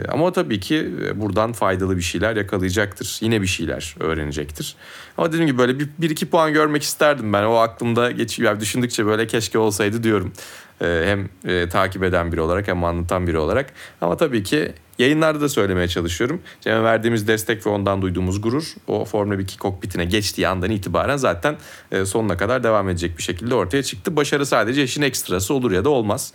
Ama 0.09 0.33
tabii 0.33 0.61
ki 0.61 0.91
buradan 1.15 1.53
faydalı 1.53 1.97
bir 1.97 2.03
şeyler 2.03 2.37
yakalayacaktır. 2.37 3.19
Yine 3.21 3.43
bir 3.43 3.47
şeyler 3.47 3.95
öğrenecektir. 4.01 4.77
Ama 5.19 5.29
dediğim 5.29 5.47
gibi 5.47 5.59
böyle 5.59 5.79
bir, 5.79 5.89
bir 5.99 6.11
iki 6.11 6.31
puan 6.31 6.53
görmek 6.53 6.83
isterdim 6.83 7.33
ben. 7.33 7.43
O 7.43 7.55
aklımda 7.55 8.11
geçiyor. 8.11 8.51
Yani 8.51 8.61
düşündükçe 8.61 9.07
böyle 9.07 9.27
keşke 9.27 9.59
olsaydı 9.59 10.03
diyorum. 10.03 10.33
Hem 10.79 11.29
e, 11.45 11.69
takip 11.69 12.03
eden 12.03 12.33
biri 12.33 12.41
olarak 12.41 12.69
hem 12.69 12.85
anlatan 12.85 13.27
biri 13.27 13.39
olarak. 13.39 13.73
Ama 14.01 14.17
tabii 14.17 14.43
ki 14.43 14.73
yayınlarda 14.99 15.41
da 15.41 15.49
söylemeye 15.49 15.89
çalışıyorum. 15.89 16.43
Cem'e 16.61 16.83
verdiğimiz 16.83 17.29
destek 17.29 17.67
ve 17.67 17.71
ondan 17.71 18.03
duyduğumuz 18.03 18.43
gurur 18.43 18.75
o 18.87 19.05
Formula 19.05 19.41
2 19.41 19.59
kokpitine 19.59 20.05
geçtiği 20.05 20.49
andan 20.49 20.71
itibaren 20.71 21.17
zaten 21.17 21.57
sonuna 22.05 22.37
kadar 22.37 22.65
devam 22.65 22.89
edecek 22.89 23.19
bir 23.19 23.23
şekilde 23.23 23.55
ortaya 23.55 23.83
çıktı. 23.83 24.17
Başarı 24.17 24.47
sadece 24.47 24.83
işin 24.83 25.03
ekstrası 25.03 25.55
olur 25.55 25.73
ya 25.73 25.85
da 25.85 25.89
olmaz. 25.89 26.33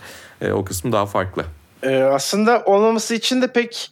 O 0.52 0.66
kısmı 0.66 0.92
daha 0.92 1.06
farklı. 1.06 1.46
Ee, 1.84 1.96
aslında 1.96 2.64
olmaması 2.66 3.16
için 3.16 3.42
de 3.42 3.48
pek 3.48 3.92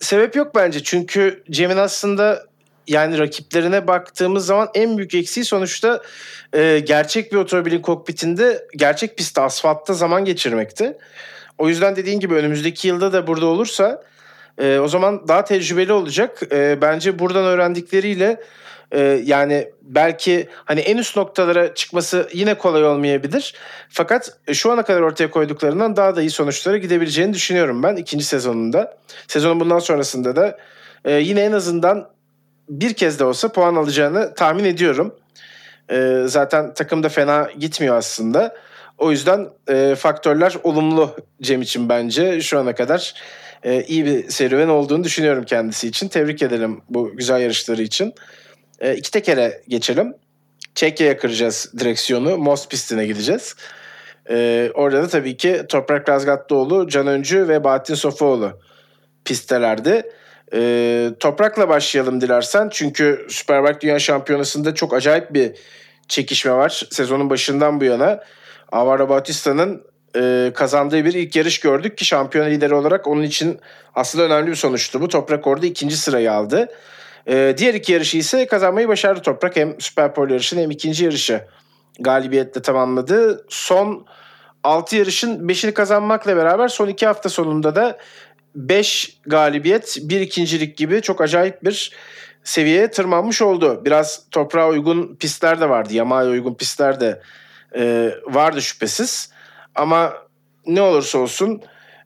sebep 0.00 0.36
yok 0.36 0.54
bence. 0.54 0.82
Çünkü 0.82 1.42
Cem'in 1.50 1.76
aslında 1.76 2.47
yani 2.88 3.18
rakiplerine 3.18 3.86
baktığımız 3.86 4.46
zaman 4.46 4.68
en 4.74 4.96
büyük 4.96 5.14
eksiği 5.14 5.44
sonuçta 5.44 6.02
e, 6.52 6.78
gerçek 6.78 7.32
bir 7.32 7.36
otomobilin 7.36 7.82
kokpitinde 7.82 8.66
gerçek 8.76 9.16
pistte 9.16 9.40
asfaltta 9.40 9.94
zaman 9.94 10.24
geçirmekti. 10.24 10.98
O 11.58 11.68
yüzden 11.68 11.96
dediğin 11.96 12.20
gibi 12.20 12.34
önümüzdeki 12.34 12.88
yılda 12.88 13.12
da 13.12 13.26
burada 13.26 13.46
olursa 13.46 14.02
e, 14.58 14.78
o 14.78 14.88
zaman 14.88 15.28
daha 15.28 15.44
tecrübeli 15.44 15.92
olacak. 15.92 16.40
E, 16.52 16.78
bence 16.82 17.18
buradan 17.18 17.44
öğrendikleriyle 17.44 18.40
e, 18.92 19.00
yani 19.24 19.72
belki 19.82 20.48
hani 20.64 20.80
en 20.80 20.96
üst 20.96 21.16
noktalara 21.16 21.74
çıkması 21.74 22.28
yine 22.32 22.54
kolay 22.54 22.84
olmayabilir. 22.84 23.54
Fakat 23.88 24.38
şu 24.52 24.72
ana 24.72 24.82
kadar 24.82 25.00
ortaya 25.00 25.30
koyduklarından 25.30 25.96
daha 25.96 26.16
da 26.16 26.20
iyi 26.20 26.30
sonuçlara 26.30 26.76
gidebileceğini 26.76 27.34
düşünüyorum 27.34 27.82
ben 27.82 27.96
ikinci 27.96 28.24
sezonunda. 28.24 28.98
Sezonun 29.28 29.60
bundan 29.60 29.78
sonrasında 29.78 30.36
da 30.36 30.58
e, 31.04 31.12
yine 31.12 31.40
en 31.40 31.52
azından 31.52 32.08
bir 32.68 32.94
kez 32.94 33.18
de 33.18 33.24
olsa 33.24 33.52
puan 33.52 33.74
alacağını 33.74 34.34
tahmin 34.34 34.64
ediyorum. 34.64 35.14
E, 35.90 36.22
zaten 36.26 36.74
takım 36.74 37.02
da 37.02 37.08
fena 37.08 37.50
gitmiyor 37.58 37.96
aslında. 37.96 38.56
O 38.98 39.10
yüzden 39.10 39.48
e, 39.68 39.94
faktörler 39.94 40.56
olumlu 40.62 41.16
Cem 41.42 41.62
için 41.62 41.88
bence 41.88 42.40
şu 42.40 42.58
ana 42.58 42.74
kadar 42.74 43.14
e, 43.62 43.82
iyi 43.82 44.04
bir 44.04 44.28
serüven 44.28 44.68
olduğunu 44.68 45.04
düşünüyorum 45.04 45.44
kendisi 45.44 45.88
için. 45.88 46.08
Tebrik 46.08 46.42
edelim 46.42 46.80
bu 46.90 47.16
güzel 47.16 47.40
yarışları 47.40 47.82
için. 47.82 48.14
E, 48.80 48.96
iki 48.96 49.10
tekere 49.10 49.62
geçelim. 49.68 50.14
Çekya'ya 50.74 51.18
kıracağız 51.18 51.72
direksiyonu. 51.78 52.38
Most 52.38 52.70
pistine 52.70 53.06
gideceğiz. 53.06 53.56
E, 54.30 54.70
orada 54.74 55.02
da 55.02 55.08
tabii 55.08 55.36
ki 55.36 55.62
Toprak 55.68 56.08
Razgatlıoğlu, 56.08 56.88
Can 56.88 57.06
Öncü 57.06 57.48
ve 57.48 57.64
Bahattin 57.64 57.94
Sofuoğlu 57.94 58.60
pistelerdi. 59.24 60.02
E, 60.54 61.10
toprakla 61.20 61.68
başlayalım 61.68 62.20
dilersen. 62.20 62.68
Çünkü 62.72 63.26
Superbike 63.28 63.80
Dünya 63.80 63.98
Şampiyonası'nda 63.98 64.74
çok 64.74 64.94
acayip 64.94 65.34
bir 65.34 65.52
çekişme 66.08 66.52
var. 66.52 66.82
Sezonun 66.90 67.30
başından 67.30 67.80
bu 67.80 67.84
yana. 67.84 68.20
Avara 68.72 69.08
Bautista'nın 69.08 69.82
e, 70.16 70.52
kazandığı 70.54 71.04
bir 71.04 71.14
ilk 71.14 71.36
yarış 71.36 71.60
gördük 71.60 71.98
ki 71.98 72.04
şampiyon 72.04 72.46
lideri 72.46 72.74
olarak 72.74 73.06
onun 73.06 73.22
için 73.22 73.60
aslında 73.94 74.24
önemli 74.24 74.50
bir 74.50 74.56
sonuçtu 74.56 75.00
bu. 75.00 75.08
Toprak 75.08 75.46
orada 75.46 75.66
ikinci 75.66 75.96
sırayı 75.96 76.32
aldı. 76.32 76.68
E, 77.26 77.54
diğer 77.58 77.74
iki 77.74 77.92
yarışı 77.92 78.16
ise 78.18 78.46
kazanmayı 78.46 78.88
başardı 78.88 79.22
Toprak. 79.22 79.56
Hem 79.56 79.80
Super 79.80 80.14
Pole 80.14 80.32
yarışını 80.32 80.60
hem 80.60 80.70
ikinci 80.70 81.04
yarışı 81.04 81.40
galibiyetle 82.00 82.62
tamamladı. 82.62 83.44
Son 83.48 84.06
6 84.64 84.96
yarışın 84.96 85.48
5'ini 85.48 85.72
kazanmakla 85.72 86.36
beraber 86.36 86.68
son 86.68 86.88
2 86.88 87.06
hafta 87.06 87.28
sonunda 87.28 87.76
da 87.76 87.98
5 88.58 89.18
galibiyet, 89.26 89.98
1 90.02 90.20
ikincilik 90.20 90.76
gibi 90.76 91.02
çok 91.02 91.20
acayip 91.20 91.64
bir 91.64 91.92
seviyeye 92.44 92.90
tırmanmış 92.90 93.42
oldu. 93.42 93.82
Biraz 93.84 94.22
toprağa 94.30 94.68
uygun 94.68 95.16
pistler 95.16 95.60
de 95.60 95.68
vardı. 95.68 95.94
Yamaya 95.94 96.28
uygun 96.28 96.54
pistler 96.54 97.00
de 97.00 97.22
e, 97.76 98.12
vardı 98.26 98.62
şüphesiz. 98.62 99.30
Ama 99.74 100.12
ne 100.66 100.82
olursa 100.82 101.18
olsun 101.18 101.62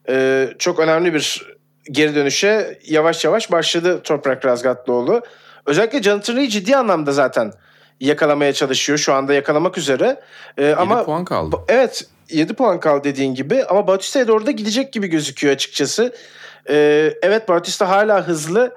e, 0.08 0.48
çok 0.58 0.78
önemli 0.78 1.14
bir 1.14 1.52
geri 1.90 2.14
dönüşe 2.14 2.78
yavaş 2.84 3.24
yavaş 3.24 3.52
başladı 3.52 4.02
Toprak 4.02 4.46
Razgatlıoğlu. 4.46 5.22
Özellikle 5.66 6.02
Jonathan 6.02 6.48
ciddi 6.48 6.76
anlamda 6.76 7.12
zaten 7.12 7.52
yakalamaya 8.00 8.52
çalışıyor. 8.52 8.98
Şu 8.98 9.12
anda 9.14 9.34
yakalamak 9.34 9.78
üzere. 9.78 10.20
Ee, 10.58 10.62
7 10.64 10.74
ama 10.74 11.04
puan 11.04 11.24
kaldı. 11.24 11.56
Evet 11.68 12.06
7 12.30 12.54
puan 12.54 12.80
kaldı 12.80 13.04
dediğin 13.04 13.34
gibi 13.34 13.64
ama 13.64 13.86
Bautista'ya 13.86 14.28
doğru 14.28 14.46
da 14.46 14.50
gidecek 14.50 14.92
gibi 14.92 15.06
gözüküyor 15.06 15.54
açıkçası. 15.54 16.14
Ee, 16.68 17.14
evet 17.22 17.48
Bautista 17.48 17.88
hala 17.88 18.28
hızlı. 18.28 18.76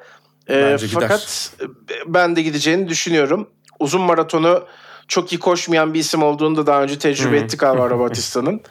Ee, 0.49 0.77
fakat 0.93 1.51
gider. 1.59 1.99
ben 2.07 2.35
de 2.35 2.41
gideceğini 2.41 2.89
düşünüyorum. 2.89 3.49
Uzun 3.79 4.01
maratonu 4.01 4.65
çok 5.07 5.33
iyi 5.33 5.39
koşmayan 5.39 5.93
bir 5.93 5.99
isim 5.99 6.23
olduğunu 6.23 6.57
da 6.57 6.67
daha 6.67 6.83
önce 6.83 6.99
tecrübe 6.99 7.37
ettik 7.37 7.63
Alvaro 7.63 7.99
Bautista'nın. 7.99 8.61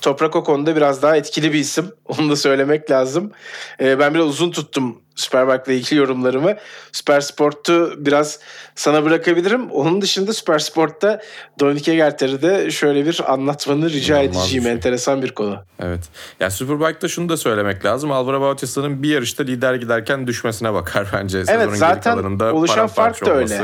Toprak 0.00 0.36
o 0.36 0.44
konuda 0.44 0.76
biraz 0.76 1.02
daha 1.02 1.16
etkili 1.16 1.52
bir 1.52 1.58
isim. 1.58 1.92
Onu 2.04 2.30
da 2.30 2.36
söylemek 2.36 2.90
lazım. 2.90 3.32
Ee, 3.80 3.98
ben 3.98 4.14
biraz 4.14 4.26
uzun 4.26 4.50
tuttum 4.50 5.01
Superbike'la 5.14 5.72
ilgili 5.72 6.00
yorumlarımı. 6.00 6.54
Super 6.92 7.20
Sport'u 7.20 7.94
biraz 7.96 8.38
sana 8.74 9.04
bırakabilirim. 9.04 9.70
Onun 9.70 10.02
dışında 10.02 10.32
Super 10.32 10.58
Sport'ta 10.58 11.20
Dominik 11.60 11.88
Egerter'i 11.88 12.42
de 12.42 12.70
şöyle 12.70 13.06
bir 13.06 13.32
anlatmanı 13.32 13.90
rica 13.90 14.14
İnanılmaz 14.14 14.42
edeceğim. 14.42 14.64
Bir 14.64 14.68
şey. 14.68 14.72
Enteresan 14.72 15.22
bir 15.22 15.30
konu. 15.30 15.58
Evet. 15.80 16.00
Ya 16.40 16.50
Superbike'da 16.50 17.08
şunu 17.08 17.28
da 17.28 17.36
söylemek 17.36 17.84
lazım. 17.84 18.12
Alvaro 18.12 18.40
Bautista'nın 18.40 19.02
bir 19.02 19.08
yarışta 19.08 19.42
lider 19.42 19.74
giderken 19.74 20.26
düşmesine 20.26 20.72
bakar 20.72 21.06
bence. 21.12 21.38
Evet 21.38 21.48
Sezonun 21.48 21.74
zaten 21.74 22.18
oluşan 22.40 22.86
fark 22.86 23.26
da 23.26 23.34
öyle. 23.34 23.62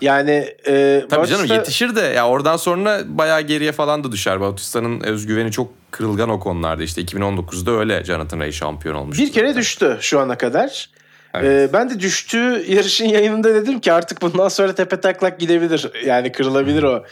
Yani 0.00 0.54
e, 0.66 1.04
Tabii 1.10 1.20
Bautista... 1.20 1.46
canım 1.46 1.58
yetişir 1.58 1.96
de 1.96 2.00
ya 2.00 2.28
oradan 2.28 2.56
sonra 2.56 3.00
bayağı 3.06 3.40
geriye 3.40 3.72
falan 3.72 4.04
da 4.04 4.12
düşer. 4.12 4.40
Bautista'nın 4.40 5.00
özgüveni 5.00 5.52
çok 5.52 5.72
kırılgan 5.96 6.28
o 6.28 6.40
konularda. 6.40 6.82
İşte 6.82 7.02
2019'da 7.02 7.70
öyle 7.70 8.04
Jonathan 8.04 8.40
Ray 8.40 8.52
şampiyon 8.52 8.94
olmuştu. 8.94 9.22
Bir 9.24 9.32
kere 9.32 9.56
düştü 9.56 9.98
şu 10.00 10.20
ana 10.20 10.38
kadar. 10.38 10.90
Evet. 11.34 11.70
Ee, 11.70 11.72
ben 11.72 11.90
de 11.90 12.00
düştüğü 12.00 12.64
yarışın 12.68 13.04
yayınında 13.04 13.54
dedim 13.54 13.80
ki 13.80 13.92
artık 13.92 14.22
bundan 14.22 14.48
sonra 14.48 14.74
tepe 14.74 15.00
taklak 15.00 15.40
gidebilir. 15.40 15.90
Yani 16.06 16.32
kırılabilir 16.32 16.82
o 16.82 17.04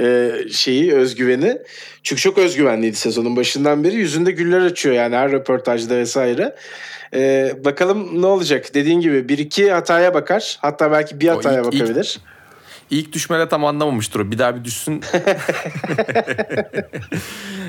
e, 0.00 0.32
şeyi, 0.52 0.92
özgüveni. 0.94 1.58
Çünkü 2.02 2.22
çok 2.22 2.38
özgüvenliydi 2.38 2.96
sezonun 2.96 3.36
başından 3.36 3.84
beri. 3.84 3.96
Yüzünde 3.96 4.30
güller 4.30 4.60
açıyor 4.60 4.94
yani 4.94 5.16
her 5.16 5.32
röportajda 5.32 5.96
vesaire. 5.96 6.56
Ee, 7.14 7.52
bakalım 7.64 8.22
ne 8.22 8.26
olacak? 8.26 8.74
Dediğin 8.74 9.00
gibi 9.00 9.28
bir 9.28 9.38
iki 9.38 9.72
hataya 9.72 10.14
bakar. 10.14 10.58
Hatta 10.62 10.92
belki 10.92 11.20
bir 11.20 11.28
hataya 11.28 11.60
ilk- 11.60 11.66
bakabilir. 11.66 12.18
İlk 12.20 12.39
düşmede 12.90 13.48
tam 13.48 13.64
anlamamıştır 13.64 14.20
o. 14.20 14.30
Bir 14.30 14.38
daha 14.38 14.56
bir 14.56 14.64
düşsün. 14.64 15.00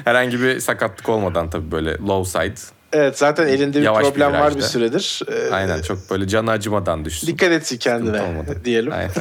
Herhangi 0.06 0.42
bir 0.42 0.60
sakatlık 0.60 1.10
olmadan 1.10 1.50
tabii 1.50 1.72
böyle 1.72 1.98
low 1.98 2.40
side. 2.44 2.56
Evet 2.94 3.18
zaten 3.18 3.48
elinde 3.48 3.80
bir 3.80 3.84
Yavaş 3.84 4.06
bir 4.06 4.12
problem 4.12 4.34
var 4.34 4.56
bir 4.56 4.62
süredir. 4.62 5.22
Ee, 5.32 5.52
Aynen 5.54 5.82
çok 5.82 6.12
böyle 6.12 6.28
canı 6.28 6.52
acımadan 6.52 7.06
düşsün. 7.06 7.28
Dikkat 7.28 7.52
etsin 7.52 7.78
kendine 7.78 8.22
diyelim. 8.66 8.92
Aynen. 8.92 9.12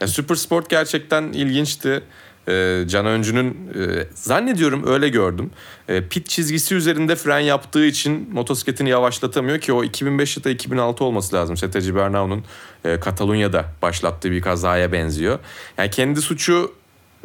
ya, 0.00 0.06
Super 0.06 0.34
Sport 0.34 0.70
gerçekten 0.70 1.22
ilginçti. 1.24 2.02
Ee, 2.48 2.84
Can 2.88 3.06
Öncü'nün 3.06 3.50
e, 3.50 4.06
zannediyorum 4.14 4.82
öyle 4.86 5.08
gördüm. 5.08 5.50
E, 5.88 6.08
pit 6.08 6.28
çizgisi 6.28 6.74
üzerinde 6.74 7.16
fren 7.16 7.38
yaptığı 7.38 7.86
için 7.86 8.28
motosikletini 8.32 8.90
yavaşlatamıyor 8.90 9.58
ki 9.58 9.72
o 9.72 9.84
2005 9.84 10.36
ya 10.36 10.44
da 10.44 10.50
2006 10.50 11.04
olması 11.04 11.36
lazım. 11.36 11.56
Seteci 11.56 11.94
Bernau'nun 11.94 12.44
e, 12.84 13.00
Katalunya'da 13.00 13.64
başlattığı 13.82 14.30
bir 14.30 14.40
kazaya 14.40 14.92
benziyor. 14.92 15.38
Yani 15.78 15.90
kendi 15.90 16.22
suçu 16.22 16.72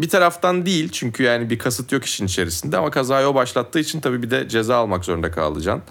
bir 0.01 0.09
taraftan 0.09 0.65
değil 0.65 0.89
çünkü 0.89 1.24
yani 1.24 1.49
bir 1.49 1.59
kasıt 1.59 1.91
yok 1.91 2.05
işin 2.05 2.26
içerisinde 2.26 2.78
ama 2.78 2.91
kazayı 2.91 3.28
o 3.28 3.36
başlattığı 3.36 3.80
için 3.80 4.01
tabii 4.01 4.24
bir 4.24 4.32
de 4.32 4.49
ceza 4.49 4.76
almak 4.76 5.05
zorunda 5.05 5.32
kaldı 5.32 5.61
Can. 5.61 5.82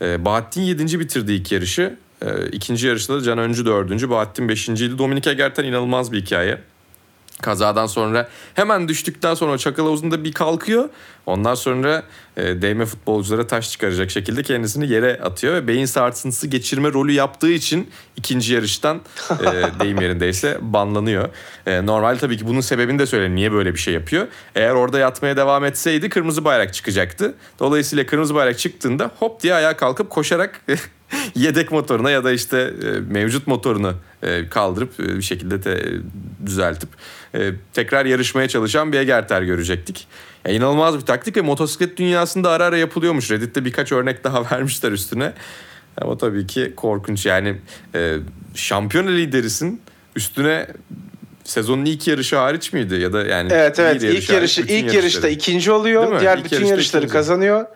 Bahattin 0.00 0.62
7. 0.62 1.00
bitirdi 1.00 1.32
ilk 1.32 1.52
yarışı. 1.52 1.96
Ee, 2.22 2.46
ikinci 2.52 2.86
yarışta 2.86 3.14
da 3.14 3.22
Can 3.22 3.38
Öncü 3.38 3.66
4. 3.66 4.10
Bahattin 4.10 4.48
5.ydi. 4.48 4.98
Dominik 4.98 5.26
Egerten 5.26 5.64
inanılmaz 5.64 6.12
bir 6.12 6.20
hikaye. 6.20 6.58
Kazadan 7.42 7.86
sonra 7.86 8.28
hemen 8.54 8.88
düştükten 8.88 9.34
sonra 9.34 9.52
o 9.52 9.58
çakıl 9.58 9.84
havuzunda 9.84 10.24
bir 10.24 10.32
kalkıyor. 10.32 10.88
Ondan 11.26 11.54
sonra 11.54 12.02
e, 12.36 12.62
değme 12.62 12.86
futbolculara 12.86 13.46
taş 13.46 13.70
çıkaracak 13.70 14.10
şekilde 14.10 14.42
kendisini 14.42 14.88
yere 14.88 15.20
atıyor 15.22 15.54
ve 15.54 15.68
beyin 15.68 15.84
sarsıntısı 15.84 16.46
geçirme 16.46 16.92
rolü 16.92 17.12
yaptığı 17.12 17.50
için 17.50 17.90
ikinci 18.16 18.54
yarıştan 18.54 19.00
e, 19.30 19.44
deyim 19.80 20.00
yerindeyse 20.00 20.58
banlanıyor. 20.60 21.28
E, 21.66 21.86
normal 21.86 22.18
tabii 22.18 22.36
ki 22.36 22.46
bunun 22.46 22.60
sebebini 22.60 22.98
de 22.98 23.06
söyleyeyim 23.06 23.34
niye 23.34 23.52
böyle 23.52 23.74
bir 23.74 23.78
şey 23.78 23.94
yapıyor. 23.94 24.26
Eğer 24.54 24.74
orada 24.74 24.98
yatmaya 24.98 25.36
devam 25.36 25.64
etseydi 25.64 26.08
kırmızı 26.08 26.44
bayrak 26.44 26.74
çıkacaktı. 26.74 27.34
Dolayısıyla 27.58 28.06
kırmızı 28.06 28.34
bayrak 28.34 28.58
çıktığında 28.58 29.10
hop 29.18 29.42
diye 29.42 29.54
ayağa 29.54 29.76
kalkıp 29.76 30.10
koşarak 30.10 30.60
yedek 31.34 31.72
motoruna 31.72 32.10
ya 32.10 32.24
da 32.24 32.32
işte 32.32 32.58
e, 32.58 33.00
mevcut 33.00 33.46
motorunu 33.46 33.94
e, 34.26 34.48
kaldırıp 34.48 35.00
e, 35.00 35.16
bir 35.16 35.22
şekilde 35.22 35.60
te- 35.60 35.92
düzeltip 36.46 36.88
e, 37.34 37.50
tekrar 37.72 38.06
yarışmaya 38.06 38.48
çalışan 38.48 38.92
bir 38.92 38.98
Egerter 38.98 39.42
görecektik. 39.42 40.06
Ya, 40.46 40.52
inanılmaz 40.52 40.96
bir 40.96 41.00
taktik 41.00 41.36
ve 41.36 41.40
motosiklet 41.40 41.96
dünyasında 41.96 42.50
ara 42.50 42.64
ara 42.64 42.76
yapılıyormuş. 42.78 43.30
Reddit'te 43.30 43.64
birkaç 43.64 43.92
örnek 43.92 44.24
daha 44.24 44.50
vermişler 44.52 44.92
üstüne. 44.92 45.32
Ama 46.00 46.18
tabii 46.18 46.46
ki 46.46 46.72
korkunç 46.76 47.26
yani 47.26 47.56
e, 47.94 48.16
şampiyona 48.54 49.10
liderisin 49.10 49.80
üstüne 50.16 50.66
sezonun 51.44 51.84
ilk 51.84 52.06
yarışı 52.08 52.36
hariç 52.36 52.72
miydi 52.72 52.94
ya 52.94 53.12
da 53.12 53.26
yani 53.26 53.48
Evet 53.52 53.78
evet 53.78 54.02
ilk 54.02 54.30
yarışı 54.30 54.60
ilk 54.60 54.70
yarışta 54.70 54.96
yarışları. 54.96 55.30
ikinci 55.32 55.72
oluyor. 55.72 56.20
Diğer 56.20 56.38
İlk 56.38 56.44
bütün 56.44 56.66
yarışları 56.66 57.02
ikinci. 57.02 57.12
kazanıyor. 57.12 57.66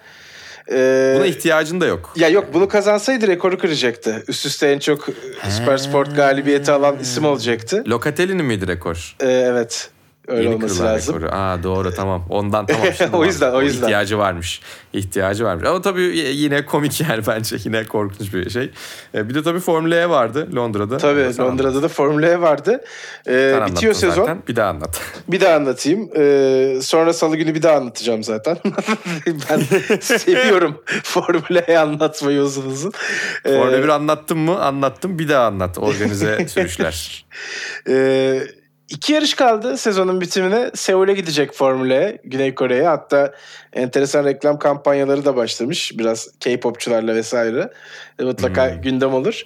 Ee, 0.73 1.15
Buna 1.17 1.27
ihtiyacın 1.27 1.81
da 1.81 1.87
yok. 1.87 2.13
ya 2.17 2.29
yok 2.29 2.45
bunu 2.55 2.69
kazansaydı 2.69 3.27
rekoru 3.29 3.59
kıracaktı. 3.59 4.25
Üst 4.29 4.47
üste 4.47 4.69
en 4.69 4.79
çok 4.79 5.09
Süper 5.59 5.77
Sport 5.77 6.17
galibiyeti 6.17 6.73
alan 6.73 6.99
isim 6.99 7.25
olacaktı. 7.25 7.85
Locatelli'nin 7.89 8.45
miydi 8.45 8.69
rekor? 8.69 9.17
Ee, 9.21 9.27
evet. 9.27 9.91
Öyle 10.31 10.43
Yeni 10.43 10.55
olması 10.55 10.85
lazım. 10.85 11.15
rekoru. 11.17 11.31
Aa 11.35 11.63
doğru 11.63 11.95
tamam. 11.95 12.25
Ondan 12.31 12.67
tamam. 12.67 12.87
şimdi 12.99 13.17
O 13.17 13.25
yüzden, 13.25 13.47
anladım. 13.47 13.61
o 13.61 13.65
yüzden. 13.65 13.83
ihtiyacı 13.87 14.19
varmış. 14.19 14.61
İhtiyacı 14.93 15.45
varmış. 15.45 15.65
Ama 15.69 15.81
tabii 15.83 16.03
yine 16.19 16.67
komik 16.67 17.01
yani 17.01 17.23
bence. 17.27 17.57
Yine 17.65 17.85
korkunç 17.85 18.35
bir 18.35 18.51
şey. 18.51 18.71
Ee, 19.15 19.29
Bir 19.29 19.35
de 19.35 19.43
tabii 19.43 19.61
Formula 19.61 19.97
E 19.97 20.09
vardı 20.11 20.49
Londra'da. 20.57 20.99
Tabii 20.99 21.25
Onu 21.25 21.33
sen 21.33 21.45
Londra'da 21.47 21.83
da 21.83 21.89
Formula 21.89 22.27
E 22.27 22.41
vardı. 22.41 22.81
Ee. 23.27 23.55
Sen 23.59 23.67
bitiyor 23.69 23.93
sezon. 23.95 24.15
Zaten. 24.25 24.43
Bir 24.49 24.57
daha 24.57 24.69
anlat. 24.71 25.01
Bir 25.29 25.41
daha 25.41 25.55
anlatayım. 25.55 26.11
Ee, 26.17 26.79
sonra 26.83 27.13
salı 27.13 27.37
günü 27.37 27.55
bir 27.55 27.63
daha 27.63 27.77
anlatacağım 27.77 28.23
zaten. 28.25 28.57
ben 29.27 29.61
seviyorum 30.01 30.83
Formula 31.05 31.59
E 31.61 31.77
anlatmayı 31.79 32.41
uzun 32.41 32.67
uzun. 32.71 32.93
Ee, 33.45 33.57
Orada 33.57 33.83
bir 33.83 33.89
anlattım 33.89 34.39
mı? 34.39 34.61
Anlattım. 34.65 35.19
Bir 35.19 35.29
daha 35.29 35.47
anlat. 35.47 35.79
Organize 35.79 36.49
sürüşler. 36.49 37.25
Ee, 37.89 38.43
iki 38.91 39.13
yarış 39.13 39.35
kaldı 39.35 39.77
sezonun 39.77 40.21
bitimine. 40.21 40.71
Seul'e 40.75 41.13
gidecek 41.15 41.53
Formula 41.55 41.95
E, 41.95 42.19
Güney 42.25 42.55
Kore'ye. 42.55 42.87
Hatta 42.87 43.33
enteresan 43.73 44.25
reklam 44.25 44.59
kampanyaları 44.59 45.25
da 45.25 45.37
başlamış. 45.37 45.99
Biraz 45.99 46.29
K-popçularla 46.41 47.15
vesaire. 47.15 47.71
E, 48.19 48.25
mutlaka 48.25 48.71
Hmm. 48.75 48.83
gündem 48.83 49.15
olur. 49.15 49.43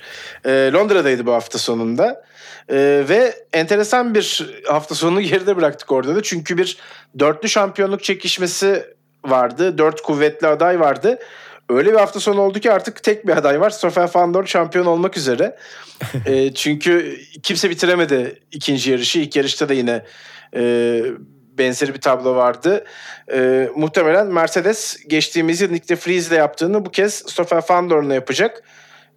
Ee, 0.46 0.70
Londra'daydı 0.72 1.26
bu 1.26 1.32
hafta 1.32 1.58
sonunda. 1.58 2.22
Ee, 2.70 3.04
ve 3.08 3.34
enteresan 3.52 4.14
bir 4.14 4.46
hafta 4.66 4.94
sonunu 4.94 5.20
geride 5.30 5.56
bıraktık 5.56 5.92
orada 5.92 6.16
da. 6.16 6.22
Çünkü 6.22 6.58
bir 6.58 6.78
dörtlü 7.18 7.48
şampiyonluk 7.48 8.02
çekişmesi 8.04 8.84
vardı. 9.24 9.78
Dört 9.78 10.00
kuvvetli 10.00 10.46
aday 10.46 10.80
vardı. 10.80 11.18
Öyle 11.68 11.92
bir 11.92 11.98
hafta 11.98 12.20
sonu 12.20 12.40
oldu 12.40 12.60
ki 12.60 12.72
artık 12.72 13.02
tek 13.02 13.26
bir 13.26 13.36
aday 13.36 13.60
var. 13.60 13.70
Stoffel 13.70 14.08
Van 14.14 14.34
Dorn 14.34 14.44
şampiyon 14.44 14.86
olmak 14.86 15.16
üzere. 15.16 15.56
E, 16.26 16.54
çünkü 16.54 17.18
kimse 17.42 17.70
bitiremedi 17.70 18.42
ikinci 18.52 18.90
yarışı. 18.90 19.18
İlk 19.18 19.36
yarışta 19.36 19.68
da 19.68 19.74
yine 19.74 20.02
e, 20.56 21.02
benzeri 21.58 21.94
bir 21.94 22.00
tablo 22.00 22.36
vardı. 22.36 22.84
E, 23.32 23.68
muhtemelen 23.76 24.26
Mercedes 24.26 24.96
geçtiğimiz 25.06 25.60
yıl 25.60 25.70
Nick 25.70 25.88
de 25.88 25.98
Vries'le 26.06 26.32
yaptığını 26.32 26.86
bu 26.86 26.90
kez 26.90 27.14
Stoffel 27.14 27.62
Van 27.70 27.90
Dorn'la 27.90 28.14
yapacak. 28.14 28.62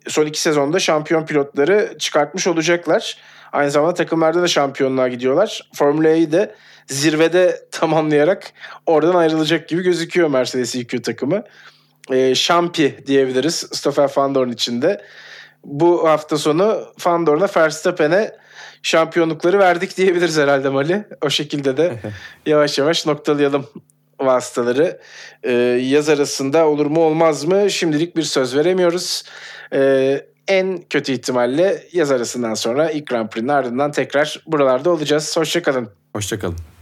Son 0.07 0.25
iki 0.25 0.41
sezonda 0.41 0.79
şampiyon 0.79 1.25
pilotları 1.25 1.95
çıkartmış 1.99 2.47
olacaklar. 2.47 3.17
Aynı 3.51 3.71
zamanda 3.71 3.93
takımlarda 3.93 4.41
da 4.41 4.47
şampiyonluğa 4.47 5.07
gidiyorlar. 5.07 5.69
Formula 5.75 6.09
E'yi 6.09 6.31
de 6.31 6.55
zirvede 6.87 7.61
tamamlayarak 7.71 8.51
oradan 8.85 9.15
ayrılacak 9.15 9.69
gibi 9.69 9.83
gözüküyor 9.83 10.27
Mercedes 10.27 10.75
EQ 10.75 11.01
takımı. 11.01 11.43
E, 12.11 12.35
şampi 12.35 13.03
diyebiliriz 13.07 13.55
Stoffel 13.55 14.09
Van 14.17 14.35
Dorn 14.35 14.49
için 14.49 14.81
de. 14.81 15.01
Bu 15.63 16.09
hafta 16.09 16.37
sonu 16.37 16.83
Van 17.05 17.27
Dorn'a 17.27 17.47
Verstappen'e 17.57 18.35
şampiyonlukları 18.83 19.59
verdik 19.59 19.97
diyebiliriz 19.97 20.37
herhalde 20.37 20.69
Mali. 20.69 21.05
O 21.25 21.29
şekilde 21.29 21.77
de 21.77 21.93
yavaş 22.45 22.77
yavaş 22.77 23.05
noktalayalım 23.05 23.65
vasıtaları. 24.19 24.99
Ee, 25.43 25.51
yaz 25.83 26.09
arasında 26.09 26.67
olur 26.67 26.85
mu 26.85 27.01
olmaz 27.01 27.43
mı 27.43 27.71
şimdilik 27.71 28.15
bir 28.15 28.23
söz 28.23 28.55
veremiyoruz. 28.55 29.23
Ee, 29.73 30.25
en 30.47 30.77
kötü 30.89 31.11
ihtimalle 31.11 31.83
yaz 31.93 32.11
arasından 32.11 32.53
sonra 32.53 32.91
ilk 32.91 33.07
Grand 33.07 33.29
Prix'nin 33.29 33.47
ardından 33.47 33.91
tekrar 33.91 34.43
buralarda 34.47 34.89
olacağız. 34.89 35.37
Hoşçakalın. 35.37 35.89
Hoşçakalın. 36.13 36.76